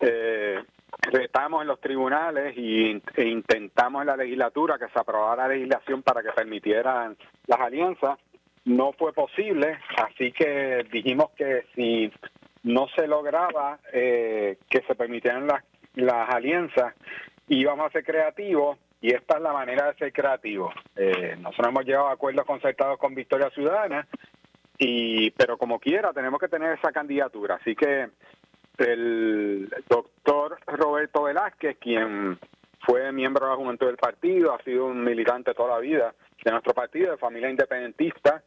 Eh, 0.00 0.62
retamos 1.00 1.62
en 1.62 1.68
los 1.68 1.80
tribunales 1.80 2.56
y, 2.56 3.02
e 3.14 3.24
intentamos 3.24 4.02
en 4.02 4.08
la 4.08 4.16
legislatura 4.16 4.78
que 4.78 4.88
se 4.88 4.98
aprobara 4.98 5.48
la 5.48 5.54
legislación 5.54 6.02
para 6.02 6.22
que 6.22 6.32
permitieran 6.32 7.16
las 7.46 7.60
alianzas. 7.60 8.18
No 8.64 8.92
fue 8.92 9.12
posible, 9.12 9.78
así 9.96 10.32
que 10.32 10.84
dijimos 10.90 11.30
que 11.36 11.66
si 11.74 12.12
no 12.66 12.88
se 12.88 13.06
lograba 13.06 13.78
eh, 13.92 14.58
que 14.68 14.82
se 14.82 14.96
permitieran 14.96 15.46
las, 15.46 15.62
las 15.94 16.28
alianzas, 16.28 16.94
íbamos 17.48 17.86
a 17.86 17.90
ser 17.90 18.04
creativos 18.04 18.76
y 19.00 19.14
esta 19.14 19.36
es 19.36 19.42
la 19.42 19.52
manera 19.52 19.86
de 19.86 19.98
ser 19.98 20.12
creativos. 20.12 20.74
Eh, 20.96 21.36
nosotros 21.38 21.68
hemos 21.68 21.84
llevado 21.84 22.08
acuerdos 22.08 22.44
concertados 22.44 22.98
con 22.98 23.14
Victoria 23.14 23.50
Ciudadana, 23.50 24.06
y 24.78 25.30
pero 25.30 25.56
como 25.56 25.78
quiera 25.78 26.12
tenemos 26.12 26.40
que 26.40 26.48
tener 26.48 26.76
esa 26.76 26.90
candidatura. 26.90 27.54
Así 27.54 27.76
que 27.76 28.08
el 28.78 29.72
doctor 29.88 30.58
Roberto 30.66 31.22
Velázquez, 31.22 31.76
quien 31.78 32.36
fue 32.84 33.12
miembro 33.12 33.46
de 33.46 33.52
la 33.52 33.56
juventud 33.56 33.86
del 33.86 33.96
partido, 33.96 34.52
ha 34.52 34.62
sido 34.64 34.86
un 34.86 35.04
militante 35.04 35.54
toda 35.54 35.76
la 35.76 35.78
vida 35.78 36.14
de 36.44 36.50
nuestro 36.50 36.74
partido, 36.74 37.12
de 37.12 37.16
familia 37.16 37.48
independentista, 37.48 38.42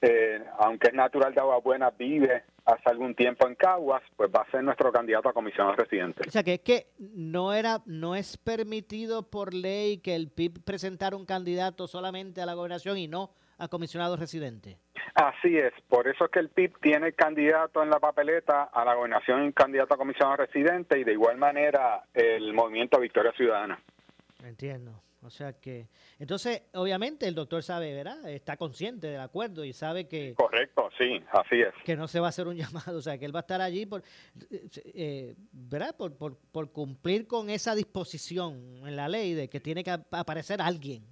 eh, 0.00 0.42
aunque 0.58 0.88
es 0.88 0.94
natural 0.94 1.34
de 1.34 1.40
Aguas 1.40 1.62
Buenas, 1.62 1.96
vive 1.98 2.44
hace 2.64 2.88
algún 2.90 3.14
tiempo 3.14 3.46
en 3.46 3.54
Caguas, 3.54 4.02
pues 4.16 4.30
va 4.34 4.42
a 4.42 4.50
ser 4.50 4.62
nuestro 4.62 4.92
candidato 4.92 5.28
a 5.28 5.32
comisionado 5.32 5.76
residente. 5.76 6.22
O 6.26 6.30
sea, 6.30 6.42
que 6.42 6.54
es 6.54 6.60
que 6.60 6.86
no 6.98 7.52
era, 7.52 7.82
no 7.86 8.14
es 8.14 8.36
permitido 8.36 9.30
por 9.30 9.54
ley 9.54 9.98
que 9.98 10.14
el 10.14 10.28
PIB 10.28 10.62
presentara 10.64 11.16
un 11.16 11.26
candidato 11.26 11.86
solamente 11.86 12.40
a 12.40 12.46
la 12.46 12.54
gobernación 12.54 12.98
y 12.98 13.08
no 13.08 13.30
a 13.58 13.68
comisionado 13.68 14.16
residente. 14.16 14.78
Así 15.14 15.56
es, 15.58 15.72
por 15.88 16.08
eso 16.08 16.24
es 16.24 16.30
que 16.30 16.38
el 16.38 16.48
PIB 16.48 16.78
tiene 16.80 17.12
candidato 17.12 17.82
en 17.82 17.90
la 17.90 17.98
papeleta 17.98 18.64
a 18.64 18.84
la 18.84 18.94
gobernación 18.94 19.46
y 19.46 19.52
candidato 19.52 19.94
a 19.94 19.98
comisionado 19.98 20.36
residente 20.36 20.98
y 20.98 21.04
de 21.04 21.12
igual 21.12 21.36
manera 21.36 22.04
el 22.14 22.54
movimiento 22.54 22.98
Victoria 23.00 23.32
Ciudadana. 23.32 23.78
Entiendo. 24.42 25.02
O 25.22 25.28
sea 25.28 25.52
que, 25.52 25.88
entonces, 26.18 26.62
obviamente 26.72 27.28
el 27.28 27.34
doctor 27.34 27.62
sabe, 27.62 27.94
¿verdad? 27.94 28.26
Está 28.28 28.56
consciente 28.56 29.08
del 29.08 29.20
acuerdo 29.20 29.64
y 29.64 29.72
sabe 29.74 30.08
que... 30.08 30.34
Correcto, 30.34 30.88
sí, 30.96 31.22
así 31.32 31.60
es. 31.60 31.74
Que 31.84 31.94
no 31.94 32.08
se 32.08 32.20
va 32.20 32.26
a 32.26 32.28
hacer 32.30 32.48
un 32.48 32.56
llamado, 32.56 32.98
o 32.98 33.02
sea, 33.02 33.18
que 33.18 33.26
él 33.26 33.34
va 33.34 33.40
a 33.40 33.42
estar 33.42 33.60
allí 33.60 33.84
por, 33.84 34.02
eh, 34.94 35.34
¿verdad? 35.52 35.94
Por, 35.96 36.16
por, 36.16 36.38
por 36.38 36.72
cumplir 36.72 37.26
con 37.26 37.50
esa 37.50 37.74
disposición 37.74 38.86
en 38.86 38.96
la 38.96 39.08
ley 39.08 39.34
de 39.34 39.48
que 39.50 39.60
tiene 39.60 39.84
que 39.84 39.90
aparecer 39.90 40.62
alguien 40.62 41.04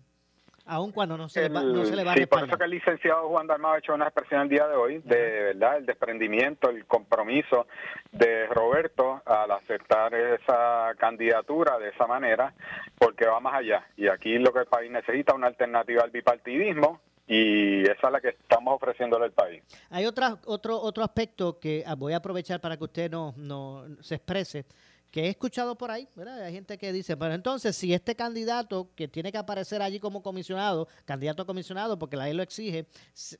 aun 0.68 0.92
cuando 0.92 1.16
no 1.16 1.28
se, 1.28 1.42
le 1.42 1.48
va, 1.48 1.62
no 1.62 1.84
se 1.84 1.96
le 1.96 2.04
va 2.04 2.12
a 2.12 2.14
Sí, 2.14 2.26
por 2.26 2.44
eso 2.44 2.56
que 2.56 2.64
el 2.64 2.70
licenciado 2.70 3.28
Juan 3.28 3.46
Dalmado 3.46 3.74
ha 3.74 3.78
hecho 3.78 3.94
una 3.94 4.04
expresión 4.04 4.42
el 4.42 4.48
día 4.50 4.68
de 4.68 4.76
hoy 4.76 4.98
de 4.98 5.16
verdad 5.54 5.78
el 5.78 5.86
desprendimiento, 5.86 6.68
el 6.68 6.84
compromiso 6.84 7.66
de 8.12 8.46
Roberto 8.48 9.22
al 9.24 9.50
aceptar 9.50 10.14
esa 10.14 10.94
candidatura 10.98 11.78
de 11.78 11.88
esa 11.88 12.06
manera, 12.06 12.52
porque 12.98 13.26
va 13.26 13.40
más 13.40 13.54
allá. 13.54 13.86
Y 13.96 14.08
aquí 14.08 14.38
lo 14.38 14.52
que 14.52 14.60
el 14.60 14.66
país 14.66 14.90
necesita 14.90 15.34
una 15.34 15.46
alternativa 15.46 16.02
al 16.02 16.10
bipartidismo 16.10 17.00
y 17.26 17.82
esa 17.82 18.06
es 18.06 18.12
la 18.12 18.20
que 18.20 18.28
estamos 18.28 18.74
ofreciéndole 18.74 19.26
al 19.26 19.32
país. 19.32 19.62
Hay 19.90 20.06
otra, 20.06 20.38
otro 20.46 20.80
otro 20.80 21.02
aspecto 21.04 21.58
que 21.58 21.82
ah, 21.86 21.94
voy 21.94 22.12
a 22.12 22.18
aprovechar 22.18 22.60
para 22.60 22.76
que 22.76 22.84
usted 22.84 23.10
no, 23.10 23.34
no 23.36 23.84
se 24.00 24.16
exprese 24.16 24.66
que 25.10 25.24
he 25.24 25.28
escuchado 25.28 25.76
por 25.76 25.90
ahí, 25.90 26.08
¿verdad? 26.14 26.42
Hay 26.42 26.52
gente 26.52 26.76
que 26.76 26.92
dice, 26.92 27.16
pero 27.16 27.32
entonces 27.32 27.74
si 27.76 27.94
este 27.94 28.14
candidato 28.14 28.90
que 28.94 29.08
tiene 29.08 29.32
que 29.32 29.38
aparecer 29.38 29.80
allí 29.80 29.98
como 29.98 30.22
comisionado, 30.22 30.88
candidato 31.04 31.42
a 31.42 31.46
comisionado, 31.46 31.98
porque 31.98 32.16
la 32.16 32.24
ley 32.24 32.34
lo 32.34 32.42
exige, 32.42 32.86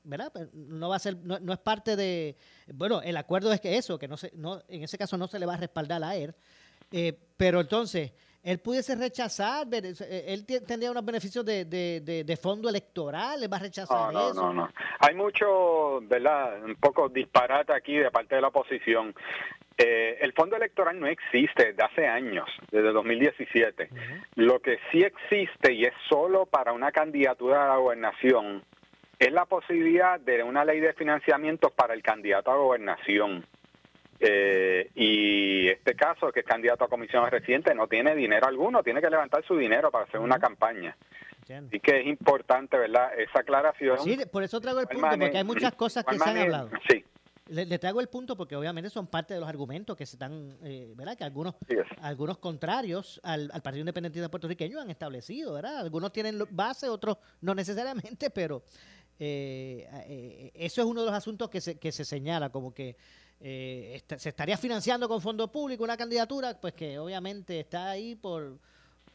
¿verdad? 0.02 0.32
Pues, 0.32 0.48
no 0.54 0.88
va 0.88 0.96
a 0.96 1.00
ser, 1.00 1.16
no, 1.18 1.52
es 1.52 1.58
parte 1.58 1.96
de, 1.96 2.36
bueno, 2.72 3.02
el 3.02 3.16
acuerdo 3.16 3.52
es 3.52 3.60
que 3.60 3.76
eso, 3.76 3.98
que 3.98 4.08
no 4.08 4.16
se, 4.16 4.32
no, 4.34 4.62
en 4.68 4.82
ese 4.82 4.96
caso 4.96 5.18
no 5.18 5.28
se 5.28 5.38
le 5.38 5.46
va 5.46 5.54
a 5.54 5.58
respaldar 5.58 6.02
a 6.02 6.16
él, 6.16 6.34
eh, 6.90 7.18
pero 7.36 7.60
entonces 7.60 8.12
él 8.49 8.61
pudiese 8.61 8.94
rechazar, 8.96 9.66
eh, 9.70 10.24
él 10.26 10.46
tendría 10.46 10.90
unos 10.90 11.05
beneficios 11.05 11.44
de, 11.44 11.66
de, 11.66 12.24
de, 12.24 12.36
fondo 12.38 12.70
electoral, 12.70 13.42
él 13.42 13.53
va 13.53 13.59
a 13.59 13.61
rechazar 13.61 14.11
no, 14.11 14.30
eso. 14.30 14.34
No, 14.34 14.55
no, 14.55 14.70
Hay 15.01 15.14
mucho, 15.14 16.01
¿verdad? 16.03 16.64
Un 16.64 16.76
poco 16.76 17.11
disparate 17.11 17.74
aquí 17.74 17.96
de 17.96 18.11
parte 18.11 18.36
de 18.36 18.40
la 18.40 18.49
oposición. 18.49 19.14
Eh, 19.76 20.16
el 20.22 20.32
fondo 20.32 20.57
electoral 20.57 20.99
no 20.99 21.07
existe 21.07 21.66
desde 21.72 21.84
hace 21.84 22.07
años, 22.09 22.49
desde 22.70 22.90
2017. 22.90 23.90
Lo 24.36 24.61
que 24.61 24.78
sí 24.90 25.03
existe 25.03 25.74
y 25.74 25.84
es 25.84 25.92
solo 26.09 26.46
para 26.46 26.72
una 26.72 26.90
candidatura 26.90 27.66
a 27.66 27.68
la 27.68 27.76
gobernación 27.76 28.64
es 29.18 29.30
la 29.30 29.44
posibilidad 29.44 30.18
de 30.18 30.42
una 30.42 30.64
ley 30.64 30.80
de 30.80 30.94
financiamiento 30.94 31.68
para 31.68 31.92
el 31.92 32.03
candidato 32.03 32.51
a 32.51 32.57
gobernación. 32.57 33.44
Eh, 34.20 34.90
y 34.94 35.68
este 35.68 35.94
caso, 35.94 36.32
que 36.32 36.40
es 36.40 36.46
candidato 36.46 36.84
a 36.84 36.88
comisión 36.88 37.28
reciente, 37.30 37.74
no 37.74 37.86
tiene 37.86 38.14
dinero 38.14 38.46
alguno, 38.46 38.82
tiene 38.82 39.00
que 39.00 39.10
levantar 39.10 39.44
su 39.44 39.56
dinero 39.56 39.90
para 39.90 40.04
hacer 40.04 40.20
una 40.20 40.38
campaña. 40.38 40.96
Y 41.70 41.80
que 41.80 42.00
es 42.00 42.06
importante, 42.06 42.76
¿verdad? 42.76 43.18
Esa 43.18 43.40
aclaración. 43.40 43.98
Sí, 44.00 44.18
por 44.30 44.42
eso 44.42 44.60
traigo 44.60 44.80
el 44.80 44.86
punto, 44.86 45.08
porque 45.18 45.38
hay 45.38 45.44
muchas 45.44 45.74
cosas 45.74 46.04
que 46.04 46.18
se 46.18 46.28
han 46.28 46.36
hablado. 46.36 46.70
Sí, 46.90 47.02
le, 47.48 47.78
traigo 47.78 48.00
el 48.00 48.08
punto 48.08 48.36
porque 48.36 48.56
obviamente 48.56 48.90
son 48.90 49.06
parte 49.06 49.34
de 49.34 49.40
los 49.40 49.48
argumentos 49.48 49.96
que 49.96 50.06
se 50.06 50.16
están, 50.16 50.56
eh, 50.62 50.92
¿verdad? 50.96 51.16
Que 51.16 51.24
algunos, 51.24 51.54
algunos 52.00 52.38
contrarios 52.38 53.20
al, 53.22 53.48
Partido 53.48 53.80
Independentista 53.80 54.30
puertorriqueño 54.30 54.80
han 54.80 54.90
establecido, 54.90 55.54
¿verdad? 55.54 55.78
Algunos 55.78 56.12
tienen 56.12 56.38
base, 56.50 56.88
otros 56.88 57.16
no 57.40 57.54
necesariamente, 57.54 58.30
pero 58.34 58.62
eh, 59.18 59.88
eh, 60.06 60.50
eso 60.54 60.82
es 60.82 60.86
uno 60.86 61.00
de 61.00 61.06
los 61.06 61.14
asuntos 61.14 61.48
que 61.48 61.60
se, 61.60 61.78
que 61.78 61.90
se 61.90 62.04
señala, 62.04 62.50
como 62.50 62.74
que 62.74 62.96
se 63.41 64.28
estaría 64.28 64.57
financiando 64.57 65.09
con 65.09 65.20
fondos 65.20 65.51
públicos 65.51 65.84
una 65.84 65.97
candidatura, 65.97 66.59
pues 66.61 66.74
que 66.74 66.99
obviamente 66.99 67.61
está 67.61 67.91
ahí 67.91 68.14
por, 68.16 68.59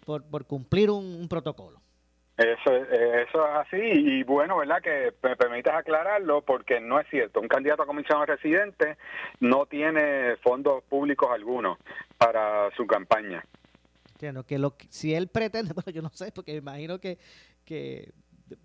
por, 0.06 0.24
por 0.24 0.46
cumplir 0.46 0.90
un 0.90 1.28
protocolo. 1.28 1.84
Eso, 2.36 2.76
eso 2.76 3.48
es 3.48 3.56
así 3.56 3.78
y 3.78 4.24
bueno, 4.24 4.58
¿verdad? 4.58 4.82
Que 4.82 5.14
me 5.22 5.36
permites 5.36 5.72
aclararlo 5.72 6.42
porque 6.42 6.80
no 6.80 7.00
es 7.00 7.08
cierto. 7.10 7.40
Un 7.40 7.48
candidato 7.48 7.84
a 7.84 7.86
comisión 7.86 8.26
residente 8.26 8.98
no 9.40 9.68
tiene 9.68 10.36
fondos 10.38 10.84
públicos 10.86 11.30
algunos 11.32 11.78
para 12.18 12.72
su 12.76 12.88
campaña. 12.88 13.46
Entiendo 14.14 14.44
que 14.46 14.58
lo 14.58 14.74
si 14.90 15.14
él 15.14 15.28
pretende, 15.28 15.74
bueno, 15.76 15.92
yo 15.92 16.02
no 16.02 16.10
sé, 16.10 16.32
porque 16.32 16.56
imagino 16.56 16.98
que, 16.98 17.20
que 17.66 18.12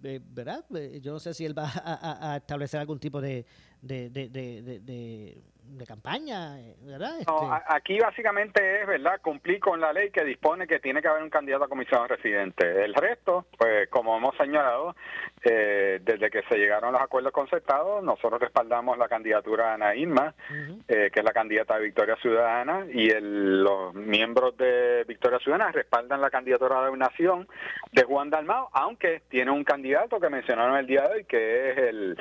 ¿verdad? 0.01 0.65
Yo 1.01 1.13
no 1.13 1.19
sé 1.19 1.35
si 1.35 1.45
él 1.45 1.57
va 1.57 1.71
a, 1.75 2.37
establecer 2.37 2.81
algún 2.81 2.99
tipo 2.99 3.21
de, 3.21 3.45
de, 3.83 4.11
de 4.11 5.43
campaña, 5.87 6.59
eh, 6.61 6.75
¿verdad? 6.83 7.15
No, 7.27 7.55
este, 7.57 7.65
aquí 7.69 7.99
básicamente 7.99 8.83
es, 8.83 8.87
¿verdad?, 8.87 9.21
cumplir 9.23 9.61
con 9.61 9.81
la 9.81 9.93
ley 9.93 10.11
que 10.11 10.25
dispone 10.25 10.67
que 10.67 10.81
tiene 10.81 11.01
que 11.03 11.09
haber 11.09 11.23
un 11.23 11.31
candidato 11.31 11.65
a 11.65 11.69
comisión 11.69 12.09
residente. 12.09 12.85
El 12.85 12.95
resto, 12.95 13.47
pues 13.57 13.89
como 13.89 14.17
hemos 14.17 14.37
señalado, 14.37 14.95
eh, 15.43 16.01
desde 16.03 16.31
que 16.31 16.43
se 16.43 16.57
llegaron 16.57 16.93
los 16.93 17.03
acuerdos 17.03 17.33
concertados, 17.33 18.03
nosotros 18.03 18.41
respaldamos 18.41 18.99
la 18.99 19.09
candidatura 19.09 19.69
de 19.69 19.73
Ana 19.75 19.95
Irma, 19.95 20.35
eh, 20.89 21.11
que 21.13 21.21
es 21.21 21.25
la 21.25 21.33
candidata 21.33 21.77
de 21.77 21.85
Victoria 21.85 22.17
Ciudadana, 22.17 22.87
y 22.93 23.11
los 23.21 23.95
miembros 23.95 24.57
de 24.57 25.05
Victoria 25.07 25.39
Ciudadana 25.39 25.73
respaldan 25.73 26.21
la 26.21 26.31
candidatura 26.31 26.85
de 26.85 26.97
nación 26.97 27.49
de 27.93 28.03
Juan 28.03 28.31
Dalmao, 28.31 28.69
aunque 28.73 29.23
tiene 29.29 29.51
un 29.51 29.65
candidato 29.65 30.21
que 30.21 30.29
mencionaron 30.29 30.77
el 30.77 30.87
día 30.87 31.03
de 31.03 31.15
hoy, 31.15 31.25
que 31.25 31.71
es 31.71 31.79
el 31.79 32.19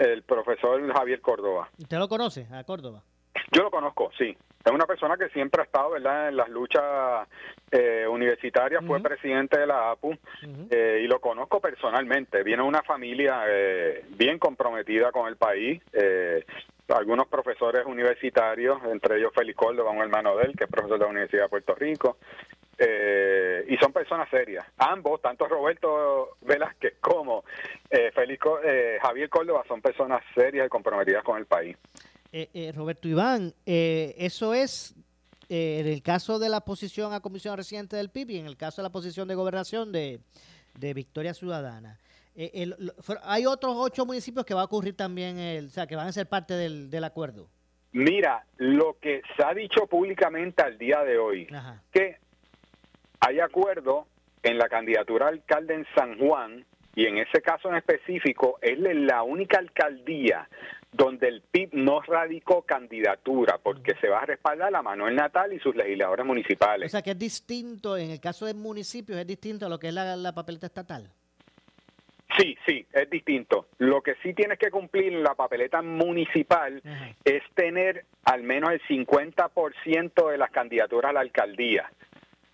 el 0.00 0.22
profesor 0.22 0.80
Javier 0.92 1.20
Córdoba. 1.20 1.68
¿Usted 1.78 1.98
lo 1.98 2.08
conoce, 2.08 2.46
a 2.50 2.64
Córdoba? 2.64 3.02
Yo 3.52 3.62
lo 3.62 3.70
conozco, 3.70 4.10
sí. 4.16 4.36
Es 4.64 4.72
una 4.72 4.86
persona 4.86 5.16
que 5.16 5.28
siempre 5.30 5.62
ha 5.62 5.64
estado 5.64 5.90
¿verdad? 5.90 6.28
en 6.28 6.36
las 6.36 6.48
luchas 6.48 7.28
eh, 7.70 8.06
universitarias, 8.06 8.84
fue 8.84 9.00
presidente 9.00 9.58
de 9.58 9.66
la 9.66 9.90
APU 9.90 10.14
eh, 10.70 11.00
y 11.02 11.06
lo 11.06 11.20
conozco 11.20 11.60
personalmente. 11.60 12.42
Viene 12.42 12.62
de 12.62 12.68
una 12.68 12.82
familia 12.82 13.42
eh, 13.48 14.04
bien 14.16 14.38
comprometida 14.38 15.12
con 15.12 15.28
el 15.28 15.36
país. 15.36 15.80
algunos 16.88 17.28
profesores 17.28 17.86
universitarios, 17.86 18.78
entre 18.84 19.18
ellos 19.18 19.32
Félix 19.34 19.56
Córdoba, 19.56 19.90
un 19.90 20.02
hermano 20.02 20.36
de 20.36 20.44
él, 20.44 20.56
que 20.56 20.64
es 20.64 20.70
profesor 20.70 20.98
de 20.98 21.04
la 21.04 21.10
Universidad 21.10 21.44
de 21.44 21.48
Puerto 21.48 21.74
Rico. 21.74 22.16
Eh, 22.82 23.66
y 23.68 23.76
son 23.76 23.92
personas 23.92 24.26
serias. 24.30 24.64
Ambos, 24.78 25.20
tanto 25.20 25.46
Roberto 25.46 26.38
Velázquez 26.40 26.94
como 26.98 27.44
eh, 27.90 28.10
Félix, 28.14 28.42
eh, 28.64 28.98
Javier 29.02 29.28
Córdoba, 29.28 29.62
son 29.68 29.82
personas 29.82 30.22
serias 30.34 30.66
y 30.66 30.70
comprometidas 30.70 31.22
con 31.22 31.36
el 31.36 31.44
país. 31.44 31.76
Eh, 32.32 32.72
Roberto 32.74 33.06
Iván, 33.06 33.52
eso 33.66 34.54
es 34.54 34.94
en 35.50 35.86
el 35.86 36.00
caso 36.00 36.38
de 36.38 36.48
la 36.48 36.60
posición 36.60 37.12
a 37.12 37.20
comisión 37.20 37.54
residente 37.54 37.96
del 37.96 38.08
PIB 38.08 38.30
y 38.30 38.38
en 38.38 38.46
el 38.46 38.56
caso 38.56 38.80
de 38.80 38.84
la 38.84 38.92
posición 38.92 39.28
de 39.28 39.34
gobernación 39.34 39.92
de, 39.92 40.20
Victoria 40.78 41.34
Ciudadana. 41.34 41.98
hay 43.24 43.44
otros 43.44 43.74
ocho 43.76 44.06
municipios 44.06 44.46
que 44.46 44.54
va 44.54 44.62
a 44.62 44.64
ocurrir 44.64 44.96
también, 44.96 45.38
el, 45.38 45.66
o 45.66 45.70
sea, 45.70 45.86
que 45.86 45.96
van 45.96 46.06
a 46.06 46.12
ser 46.12 46.28
parte 46.28 46.54
del, 46.54 46.88
del 46.88 47.04
acuerdo. 47.04 47.48
Mira, 47.92 48.46
lo 48.56 48.96
que 49.00 49.20
se 49.36 49.44
ha 49.44 49.52
dicho 49.52 49.86
públicamente 49.86 50.62
al 50.62 50.78
día 50.78 51.02
de 51.02 51.18
hoy, 51.18 51.48
que 51.92 52.18
hay 53.20 53.40
acuerdo 53.40 54.06
en 54.42 54.58
la 54.58 54.68
candidatura 54.68 55.28
alcalde 55.28 55.74
en 55.74 55.86
San 55.94 56.18
Juan 56.18 56.64
y 56.94 57.06
en 57.06 57.18
ese 57.18 57.40
caso 57.40 57.68
en 57.68 57.76
específico 57.76 58.58
es 58.62 58.78
la 58.78 59.22
única 59.22 59.58
alcaldía 59.58 60.48
donde 60.92 61.28
el 61.28 61.42
PIB 61.42 61.70
no 61.72 62.00
radicó 62.00 62.62
candidatura 62.62 63.58
porque 63.62 63.94
se 64.00 64.08
va 64.08 64.20
a 64.20 64.26
respaldar 64.26 64.74
a 64.74 64.82
Manuel 64.82 65.14
Natal 65.14 65.52
y 65.52 65.60
sus 65.60 65.76
legisladores 65.76 66.26
municipales. 66.26 66.86
O 66.86 66.90
sea 66.90 67.02
que 67.02 67.12
es 67.12 67.18
distinto, 67.18 67.96
en 67.96 68.10
el 68.10 68.20
caso 68.20 68.46
de 68.46 68.54
municipios 68.54 69.18
es 69.18 69.26
distinto 69.26 69.66
a 69.66 69.68
lo 69.68 69.78
que 69.78 69.88
es 69.88 69.94
la, 69.94 70.32
papeleta 70.34 70.66
estatal. 70.66 71.08
Sí, 72.38 72.56
sí, 72.66 72.86
es 72.92 73.10
distinto. 73.10 73.66
Lo 73.78 74.02
que 74.02 74.14
sí 74.22 74.34
tienes 74.34 74.58
que 74.58 74.70
cumplir 74.70 75.12
en 75.12 75.22
la 75.22 75.34
papeleta 75.34 75.82
municipal 75.82 76.80
es 77.24 77.42
tener 77.54 78.04
al 78.24 78.42
menos 78.42 78.70
el 78.70 78.80
50% 78.82 80.30
de 80.30 80.38
las 80.38 80.50
candidaturas 80.50 81.10
a 81.10 81.12
la 81.12 81.20
alcaldía. 81.20 81.90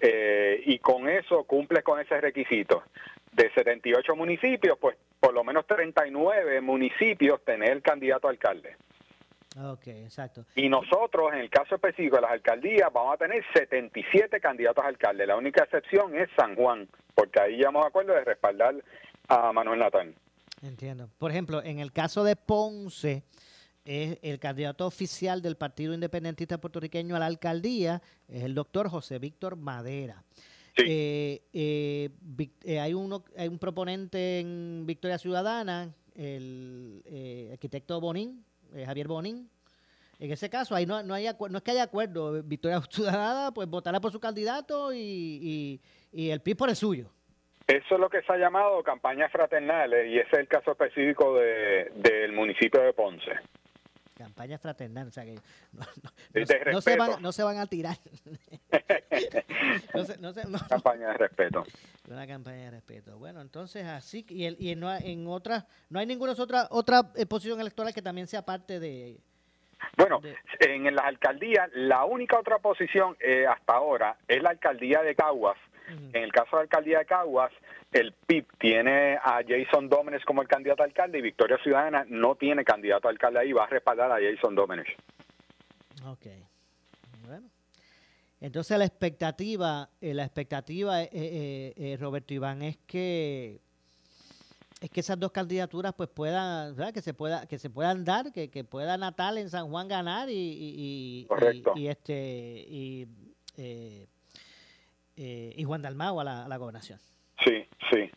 Eh, 0.01 0.63
y 0.67 0.79
con 0.79 1.09
eso 1.09 1.45
cumple 1.45 1.83
con 1.83 2.01
ese 2.01 2.21
requisito. 2.21 2.83
De 3.33 3.51
78 3.53 4.17
municipios, 4.17 4.79
pues 4.79 4.97
por 5.21 5.35
lo 5.35 5.45
menos 5.45 5.67
39 5.67 6.61
municipios 6.61 7.43
tener 7.45 7.83
candidato 7.83 8.29
a 8.29 8.31
alcalde. 8.31 8.77
Ok, 9.59 9.87
exacto. 9.89 10.45
Y 10.55 10.69
nosotros, 10.69 11.33
en 11.33 11.41
el 11.41 11.51
caso 11.51 11.77
específico 11.77 12.17
de 12.17 12.23
las 12.23 12.33
alcaldías, 12.33 12.93
vamos 12.93 13.15
a 13.15 13.17
tener 13.17 13.43
77 13.55 14.39
candidatos 14.39 14.85
a 14.85 14.89
alcalde. 14.89 15.27
La 15.27 15.37
única 15.37 15.65
excepción 15.65 16.15
es 16.15 16.29
San 16.37 16.55
Juan, 16.55 16.87
porque 17.15 17.41
ahí 17.41 17.59
ya 17.59 17.69
hemos 17.69 17.83
de 17.83 17.89
acuerdo 17.89 18.13
de 18.13 18.25
respaldar 18.25 18.75
a 19.29 19.53
Manuel 19.53 19.79
Natán. 19.79 20.15
Entiendo. 20.63 21.09
Por 21.19 21.31
ejemplo, 21.31 21.63
en 21.63 21.79
el 21.79 21.93
caso 21.93 22.23
de 22.23 22.37
Ponce, 22.37 23.23
es 23.87 24.19
el 24.23 24.39
candidato 24.39 24.87
oficial 24.87 25.41
del 25.41 25.57
Partido 25.57 25.95
Independentista 25.95 26.59
Puertorriqueño 26.59 27.15
a 27.15 27.21
la 27.21 27.27
alcaldía, 27.27 28.03
es 28.29 28.43
el 28.43 28.55
doctor 28.55 28.89
José 28.89 29.19
Víctor 29.19 29.57
Madera. 29.57 30.23
Eh, 30.77 31.41
eh, 31.55 32.11
eh, 32.65 32.81
hay, 32.81 32.93
uno, 32.93 33.25
hay 33.37 33.49
un 33.49 33.59
proponente 33.59 34.41
en 34.41 34.85
Victoria 34.85 35.19
Ciudadana, 35.19 35.95
el 36.15 37.03
arquitecto 37.53 38.01
Bonín, 38.01 38.45
Javier 38.85 39.09
Bonín. 39.09 39.49
En 40.19 40.33
ese 40.33 40.49
caso, 40.51 40.75
ahí 40.75 40.87
no, 40.87 41.03
no, 41.03 41.15
hay 41.15 41.29
no 41.51 41.59
es 41.59 41.63
que 41.63 41.71
haya 41.71 41.85
acuerdo. 41.85 42.43
Victoria 42.43 42.81
Ciudadana 42.91 43.53
pues 43.53 43.69
votará 43.69 44.01
por 44.01 44.13
su 44.13 44.21
candidato 44.21 44.93
y, 44.93 45.81
y, 46.13 46.31
el 46.31 46.41
PIB 46.41 46.57
por 46.57 46.69
el 46.69 46.77
suyo. 46.77 47.11
Eso 47.67 47.95
es 47.95 48.01
lo 48.01 48.09
que 48.09 48.23
se 48.23 48.33
ha 48.33 48.37
llamado 48.37 48.83
campañas 48.83 49.31
fraternales 49.33 50.09
y 50.09 50.19
ese 50.19 50.31
es 50.33 50.39
el 50.39 50.49
caso 50.49 50.73
específico 50.73 51.35
de, 51.35 51.91
del 51.97 52.33
municipio 52.33 52.81
de 52.81 52.93
Ponce. 52.93 53.33
Campaña 54.17 54.59
fraternal, 54.59 55.09
o 55.09 55.11
sea 55.11 55.25
que 55.25 55.39
no, 56.73 56.81
se, 56.81 56.97
van, 56.97 57.21
no 57.21 57.33
se 57.33 57.43
van 57.43 57.59
a 57.59 57.67
tirar. 57.67 57.97
campaña 60.69 61.09
de 61.09 61.19
respeto. 61.19 61.65
Una 62.09 62.27
campaña 62.27 62.65
de 62.65 62.71
respeto. 62.71 63.19
Bueno, 63.19 63.43
entonces 63.43 63.85
así, 63.85 64.25
y, 64.31 64.47
y 64.65 64.73
en, 64.73 64.83
en 64.85 65.27
otras, 65.27 65.67
no 65.91 65.99
hay 65.99 66.07
ninguna 66.07 66.33
otra, 66.33 66.67
otra 66.71 67.13
eh, 67.15 67.27
posición 67.27 67.61
electoral 67.61 67.93
que 67.93 68.01
también 68.01 68.27
sea 68.27 68.41
parte 68.43 68.81
de... 68.81 69.21
Bueno, 69.99 70.23
en 70.61 70.95
las 70.95 71.05
alcaldías, 71.05 71.69
la 71.75 72.07
única 72.07 72.39
otra 72.39 72.59
posición 72.59 73.17
eh, 73.21 73.47
hasta 73.47 73.75
ahora 73.75 74.17
es 74.27 74.43
la 74.43 74.49
alcaldía 74.51 75.03
de 75.03 75.15
Caguas. 75.15 75.59
En 75.89 76.23
el 76.23 76.33
caso 76.33 76.51
de 76.51 76.57
la 76.57 76.63
alcaldía 76.63 76.99
de 76.99 77.07
Caguas, 77.07 77.53
el 77.93 78.13
PIB 78.13 78.47
tiene 78.59 79.17
a 79.17 79.41
Jason 79.47 79.89
Domenech 79.89 80.25
como 80.25 80.43
el 80.43 80.49
candidato 80.49 80.83
a 80.83 80.87
alcalde 80.87 81.19
y 81.19 81.23
Victoria 81.23 81.59
Ciudadana 81.63 82.05
no 82.09 82.35
tiene 82.35 82.65
candidato 82.65 83.09
a 83.09 83.11
alcalde 83.11 83.41
ahí, 83.41 83.53
va 83.53 83.65
a 83.65 83.69
respaldar 83.69 84.11
a 84.11 84.19
Jason 84.21 84.55
Domenech. 84.55 84.97
Ok. 86.05 86.27
Bueno. 87.27 87.49
Entonces 88.41 88.79
la 88.79 88.85
expectativa, 88.85 89.89
eh, 90.01 90.13
la 90.13 90.25
expectativa, 90.25 91.03
eh, 91.03 91.11
eh, 91.13 91.97
Roberto 91.99 92.35
Iván, 92.35 92.63
es 92.63 92.77
que 92.87 93.61
es 94.81 94.91
que 94.91 95.01
esas 95.01 95.19
dos 95.19 95.33
candidaturas 95.33 95.95
pues 95.95 96.11
puedan, 96.11 96.77
que 96.93 97.01
se 97.01 97.15
pueda, 97.15 97.47
que 97.47 97.59
se 97.59 97.71
puedan 97.71 98.05
dar, 98.05 98.31
que, 98.31 98.51
que 98.51 98.63
pueda 98.63 98.99
Natal 98.99 99.39
en 99.39 99.49
San 99.49 99.71
Juan 99.71 99.89
ganar 99.89 100.29
y, 100.29 100.35
y, 100.35 101.29
y, 101.77 101.89
este 101.89 102.67
y, 102.69 103.09
y 105.17 105.65
Juan 105.65 105.83
Dalmao 105.83 106.21
a 106.21 106.25
la, 106.25 106.45
a 106.45 106.49
la 106.49 106.57
gobernación. 106.57 106.99
Sí, 107.45 107.67
sí. 107.91 108.11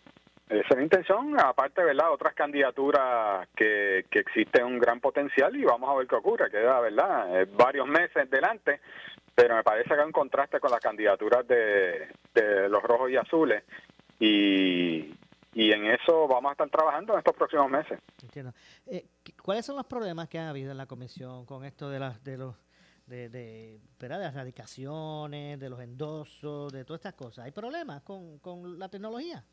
Esa 0.49 0.67
es 0.69 0.75
la 0.77 0.83
intención, 0.83 1.39
aparte, 1.39 1.83
¿verdad? 1.83 2.11
Otras 2.11 2.33
candidaturas 2.33 3.47
que, 3.55 4.05
que 4.09 4.19
existen 4.19 4.65
un 4.65 4.79
gran 4.79 4.99
potencial 4.99 5.55
y 5.55 5.63
vamos 5.63 5.89
a 5.89 5.95
ver 5.95 6.07
qué 6.07 6.15
ocurre. 6.15 6.49
Queda, 6.49 6.79
¿verdad? 6.79 7.47
varios 7.55 7.87
meses 7.87 8.29
delante, 8.31 8.81
pero 9.35 9.55
me 9.55 9.63
parece 9.63 9.89
que 9.89 9.99
hay 10.01 10.05
un 10.07 10.11
contraste 10.11 10.59
con 10.59 10.71
las 10.71 10.79
candidaturas 10.79 11.47
de, 11.47 12.07
de 12.33 12.67
los 12.67 12.81
rojos 12.81 13.11
y 13.11 13.17
azules 13.17 13.63
y, 14.19 15.13
y 15.53 15.71
en 15.71 15.85
eso 15.85 16.27
vamos 16.27 16.49
a 16.49 16.51
estar 16.53 16.69
trabajando 16.69 17.13
en 17.13 17.19
estos 17.19 17.35
próximos 17.35 17.69
meses. 17.69 17.99
Entiendo. 18.21 18.51
Eh, 18.87 19.05
¿Cuáles 19.41 19.65
son 19.65 19.75
los 19.75 19.85
problemas 19.85 20.29
que 20.29 20.39
ha 20.39 20.49
habido 20.49 20.71
en 20.71 20.77
la 20.77 20.87
comisión 20.87 21.45
con 21.45 21.63
esto 21.63 21.89
de, 21.89 21.99
las 21.99 22.23
de 22.23 22.37
los 22.37 22.55
de, 23.09 23.29
de, 23.29 23.79
de 23.99 24.09
las 24.09 24.33
radicaciones, 24.33 25.59
de 25.59 25.69
los 25.69 25.81
endosos, 25.81 26.71
de 26.71 26.85
todas 26.85 26.99
estas 26.99 27.15
cosas. 27.15 27.45
¿Hay 27.45 27.51
problemas 27.51 28.01
con, 28.03 28.39
con 28.39 28.77
la 28.77 28.87
tecnología? 28.87 29.43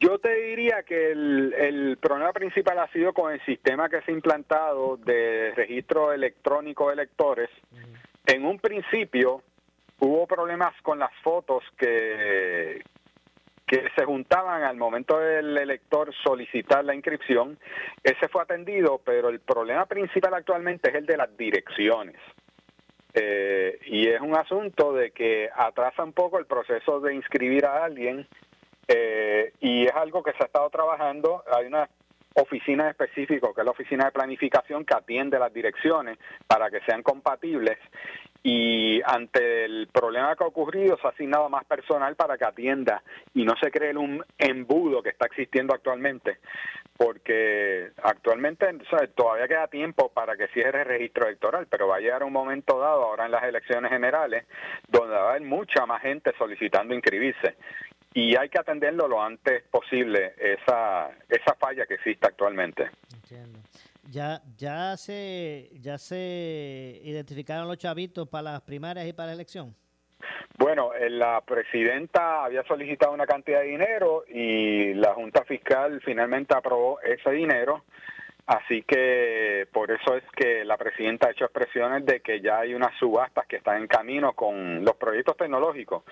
Yo 0.00 0.18
te 0.18 0.32
diría 0.32 0.84
que 0.84 1.10
el, 1.10 1.52
el, 1.54 1.96
problema 1.96 2.32
principal 2.32 2.78
ha 2.78 2.92
sido 2.92 3.12
con 3.12 3.32
el 3.32 3.44
sistema 3.44 3.88
que 3.88 4.00
se 4.02 4.12
ha 4.12 4.14
implantado 4.14 4.96
de 4.96 5.52
registro 5.56 6.12
electrónico 6.12 6.86
de 6.86 6.94
electores. 6.94 7.50
En 8.26 8.44
un 8.44 8.60
principio 8.60 9.42
hubo 9.98 10.26
problemas 10.28 10.80
con 10.82 11.00
las 11.00 11.10
fotos 11.24 11.64
que, 11.76 12.80
que 13.66 13.88
se 13.96 14.04
juntaban 14.04 14.62
al 14.62 14.76
momento 14.76 15.18
del 15.18 15.58
elector 15.58 16.14
solicitar 16.22 16.84
la 16.84 16.94
inscripción. 16.94 17.58
Ese 18.04 18.28
fue 18.28 18.42
atendido, 18.42 19.00
pero 19.04 19.30
el 19.30 19.40
problema 19.40 19.86
principal 19.86 20.34
actualmente 20.34 20.90
es 20.90 20.94
el 20.94 21.06
de 21.06 21.16
las 21.16 21.36
direcciones. 21.36 22.16
Eh, 23.14 23.78
y 23.86 24.08
es 24.08 24.20
un 24.20 24.36
asunto 24.36 24.92
de 24.92 25.10
que 25.10 25.48
atrasa 25.54 26.04
un 26.04 26.12
poco 26.12 26.38
el 26.38 26.46
proceso 26.46 27.00
de 27.00 27.14
inscribir 27.14 27.64
a 27.64 27.84
alguien 27.84 28.26
eh, 28.86 29.52
y 29.60 29.86
es 29.86 29.94
algo 29.94 30.22
que 30.22 30.32
se 30.32 30.42
ha 30.42 30.46
estado 30.46 30.68
trabajando. 30.70 31.42
Hay 31.52 31.66
una 31.66 31.88
oficina 32.34 32.88
específica, 32.90 33.48
que 33.54 33.60
es 33.60 33.64
la 33.64 33.72
oficina 33.72 34.06
de 34.06 34.12
planificación, 34.12 34.84
que 34.84 34.94
atiende 34.94 35.38
las 35.38 35.52
direcciones 35.52 36.18
para 36.46 36.70
que 36.70 36.80
sean 36.80 37.02
compatibles. 37.02 37.78
Y 38.42 39.02
ante 39.04 39.64
el 39.64 39.88
problema 39.92 40.36
que 40.36 40.44
ha 40.44 40.46
ocurrido, 40.46 40.96
se 40.96 41.06
ha 41.06 41.10
asignado 41.10 41.48
más 41.48 41.64
personal 41.64 42.14
para 42.14 42.38
que 42.38 42.44
atienda 42.44 43.02
y 43.34 43.44
no 43.44 43.54
se 43.60 43.70
cree 43.70 43.96
un 43.96 44.24
embudo 44.38 45.02
que 45.02 45.10
está 45.10 45.26
existiendo 45.26 45.74
actualmente, 45.74 46.38
porque 46.98 47.92
actualmente 48.02 48.66
todavía 49.14 49.46
queda 49.46 49.68
tiempo 49.68 50.10
para 50.12 50.36
que 50.36 50.48
cierre 50.48 50.82
el 50.82 50.88
registro 50.88 51.26
electoral, 51.26 51.68
pero 51.70 51.86
va 51.86 51.96
a 51.96 52.00
llegar 52.00 52.24
un 52.24 52.32
momento 52.32 52.78
dado, 52.78 53.04
ahora 53.04 53.24
en 53.24 53.30
las 53.30 53.44
elecciones 53.44 53.90
generales, 53.90 54.44
donde 54.88 55.14
va 55.14 55.28
a 55.28 55.30
haber 55.30 55.42
mucha 55.42 55.86
más 55.86 56.02
gente 56.02 56.32
solicitando 56.36 56.94
inscribirse 56.94 57.54
y 58.14 58.34
hay 58.34 58.48
que 58.48 58.58
atenderlo 58.58 59.06
lo 59.06 59.22
antes 59.22 59.62
posible, 59.70 60.34
esa, 60.38 61.08
esa 61.28 61.54
falla 61.54 61.86
que 61.86 61.94
existe 61.94 62.26
actualmente. 62.26 62.90
Entiendo. 63.14 63.60
Ya, 64.10 64.42
ya, 64.56 64.96
se, 64.96 65.70
¿Ya 65.80 65.98
se 65.98 67.00
identificaron 67.04 67.68
los 67.68 67.78
chavitos 67.78 68.28
para 68.28 68.52
las 68.52 68.62
primarias 68.62 69.06
y 69.06 69.12
para 69.12 69.28
la 69.28 69.34
elección? 69.34 69.74
Bueno, 70.56 70.92
eh, 70.94 71.10
la 71.10 71.40
presidenta 71.42 72.44
había 72.44 72.64
solicitado 72.64 73.12
una 73.12 73.26
cantidad 73.26 73.60
de 73.60 73.66
dinero 73.66 74.24
y 74.28 74.94
la 74.94 75.14
Junta 75.14 75.44
Fiscal 75.44 76.00
finalmente 76.04 76.56
aprobó 76.56 77.00
ese 77.00 77.30
dinero. 77.30 77.84
Así 78.46 78.82
que 78.82 79.68
por 79.72 79.90
eso 79.90 80.16
es 80.16 80.24
que 80.34 80.64
la 80.64 80.78
presidenta 80.78 81.28
ha 81.28 81.32
hecho 81.32 81.44
expresiones 81.44 82.06
de 82.06 82.20
que 82.20 82.40
ya 82.40 82.60
hay 82.60 82.74
unas 82.74 82.96
subastas 82.98 83.46
que 83.46 83.56
están 83.56 83.82
en 83.82 83.86
camino 83.86 84.32
con 84.32 84.84
los 84.84 84.96
proyectos 84.96 85.36
tecnológicos, 85.36 86.02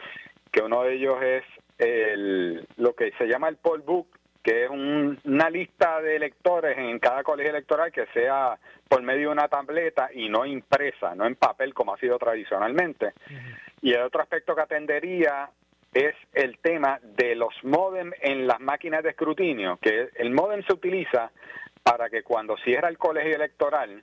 que 0.52 0.60
uno 0.60 0.82
de 0.82 0.94
ellos 0.94 1.22
es 1.22 1.44
el, 1.78 2.66
lo 2.76 2.94
que 2.94 3.12
se 3.12 3.26
llama 3.26 3.48
el 3.48 3.56
poll 3.56 3.80
book, 3.80 4.08
que 4.46 4.62
es 4.62 4.70
una 4.70 5.50
lista 5.50 6.00
de 6.00 6.14
electores 6.14 6.78
en 6.78 7.00
cada 7.00 7.24
colegio 7.24 7.50
electoral 7.50 7.90
que 7.90 8.06
sea 8.14 8.56
por 8.88 9.02
medio 9.02 9.26
de 9.26 9.32
una 9.32 9.48
tableta 9.48 10.08
y 10.14 10.28
no 10.28 10.46
impresa, 10.46 11.16
no 11.16 11.26
en 11.26 11.34
papel 11.34 11.74
como 11.74 11.92
ha 11.92 11.98
sido 11.98 12.16
tradicionalmente. 12.16 13.12
Y 13.82 13.92
el 13.92 14.02
otro 14.02 14.22
aspecto 14.22 14.54
que 14.54 14.62
atendería 14.62 15.50
es 15.92 16.14
el 16.32 16.58
tema 16.58 17.00
de 17.02 17.34
los 17.34 17.54
modem 17.64 18.12
en 18.20 18.46
las 18.46 18.60
máquinas 18.60 19.02
de 19.02 19.10
escrutinio, 19.10 19.80
que 19.82 20.10
el 20.14 20.30
modem 20.30 20.62
se 20.62 20.74
utiliza 20.74 21.32
para 21.82 22.08
que 22.08 22.22
cuando 22.22 22.56
cierra 22.58 22.88
el 22.88 22.98
colegio 22.98 23.34
electoral, 23.34 24.00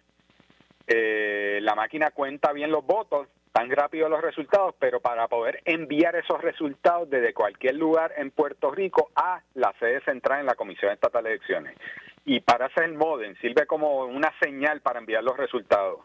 eh, 0.87 1.59
la 1.61 1.73
máquina 1.73 2.11
cuenta 2.11 2.51
bien 2.51 2.69
los 2.69 2.85
votos 2.85 3.29
tan 3.53 3.69
rápido 3.69 4.09
los 4.09 4.21
resultados, 4.21 4.73
pero 4.79 4.99
para 4.99 5.27
poder 5.27 5.61
enviar 5.65 6.15
esos 6.15 6.41
resultados 6.41 7.09
desde 7.09 7.33
cualquier 7.33 7.75
lugar 7.75 8.11
en 8.17 8.31
Puerto 8.31 8.71
Rico 8.71 9.11
a 9.15 9.41
la 9.53 9.73
sede 9.79 10.01
central 10.01 10.39
en 10.39 10.47
la 10.47 10.55
Comisión 10.55 10.91
Estatal 10.91 11.23
de 11.23 11.29
Elecciones. 11.29 11.77
Y 12.25 12.39
para 12.39 12.65
hacer 12.65 12.85
el 12.85 12.95
modem 12.95 13.35
sirve 13.35 13.67
como 13.67 14.05
una 14.05 14.33
señal 14.41 14.81
para 14.81 14.99
enviar 14.99 15.23
los 15.23 15.37
resultados. 15.37 15.99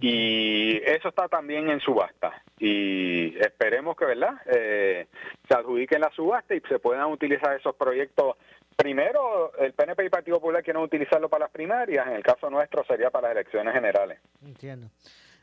Y 0.00 0.82
eso 0.84 1.08
está 1.08 1.28
también 1.28 1.70
en 1.70 1.80
subasta. 1.80 2.42
Y 2.58 3.38
esperemos 3.38 3.96
que, 3.96 4.04
¿verdad?, 4.04 4.34
eh, 4.46 5.06
se 5.48 5.54
adjudiquen 5.54 6.00
la 6.00 6.10
subasta 6.10 6.54
y 6.54 6.60
se 6.62 6.80
puedan 6.80 7.06
utilizar 7.06 7.54
esos 7.54 7.76
proyectos. 7.76 8.36
Primero, 8.74 9.52
el 9.58 9.72
PNP 9.72 10.04
y 10.04 10.10
Partido 10.10 10.38
Popular 10.38 10.64
quieren 10.64 10.82
utilizarlo 10.82 11.28
para 11.28 11.44
las 11.44 11.52
primarias, 11.52 12.06
en 12.08 12.14
el 12.14 12.22
caso 12.22 12.50
nuestro 12.50 12.84
sería 12.84 13.10
para 13.10 13.28
las 13.28 13.36
elecciones 13.36 13.72
generales. 13.72 14.18
Entiendo. 14.44 14.88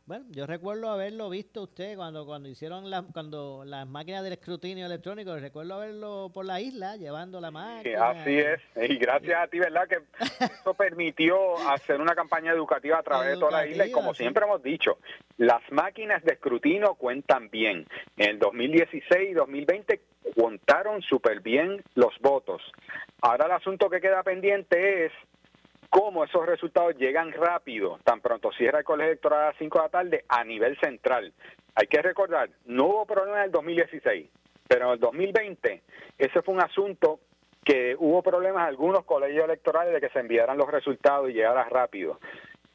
Bueno, 0.05 0.25
yo 0.31 0.45
recuerdo 0.45 0.89
haberlo 0.89 1.29
visto 1.29 1.63
usted 1.63 1.95
cuando 1.95 2.25
cuando 2.25 2.49
hicieron 2.49 2.89
la, 2.89 3.05
cuando 3.13 3.63
las 3.65 3.87
máquinas 3.87 4.21
del 4.21 4.33
escrutinio 4.33 4.85
electrónico, 4.85 5.33
recuerdo 5.37 5.75
haberlo 5.75 6.29
por 6.33 6.43
la 6.43 6.59
isla 6.59 6.97
llevando 6.97 7.39
la 7.39 7.51
máquina. 7.51 8.09
así 8.09 8.37
es, 8.37 8.59
y 8.75 8.97
gracias 8.97 9.41
a 9.41 9.47
ti, 9.47 9.59
¿verdad? 9.59 9.87
Que 9.87 9.99
eso 10.59 10.73
permitió 10.73 11.57
hacer 11.69 12.01
una 12.01 12.15
campaña 12.15 12.51
educativa 12.51 12.99
a 12.99 13.03
través 13.03 13.29
de 13.29 13.37
toda 13.37 13.51
la 13.51 13.65
isla 13.65 13.87
y 13.87 13.91
como 13.91 14.13
siempre 14.13 14.43
hemos 14.43 14.61
dicho, 14.61 14.97
las 15.37 15.61
máquinas 15.71 16.21
de 16.25 16.33
escrutinio 16.33 16.95
cuentan 16.95 17.49
bien. 17.49 17.87
En 18.17 18.31
el 18.31 18.39
2016 18.39 19.29
y 19.29 19.33
2020 19.33 20.01
contaron 20.35 21.01
súper 21.01 21.39
bien 21.39 21.81
los 21.95 22.13
votos. 22.19 22.61
Ahora 23.21 23.45
el 23.45 23.53
asunto 23.53 23.89
que 23.89 24.01
queda 24.01 24.21
pendiente 24.21 25.05
es 25.05 25.13
cómo 25.93 26.23
esos 26.23 26.43
resultados 26.47 26.95
llegan 26.97 27.31
rápido, 27.31 27.99
tan 28.03 28.19
pronto 28.19 28.51
cierra 28.57 28.79
el 28.79 28.83
colegio 28.83 29.11
electoral 29.11 29.41
a 29.41 29.45
las 29.49 29.57
5 29.59 29.77
de 29.77 29.83
la 29.83 29.89
tarde 29.89 30.25
a 30.27 30.43
nivel 30.43 30.75
central. 30.79 31.31
Hay 31.75 31.85
que 31.85 32.01
recordar, 32.01 32.49
no 32.65 32.85
hubo 32.87 33.05
problema 33.05 33.37
en 33.37 33.43
el 33.45 33.51
2016, 33.51 34.27
pero 34.67 34.87
en 34.87 34.93
el 34.93 34.99
2020 34.99 35.83
ese 36.17 36.41
fue 36.41 36.55
un 36.55 36.63
asunto 36.63 37.19
que 37.63 37.95
hubo 37.99 38.23
problemas 38.23 38.63
en 38.63 38.69
algunos 38.69 39.05
colegios 39.05 39.45
electorales 39.45 39.93
de 39.93 40.01
que 40.01 40.09
se 40.09 40.19
enviaran 40.19 40.57
los 40.57 40.67
resultados 40.67 41.29
y 41.29 41.33
llegara 41.33 41.63
rápido. 41.69 42.19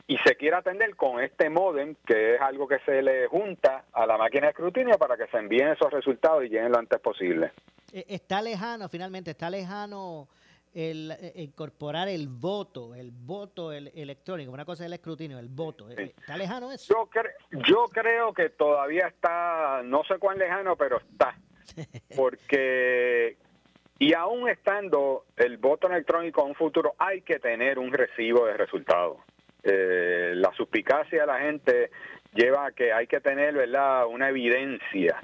Y 0.07 0.17
se 0.19 0.37
quiere 0.37 0.57
atender 0.57 0.95
con 0.95 1.21
este 1.21 1.51
modem, 1.51 1.97
que 2.07 2.37
es 2.37 2.41
algo 2.41 2.69
que 2.69 2.79
se 2.87 3.03
le 3.03 3.27
junta 3.27 3.87
a 3.93 4.07
la 4.07 4.17
máquina 4.17 4.47
de 4.47 4.51
escrutinio 4.51 4.97
para 4.97 5.17
que 5.17 5.27
se 5.27 5.39
envíen 5.39 5.71
esos 5.71 5.93
resultados 5.93 6.45
y 6.45 6.51
lleguen 6.51 6.71
lo 6.71 6.79
antes 6.79 7.01
posible. 7.01 7.51
Eh, 7.93 8.05
está 8.09 8.41
lejano, 8.41 8.89
finalmente, 8.89 9.33
está 9.33 9.51
lejano 9.51 10.29
el, 10.75 11.13
eh, 11.13 11.33
incorporar 11.37 12.09
el 12.09 12.29
voto, 12.29 12.95
el 12.95 13.11
voto 13.11 13.73
electrónico, 13.73 14.53
una 14.53 14.65
cosa 14.65 14.85
es 14.85 14.87
el 14.87 14.95
escrutinio, 14.95 15.39
el 15.39 15.49
voto. 15.49 15.91
Eh, 15.91 16.15
¿Está 16.19 16.37
lejano 16.37 16.71
eso? 16.73 16.95
Yo, 16.95 17.63
yo 17.67 17.85
creo 17.93 18.33
que 18.33 18.51
todavía 18.51 19.09
está, 19.09 19.83
no 19.85 20.05
sé 20.05 20.19
cuán 20.19 20.39
lejano, 20.39 20.77
pero 20.77 20.99
está. 20.99 21.37
Porque, 22.17 23.37
y 23.99 24.15
aún 24.15 24.49
estando 24.49 25.25
el 25.37 25.59
voto 25.59 25.89
electrónico 25.89 26.43
en 26.43 26.49
un 26.49 26.55
futuro, 26.55 26.95
hay 26.99 27.23
que 27.23 27.39
tener 27.39 27.79
un 27.79 27.93
recibo 27.93 28.47
de 28.47 28.57
resultados. 28.57 29.19
Eh, 29.63 30.33
la 30.37 30.53
suspicacia 30.55 31.23
de 31.23 31.27
la 31.27 31.41
gente 31.41 31.91
lleva 32.33 32.67
a 32.67 32.73
que 32.73 32.93
hay 32.93 33.07
que 33.07 33.21
tener, 33.21 33.55
¿verdad?, 33.55 34.07
una 34.07 34.29
evidencia 34.29 35.23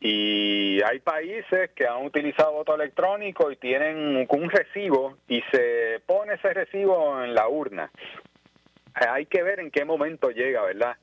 y 0.00 0.82
hay 0.82 0.98
países 1.00 1.70
que 1.74 1.86
han 1.86 2.06
utilizado 2.06 2.52
voto 2.52 2.74
electrónico 2.74 3.52
y 3.52 3.56
tienen 3.56 4.26
un 4.28 4.50
recibo 4.50 5.18
y 5.28 5.42
se 5.52 6.00
pone 6.06 6.34
ese 6.34 6.54
recibo 6.54 7.22
en 7.22 7.34
la 7.34 7.48
urna. 7.48 7.90
Hay 8.94 9.26
que 9.26 9.42
ver 9.42 9.60
en 9.60 9.70
qué 9.70 9.84
momento 9.84 10.30
llega, 10.30 10.62
¿verdad? 10.62 10.96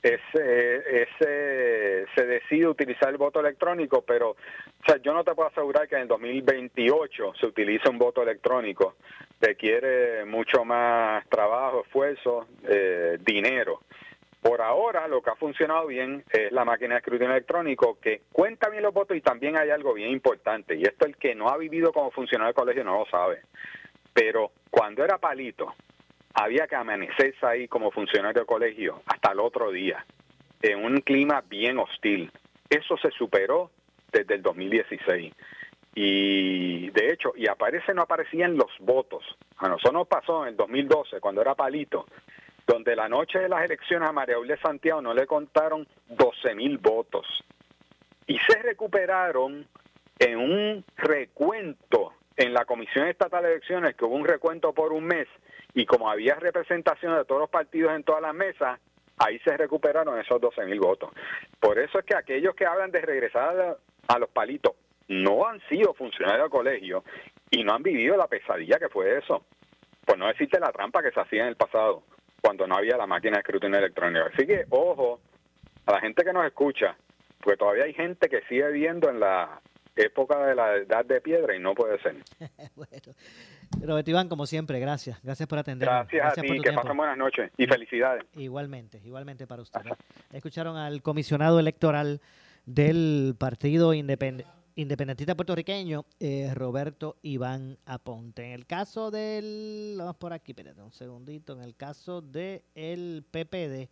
Ese, 0.00 1.02
ese, 1.02 2.06
se 2.14 2.26
decide 2.26 2.68
utilizar 2.68 3.08
el 3.08 3.16
voto 3.16 3.40
electrónico, 3.40 4.02
pero 4.02 4.36
yo 5.02 5.12
no 5.12 5.24
te 5.24 5.34
puedo 5.34 5.48
asegurar 5.48 5.88
que 5.88 5.96
en 5.96 6.02
el 6.02 6.08
2028 6.08 7.34
se 7.38 7.46
utilice 7.46 7.90
un 7.90 7.98
voto 7.98 8.22
electrónico. 8.22 8.94
Requiere 9.40 10.24
mucho 10.24 10.64
más 10.64 11.28
trabajo, 11.28 11.82
esfuerzo, 11.84 12.46
eh, 12.68 13.18
dinero. 13.20 13.80
Por 14.46 14.62
ahora 14.62 15.08
lo 15.08 15.22
que 15.22 15.30
ha 15.30 15.34
funcionado 15.34 15.88
bien 15.88 16.22
es 16.30 16.52
la 16.52 16.64
máquina 16.64 16.94
de 16.94 16.98
escrutinio 16.98 17.32
electrónico 17.32 17.98
que 18.00 18.22
cuenta 18.30 18.70
bien 18.70 18.84
los 18.84 18.94
votos 18.94 19.16
y 19.16 19.20
también 19.20 19.58
hay 19.58 19.70
algo 19.70 19.92
bien 19.92 20.10
importante 20.10 20.76
y 20.76 20.84
esto 20.84 21.04
el 21.04 21.16
que 21.16 21.34
no 21.34 21.48
ha 21.48 21.56
vivido 21.56 21.92
como 21.92 22.12
funcionario 22.12 22.52
de 22.52 22.54
colegio 22.54 22.84
no 22.84 23.00
lo 23.00 23.06
sabe. 23.06 23.40
Pero 24.12 24.52
cuando 24.70 25.02
era 25.02 25.18
palito 25.18 25.74
había 26.32 26.68
que 26.68 26.76
amanecerse 26.76 27.44
ahí 27.44 27.66
como 27.66 27.90
funcionario 27.90 28.42
de 28.42 28.46
colegio 28.46 29.02
hasta 29.06 29.32
el 29.32 29.40
otro 29.40 29.72
día 29.72 30.06
en 30.62 30.84
un 30.84 31.00
clima 31.00 31.42
bien 31.48 31.78
hostil. 31.78 32.30
Eso 32.70 32.96
se 32.98 33.10
superó 33.10 33.72
desde 34.12 34.36
el 34.36 34.42
2016 34.42 35.34
y 35.92 36.90
de 36.90 37.10
hecho, 37.10 37.32
y 37.34 37.48
aparece 37.48 37.94
no 37.94 38.02
aparecían 38.02 38.56
los 38.56 38.70
votos. 38.78 39.24
A 39.56 39.66
nosotros 39.66 39.94
nos 39.94 40.06
pasó 40.06 40.42
en 40.42 40.50
el 40.50 40.56
2012, 40.56 41.18
cuando 41.18 41.40
era 41.40 41.56
palito, 41.56 42.06
donde 42.66 42.96
la 42.96 43.08
noche 43.08 43.38
de 43.38 43.48
las 43.48 43.64
elecciones 43.64 44.08
a 44.08 44.12
María 44.12 44.36
de 44.38 44.58
Santiago 44.58 45.00
no 45.00 45.14
le 45.14 45.26
contaron 45.26 45.86
12 46.08 46.54
mil 46.54 46.78
votos 46.78 47.26
y 48.26 48.38
se 48.38 48.60
recuperaron 48.60 49.66
en 50.18 50.38
un 50.38 50.84
recuento 50.96 52.12
en 52.36 52.52
la 52.52 52.64
Comisión 52.64 53.06
Estatal 53.06 53.44
de 53.44 53.52
Elecciones, 53.52 53.94
que 53.94 54.04
hubo 54.04 54.14
un 54.14 54.24
recuento 54.24 54.72
por 54.72 54.92
un 54.92 55.04
mes, 55.04 55.28
y 55.74 55.86
como 55.86 56.10
había 56.10 56.34
representación 56.34 57.16
de 57.16 57.24
todos 57.24 57.42
los 57.42 57.50
partidos 57.50 57.94
en 57.94 58.02
todas 58.02 58.22
las 58.22 58.34
mesas, 58.34 58.78
ahí 59.18 59.38
se 59.40 59.56
recuperaron 59.56 60.18
esos 60.18 60.40
12 60.40 60.64
mil 60.64 60.80
votos. 60.80 61.10
Por 61.60 61.78
eso 61.78 61.98
es 61.98 62.04
que 62.04 62.16
aquellos 62.16 62.54
que 62.54 62.66
hablan 62.66 62.90
de 62.90 63.00
regresar 63.00 63.78
a 64.08 64.18
los 64.18 64.28
palitos 64.30 64.72
no 65.08 65.46
han 65.46 65.60
sido 65.68 65.94
funcionarios 65.94 66.44
del 66.44 66.50
colegio 66.50 67.04
y 67.50 67.62
no 67.62 67.74
han 67.74 67.82
vivido 67.82 68.16
la 68.16 68.26
pesadilla 68.26 68.78
que 68.78 68.88
fue 68.88 69.18
eso. 69.18 69.44
Pues 70.04 70.18
no 70.18 70.28
existe 70.28 70.60
la 70.60 70.72
trampa 70.72 71.02
que 71.02 71.12
se 71.12 71.20
hacía 71.20 71.42
en 71.42 71.48
el 71.48 71.56
pasado, 71.56 72.02
cuando 72.46 72.64
no 72.68 72.76
había 72.76 72.96
la 72.96 73.08
máquina 73.08 73.38
de 73.38 73.40
escrutinio 73.40 73.76
electrónico. 73.76 74.26
Así 74.32 74.46
que, 74.46 74.66
ojo, 74.70 75.20
a 75.84 75.92
la 75.92 76.00
gente 76.00 76.22
que 76.22 76.32
nos 76.32 76.46
escucha, 76.46 76.96
porque 77.40 77.56
todavía 77.56 77.84
hay 77.84 77.92
gente 77.92 78.28
que 78.28 78.42
sigue 78.42 78.70
viendo 78.70 79.10
en 79.10 79.18
la 79.18 79.60
época 79.96 80.38
de 80.46 80.54
la 80.54 80.76
edad 80.76 81.04
de 81.04 81.20
piedra 81.20 81.56
y 81.56 81.58
no 81.58 81.74
puede 81.74 81.98
ser. 81.98 82.14
bueno. 82.76 82.88
Roberto 83.80 84.10
Iván, 84.10 84.28
como 84.28 84.46
siempre, 84.46 84.78
gracias. 84.78 85.20
Gracias 85.24 85.48
por 85.48 85.58
atender. 85.58 85.88
Gracias, 85.88 86.38
a 86.38 86.40
ti, 86.40 86.60
que 86.60 86.72
pasen 86.72 86.96
buenas 86.96 87.18
noches 87.18 87.50
y 87.56 87.66
felicidades. 87.66 88.22
Igualmente, 88.34 89.00
igualmente 89.04 89.48
para 89.48 89.62
usted. 89.62 89.80
Escucharon 90.32 90.76
al 90.76 91.02
comisionado 91.02 91.58
electoral 91.58 92.20
del 92.64 93.34
Partido 93.36 93.92
Independentista 94.78 95.34
Puertorriqueño, 95.34 96.04
eh, 96.20 96.52
Roberto 96.54 97.16
Iván 97.22 97.78
Aponte. 97.86 98.44
En 98.44 98.52
el 98.52 98.66
caso 98.66 99.10
del, 99.10 99.94
vamos 99.96 100.16
por 100.16 100.34
aquí, 100.34 100.52
espérate 100.52 100.82
un 100.82 100.92
segundito, 100.92 101.54
en 101.54 101.62
el 101.62 101.74
caso 101.74 102.20
del 102.20 103.24
PPD, 103.30 103.88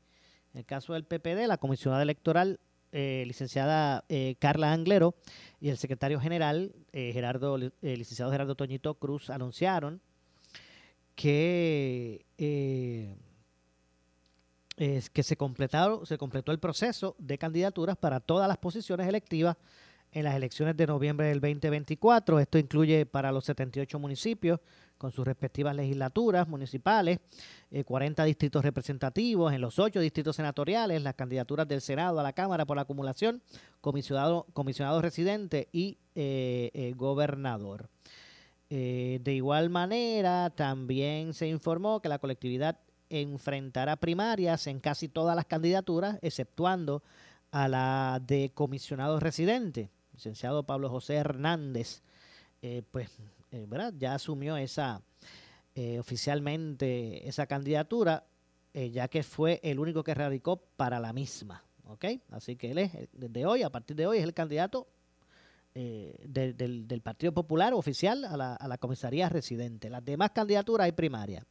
en 0.53 0.59
el 0.59 0.67
caso 0.67 0.93
del 0.93 1.05
PPD, 1.05 1.47
la 1.47 1.57
comisionada 1.57 2.03
electoral 2.03 2.61
eh, 2.93 3.25
licenciada 3.27 4.05
eh, 4.11 4.37
Carla 4.39 4.75
Anglero 4.75 5.15
y 5.59 5.71
el 5.71 5.79
secretario 5.79 6.21
general, 6.21 6.75
Gerardo, 6.93 7.57
licenciado 7.57 8.31
Gerardo 8.31 8.55
Toñito 8.55 8.95
Cruz, 8.95 9.31
anunciaron 9.31 10.03
que, 11.15 12.27
es 14.77 15.09
que 15.09 15.23
se, 15.23 15.37
completaron, 15.39 16.05
se 16.05 16.19
completó 16.19 16.53
el 16.53 16.59
proceso 16.59 17.17
de 17.19 17.39
candidaturas 17.39 17.97
para 17.97 18.21
todas 18.21 18.49
las 18.49 18.59
posiciones 18.59 19.09
electivas 19.09 19.57
en 20.15 20.25
las 20.25 20.35
elecciones 20.37 20.77
de 20.77 20.87
noviembre 20.87 21.27
del 21.27 21.41
2024. 21.41 22.39
Esto 22.39 22.57
incluye 22.57 23.05
para 23.05 23.33
los 23.33 23.45
78 23.45 23.99
municipios 23.99 24.61
con 24.97 25.11
sus 25.11 25.27
respectivas 25.27 25.75
legislaturas 25.75 26.47
municipales, 26.47 27.19
40 27.85 28.23
eh, 28.23 28.27
distritos 28.27 28.65
representativos 28.65 29.53
en 29.53 29.61
los 29.61 29.79
8 29.79 30.01
distritos 30.01 30.37
senatoriales, 30.37 31.03
las 31.03 31.15
candidaturas 31.15 31.67
del 31.67 31.81
Senado 31.81 32.21
a 32.21 32.23
la 32.23 32.33
Cámara 32.33 32.65
por 32.65 32.77
la 32.77 32.83
acumulación, 32.83 33.43
comisionado, 33.81 34.47
comisionado 34.53 35.03
residente 35.03 35.69
y 35.73 35.99
eh, 36.15 36.71
eh, 36.73 36.95
gobernador. 36.97 37.91
de 38.71 39.33
igual 39.35 39.69
manera, 39.69 40.51
también 40.51 41.35
se 41.35 41.49
informó 41.49 42.01
que 42.01 42.09
la 42.09 42.19
colectividad 42.19 42.79
enfrentará 43.11 43.97
primarias 43.97 44.67
en 44.67 44.81
casi 44.81 45.09
todas 45.09 45.37
las 45.37 45.45
candidaturas, 45.45 46.19
exceptuando 46.23 47.03
a 47.51 47.69
la 47.69 48.21
de 48.27 48.51
comisionado 48.53 49.21
residente, 49.21 49.91
licenciado 50.15 50.63
Pablo 50.63 50.89
José 50.89 51.17
Hernández, 51.17 52.03
pues 52.91 53.11
eh, 53.55 53.69
ya 53.99 54.15
asumió 54.15 54.57
esa 54.57 55.01
eh, 55.77 55.99
oficialmente 56.01 57.29
esa 57.29 57.47
candidatura, 57.47 58.25
eh, 58.73 58.91
ya 58.91 59.07
que 59.07 59.23
fue 59.23 59.61
el 59.63 59.79
único 59.79 60.03
que 60.03 60.13
radicó 60.15 60.57
para 60.77 60.99
la 60.99 61.13
misma. 61.13 61.63
¿ok? 61.87 62.05
Así 62.31 62.57
que 62.57 62.73
él 62.73 62.79
es, 62.79 62.93
desde 63.13 63.47
hoy, 63.47 63.63
a 63.63 63.71
partir 63.71 63.95
de 63.97 64.09
hoy, 64.09 64.19
es 64.19 64.25
el 64.25 64.35
candidato 64.35 64.89
del, 65.75 67.01
Partido 67.03 67.33
Popular 67.33 67.75
oficial 67.75 68.25
a 68.25 68.37
la, 68.37 68.55
a 68.55 68.69
la, 68.69 68.79
comisaría 68.79 69.29
residente. 69.29 69.91
Las 69.91 70.05
demás 70.05 70.31
candidaturas 70.31 70.85
hay 70.85 70.93
primaria. 70.93 71.45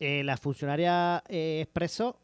la 0.00 0.36
funcionaria 0.38 1.22
expresó 1.28 2.18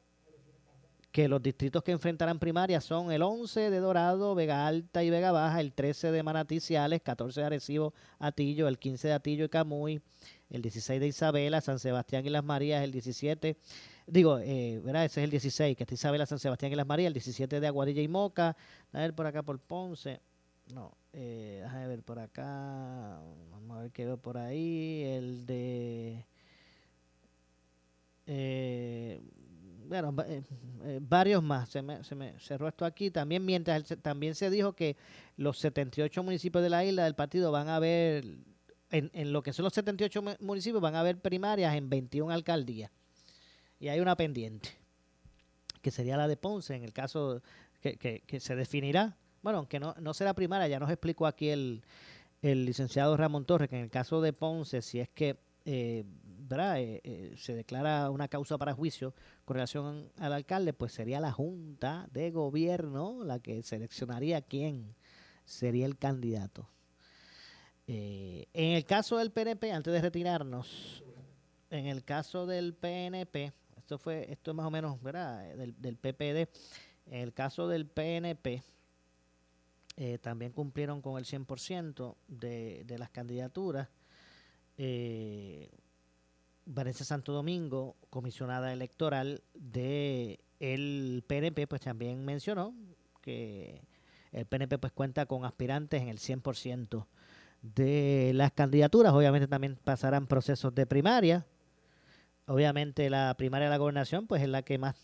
que 1.14 1.28
los 1.28 1.40
distritos 1.40 1.84
que 1.84 1.92
enfrentarán 1.92 2.40
primarias 2.40 2.82
son 2.82 3.12
el 3.12 3.22
11 3.22 3.70
de 3.70 3.78
Dorado, 3.78 4.34
Vega 4.34 4.66
Alta 4.66 5.04
y 5.04 5.10
Vega 5.10 5.30
Baja, 5.30 5.60
el 5.60 5.72
13 5.72 6.10
de 6.10 6.24
Manatí 6.24 6.58
14 6.58 7.40
de 7.40 7.46
Arecibo, 7.46 7.94
Atillo, 8.18 8.66
el 8.66 8.80
15 8.80 9.06
de 9.06 9.14
Atillo 9.14 9.44
y 9.44 9.48
Camuy, 9.48 10.02
el 10.50 10.60
16 10.60 10.98
de 10.98 11.06
Isabela, 11.06 11.60
San 11.60 11.78
Sebastián 11.78 12.26
y 12.26 12.30
Las 12.30 12.42
Marías, 12.42 12.82
el 12.82 12.90
17, 12.90 13.56
digo, 14.08 14.40
eh, 14.40 14.80
¿verdad? 14.84 15.04
Ese 15.04 15.20
es 15.20 15.24
el 15.26 15.30
16, 15.30 15.76
que 15.76 15.84
está 15.84 15.94
Isabela, 15.94 16.26
San 16.26 16.40
Sebastián 16.40 16.72
y 16.72 16.74
Las 16.74 16.86
Marías, 16.88 17.06
el 17.06 17.12
17 17.12 17.60
de 17.60 17.66
Aguadilla 17.68 18.02
y 18.02 18.08
Moca, 18.08 18.56
a 18.92 18.98
ver 18.98 19.14
por 19.14 19.28
acá 19.28 19.44
por 19.44 19.60
Ponce, 19.60 20.20
no, 20.74 20.96
eh, 21.12 21.60
déjame 21.62 21.86
ver 21.86 22.02
por 22.02 22.18
acá, 22.18 23.20
vamos 23.52 23.78
a 23.78 23.82
ver 23.82 23.92
qué 23.92 24.04
veo 24.04 24.16
por 24.16 24.36
ahí, 24.36 25.04
el 25.04 25.46
de... 25.46 26.26
Eh, 28.26 29.20
bueno, 29.88 30.14
eh, 30.26 30.42
eh, 30.84 30.98
varios 31.02 31.42
más. 31.42 31.68
Se 31.68 31.82
me, 31.82 32.02
se 32.04 32.14
me, 32.14 32.38
cerró 32.38 32.68
esto 32.68 32.84
aquí. 32.84 33.10
También 33.10 33.44
mientras 33.44 33.84
también 34.02 34.34
se 34.34 34.50
dijo 34.50 34.74
que 34.74 34.96
los 35.36 35.58
78 35.58 36.22
municipios 36.22 36.62
de 36.62 36.70
la 36.70 36.84
isla 36.84 37.04
del 37.04 37.14
partido 37.14 37.52
van 37.52 37.68
a 37.68 37.76
haber, 37.76 38.24
en, 38.90 39.10
en 39.12 39.32
lo 39.32 39.42
que 39.42 39.52
son 39.52 39.64
los 39.64 39.74
78 39.74 40.22
municipios, 40.40 40.80
van 40.80 40.94
a 40.94 41.00
haber 41.00 41.20
primarias 41.20 41.74
en 41.74 41.88
21 41.88 42.32
alcaldías. 42.32 42.90
Y 43.80 43.88
hay 43.88 44.00
una 44.00 44.16
pendiente, 44.16 44.70
que 45.82 45.90
sería 45.90 46.16
la 46.16 46.28
de 46.28 46.36
Ponce, 46.36 46.74
en 46.74 46.84
el 46.84 46.92
caso 46.92 47.42
que, 47.80 47.96
que, 47.96 48.22
que 48.26 48.40
se 48.40 48.56
definirá. 48.56 49.16
Bueno, 49.42 49.58
aunque 49.58 49.78
no, 49.78 49.94
no 50.00 50.14
será 50.14 50.32
primaria, 50.34 50.68
ya 50.68 50.80
nos 50.80 50.90
explicó 50.90 51.26
aquí 51.26 51.50
el, 51.50 51.82
el 52.40 52.64
licenciado 52.64 53.16
Ramón 53.16 53.44
Torres, 53.44 53.68
que 53.68 53.76
en 53.76 53.82
el 53.82 53.90
caso 53.90 54.20
de 54.20 54.32
Ponce, 54.32 54.80
si 54.82 55.00
es 55.00 55.08
que 55.08 55.36
eh, 55.66 56.04
eh, 56.50 57.00
eh, 57.04 57.34
se 57.36 57.54
declara 57.54 58.10
una 58.10 58.28
causa 58.28 58.58
para 58.58 58.74
juicio 58.74 59.14
con 59.44 59.54
relación 59.54 60.10
al 60.18 60.32
alcalde, 60.32 60.72
pues 60.72 60.92
sería 60.92 61.20
la 61.20 61.32
Junta 61.32 62.08
de 62.12 62.30
Gobierno 62.30 63.24
la 63.24 63.38
que 63.38 63.62
seleccionaría 63.62 64.42
quién 64.42 64.94
sería 65.44 65.86
el 65.86 65.98
candidato. 65.98 66.68
en 67.86 68.46
el 68.54 68.84
caso 68.84 69.18
del 69.18 69.30
PNP, 69.30 69.72
antes 69.72 69.92
de 69.92 70.00
retirarnos, 70.00 71.02
en 71.70 71.86
el 71.86 72.04
caso 72.04 72.46
del 72.46 72.74
PNP, 72.74 73.52
esto 73.76 73.98
fue, 73.98 74.30
esto 74.30 74.52
es 74.52 74.56
más 74.56 74.66
o 74.66 74.70
menos, 74.70 75.02
¿verdad? 75.02 75.54
Del, 75.56 75.74
del 75.80 75.96
PPD, 75.96 76.48
en 77.06 77.20
el 77.20 77.32
caso 77.34 77.68
del 77.68 77.86
PNP, 77.86 78.62
también 80.22 80.52
cumplieron 80.52 81.02
con 81.02 81.18
el 81.18 81.24
100% 81.24 82.16
de, 82.26 82.82
de 82.84 82.98
las 82.98 83.10
candidaturas 83.10 83.88
eh, 84.76 85.68
Vanessa 86.66 87.04
Santo 87.04 87.32
Domingo, 87.32 87.96
comisionada 88.10 88.72
electoral 88.72 89.42
de 89.54 90.40
el 90.60 91.24
PNP, 91.26 91.66
pues 91.66 91.82
también 91.82 92.24
mencionó 92.24 92.74
que 93.20 93.82
el 94.32 94.46
PNP 94.46 94.78
pues 94.78 94.92
cuenta 94.92 95.26
con 95.26 95.44
aspirantes 95.44 96.02
en 96.02 96.08
el 96.08 96.18
100% 96.18 97.06
de 97.62 98.32
las 98.34 98.52
candidaturas. 98.52 99.12
Obviamente 99.12 99.48
también 99.48 99.76
pasarán 99.82 100.26
procesos 100.26 100.74
de 100.74 100.86
primaria. 100.86 101.46
Obviamente 102.46 103.08
la 103.10 103.34
primaria 103.36 103.66
de 103.66 103.70
la 103.70 103.78
gobernación 103.78 104.26
pues 104.26 104.42
es 104.42 104.48
la 104.48 104.62
que 104.62 104.78
más. 104.78 104.96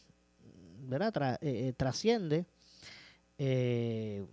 Eh, 0.91 1.39
eh, 1.43 1.73
trasciende. 1.77 2.47
Eh, 3.39 4.27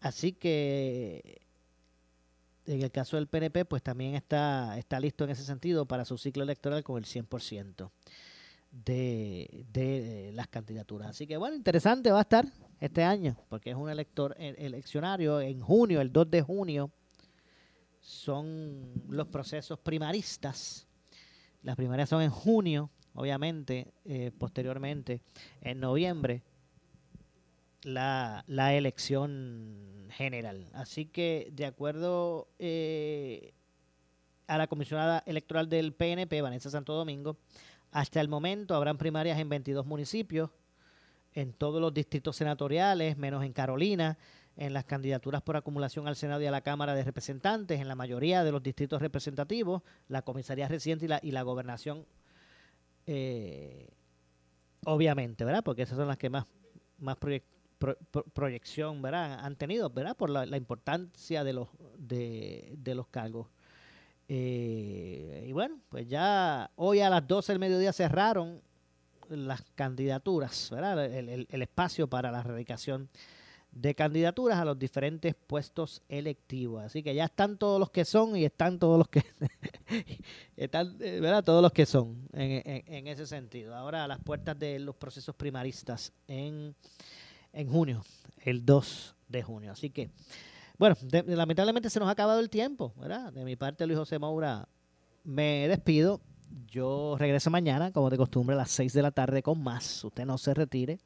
así 0.00 0.32
que 0.32 1.45
en 2.66 2.82
el 2.82 2.90
caso 2.90 3.16
del 3.16 3.28
PNP, 3.28 3.64
pues 3.64 3.82
también 3.82 4.14
está, 4.14 4.76
está 4.78 4.98
listo 5.00 5.24
en 5.24 5.30
ese 5.30 5.44
sentido 5.44 5.86
para 5.86 6.04
su 6.04 6.18
ciclo 6.18 6.42
electoral 6.42 6.82
con 6.82 6.98
el 6.98 7.04
100% 7.04 7.90
de, 8.70 9.64
de 9.72 10.30
las 10.34 10.48
candidaturas. 10.48 11.10
Así 11.10 11.26
que 11.26 11.36
bueno, 11.36 11.56
interesante 11.56 12.10
va 12.10 12.18
a 12.18 12.22
estar 12.22 12.46
este 12.80 13.04
año, 13.04 13.36
porque 13.48 13.70
es 13.70 13.76
un 13.76 13.88
elector 13.88 14.34
eleccionario 14.38 15.40
en 15.40 15.60
junio, 15.60 16.00
el 16.00 16.12
2 16.12 16.30
de 16.30 16.42
junio, 16.42 16.90
son 18.00 18.92
los 19.08 19.26
procesos 19.28 19.78
primaristas. 19.78 20.86
Las 21.62 21.76
primarias 21.76 22.08
son 22.08 22.22
en 22.22 22.30
junio, 22.30 22.90
obviamente, 23.14 23.92
eh, 24.04 24.30
posteriormente 24.38 25.20
en 25.60 25.80
noviembre 25.80 26.42
la, 27.86 28.44
la 28.48 28.74
elección 28.74 30.08
general. 30.10 30.66
Así 30.74 31.06
que, 31.06 31.48
de 31.52 31.66
acuerdo 31.66 32.48
eh, 32.58 33.54
a 34.48 34.58
la 34.58 34.66
comisionada 34.66 35.22
electoral 35.24 35.68
del 35.68 35.92
PNP, 35.94 36.42
Vanessa 36.42 36.68
Santo 36.68 36.94
Domingo, 36.94 37.38
hasta 37.92 38.20
el 38.20 38.28
momento 38.28 38.74
habrán 38.74 38.98
primarias 38.98 39.38
en 39.38 39.48
22 39.48 39.86
municipios, 39.86 40.50
en 41.32 41.52
todos 41.52 41.80
los 41.80 41.94
distritos 41.94 42.34
senatoriales, 42.34 43.16
menos 43.18 43.44
en 43.44 43.52
Carolina, 43.52 44.18
en 44.56 44.72
las 44.72 44.84
candidaturas 44.84 45.42
por 45.42 45.56
acumulación 45.56 46.08
al 46.08 46.16
Senado 46.16 46.42
y 46.42 46.46
a 46.46 46.50
la 46.50 46.62
Cámara 46.62 46.94
de 46.94 47.04
Representantes, 47.04 47.80
en 47.80 47.86
la 47.86 47.94
mayoría 47.94 48.42
de 48.42 48.50
los 48.50 48.64
distritos 48.64 49.00
representativos, 49.00 49.82
la 50.08 50.22
comisaría 50.22 50.66
reciente 50.66 51.04
y 51.04 51.08
la, 51.08 51.20
y 51.22 51.30
la 51.30 51.42
gobernación, 51.42 52.04
eh, 53.06 53.90
obviamente, 54.84 55.44
¿verdad? 55.44 55.62
Porque 55.62 55.82
esas 55.82 55.96
son 55.96 56.08
las 56.08 56.16
que 56.18 56.30
más, 56.30 56.46
más 56.98 57.16
proyección 57.78 59.02
¿verdad? 59.02 59.40
han 59.44 59.56
tenido 59.56 59.90
¿verdad? 59.90 60.16
por 60.16 60.30
la, 60.30 60.56
importancia 60.56 61.44
de 61.44 61.52
los, 61.52 61.68
de, 61.98 62.92
los 62.94 63.06
cargos. 63.08 63.48
Eh, 64.28 65.44
y 65.48 65.52
bueno, 65.52 65.78
pues 65.88 66.08
ya 66.08 66.70
hoy 66.76 67.00
a 67.00 67.10
las 67.10 67.26
12 67.26 67.52
del 67.52 67.60
mediodía 67.60 67.92
cerraron 67.92 68.60
las 69.28 69.62
candidaturas, 69.74 70.68
¿verdad? 70.70 71.04
El, 71.04 71.46
el, 71.48 71.62
espacio 71.62 72.08
para 72.08 72.30
la 72.30 72.40
erradicación 72.40 73.08
de 73.76 73.94
candidaturas 73.94 74.58
a 74.58 74.64
los 74.64 74.78
diferentes 74.78 75.34
puestos 75.34 76.02
electivos. 76.08 76.82
Así 76.82 77.02
que 77.02 77.14
ya 77.14 77.26
están 77.26 77.58
todos 77.58 77.78
los 77.78 77.90
que 77.90 78.04
son 78.04 78.34
y 78.36 78.44
están 78.44 78.78
todos 78.78 78.98
los 78.98 79.08
que 79.08 79.22
están, 80.56 80.96
eh, 81.00 81.20
¿verdad? 81.20 81.44
Todos 81.44 81.62
los 81.62 81.72
que 81.72 81.84
son 81.84 82.26
en, 82.32 83.06
ese 83.06 83.26
sentido. 83.26 83.74
Ahora 83.74 84.04
a 84.04 84.08
las 84.08 84.18
puertas 84.20 84.58
de 84.58 84.78
los 84.78 84.96
procesos 84.96 85.34
primaristas 85.34 86.12
en, 86.26 86.74
en 87.56 87.68
junio, 87.68 88.04
el 88.44 88.64
2 88.64 89.16
de 89.28 89.42
junio. 89.42 89.72
Así 89.72 89.90
que, 89.90 90.10
bueno, 90.78 90.94
lamentablemente 91.26 91.88
se 91.90 91.98
nos 91.98 92.08
ha 92.08 92.12
acabado 92.12 92.38
el 92.38 92.50
tiempo, 92.50 92.92
¿verdad? 92.98 93.32
De 93.32 93.44
mi 93.44 93.56
parte, 93.56 93.86
Luis 93.86 93.98
José 93.98 94.18
Maura, 94.18 94.68
me 95.24 95.66
despido. 95.66 96.20
Yo 96.68 97.16
regreso 97.18 97.50
mañana, 97.50 97.92
como 97.92 98.10
de 98.10 98.18
costumbre, 98.18 98.54
a 98.54 98.58
las 98.58 98.70
6 98.70 98.92
de 98.92 99.02
la 99.02 99.10
tarde 99.10 99.42
con 99.42 99.62
más. 99.62 100.04
Usted 100.04 100.26
no 100.26 100.38
se 100.38 100.54
retire. 100.54 101.00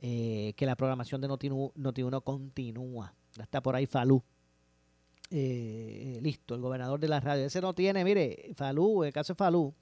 Eh, 0.00 0.52
que 0.56 0.66
la 0.66 0.76
programación 0.76 1.20
de 1.20 1.28
Noti1 1.28 2.22
continúa. 2.22 3.14
Está 3.40 3.62
por 3.62 3.74
ahí 3.74 3.86
Falú. 3.86 4.22
Eh, 5.30 6.18
listo, 6.22 6.54
el 6.54 6.60
gobernador 6.60 6.98
de 6.98 7.08
la 7.08 7.20
radio. 7.20 7.44
Ese 7.46 7.60
no 7.60 7.72
tiene, 7.72 8.04
mire, 8.04 8.50
Falú, 8.56 9.04
el 9.04 9.12
caso 9.12 9.32
de 9.34 9.36
Falú, 9.36 9.74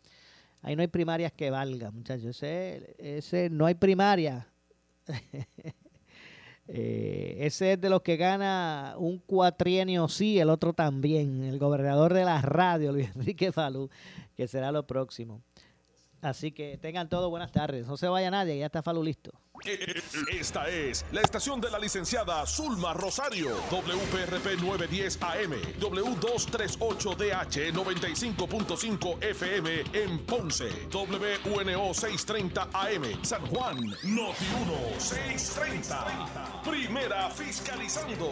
ahí 0.63 0.75
no 0.77 0.83
hay 0.83 0.89
primarias 0.89 1.33
que 1.33 1.51
valgan, 1.51 1.95
muchachos. 1.95 2.43
Ese, 2.43 2.97
ese 2.99 3.49
no 3.51 3.65
hay 3.65 3.75
primaria. 3.75 4.47
Eh, 6.69 7.37
ese 7.41 7.75
es 7.75 7.81
de 7.81 7.89
los 7.89 8.03
que 8.03 8.17
gana 8.17 8.95
un 8.99 9.19
cuatrienio 9.19 10.09
sí, 10.09 10.39
el 10.39 10.51
otro 10.51 10.73
también. 10.73 11.45
El 11.45 11.59
gobernador 11.59 12.13
de 12.13 12.25
la 12.25 12.43
radio, 12.43 12.93
Luis 12.93 13.11
Enrique 13.15 13.53
Falú, 13.53 13.91
que 14.37 14.49
será 14.49 14.73
lo 14.73 14.87
próximo. 14.87 15.43
Así 16.21 16.51
que 16.51 16.79
tengan 16.79 17.09
todo 17.09 17.31
buenas 17.31 17.53
tardes. 17.53 17.87
No 17.87 17.97
se 17.97 18.09
vaya 18.09 18.31
nadie, 18.31 18.59
ya 18.59 18.67
está 18.67 18.83
Falú 18.83 19.03
listo. 19.03 19.33
Esta 20.31 20.69
es 20.69 21.05
la 21.13 21.21
estación 21.23 21.61
de 21.61 21.71
la 21.71 21.79
licenciada 21.79 22.47
Zulma 22.47 22.93
Rosario, 22.95 23.51
WPRP 23.71 24.61
910 24.61 25.19
AM, 25.23 25.53
W238DH 25.81 27.73
95.5 27.73 29.23
FM 29.23 29.85
en 29.93 30.19
Ponce, 30.21 30.69
WNO 30.93 31.95
630 31.95 32.69
AM, 32.73 33.25
San 33.25 33.47
Juan, 33.47 33.77
Noti 34.05 34.45
1 34.63 35.01
630. 35.01 36.63
Primera 36.63 37.31
fiscalizando. 37.31 38.31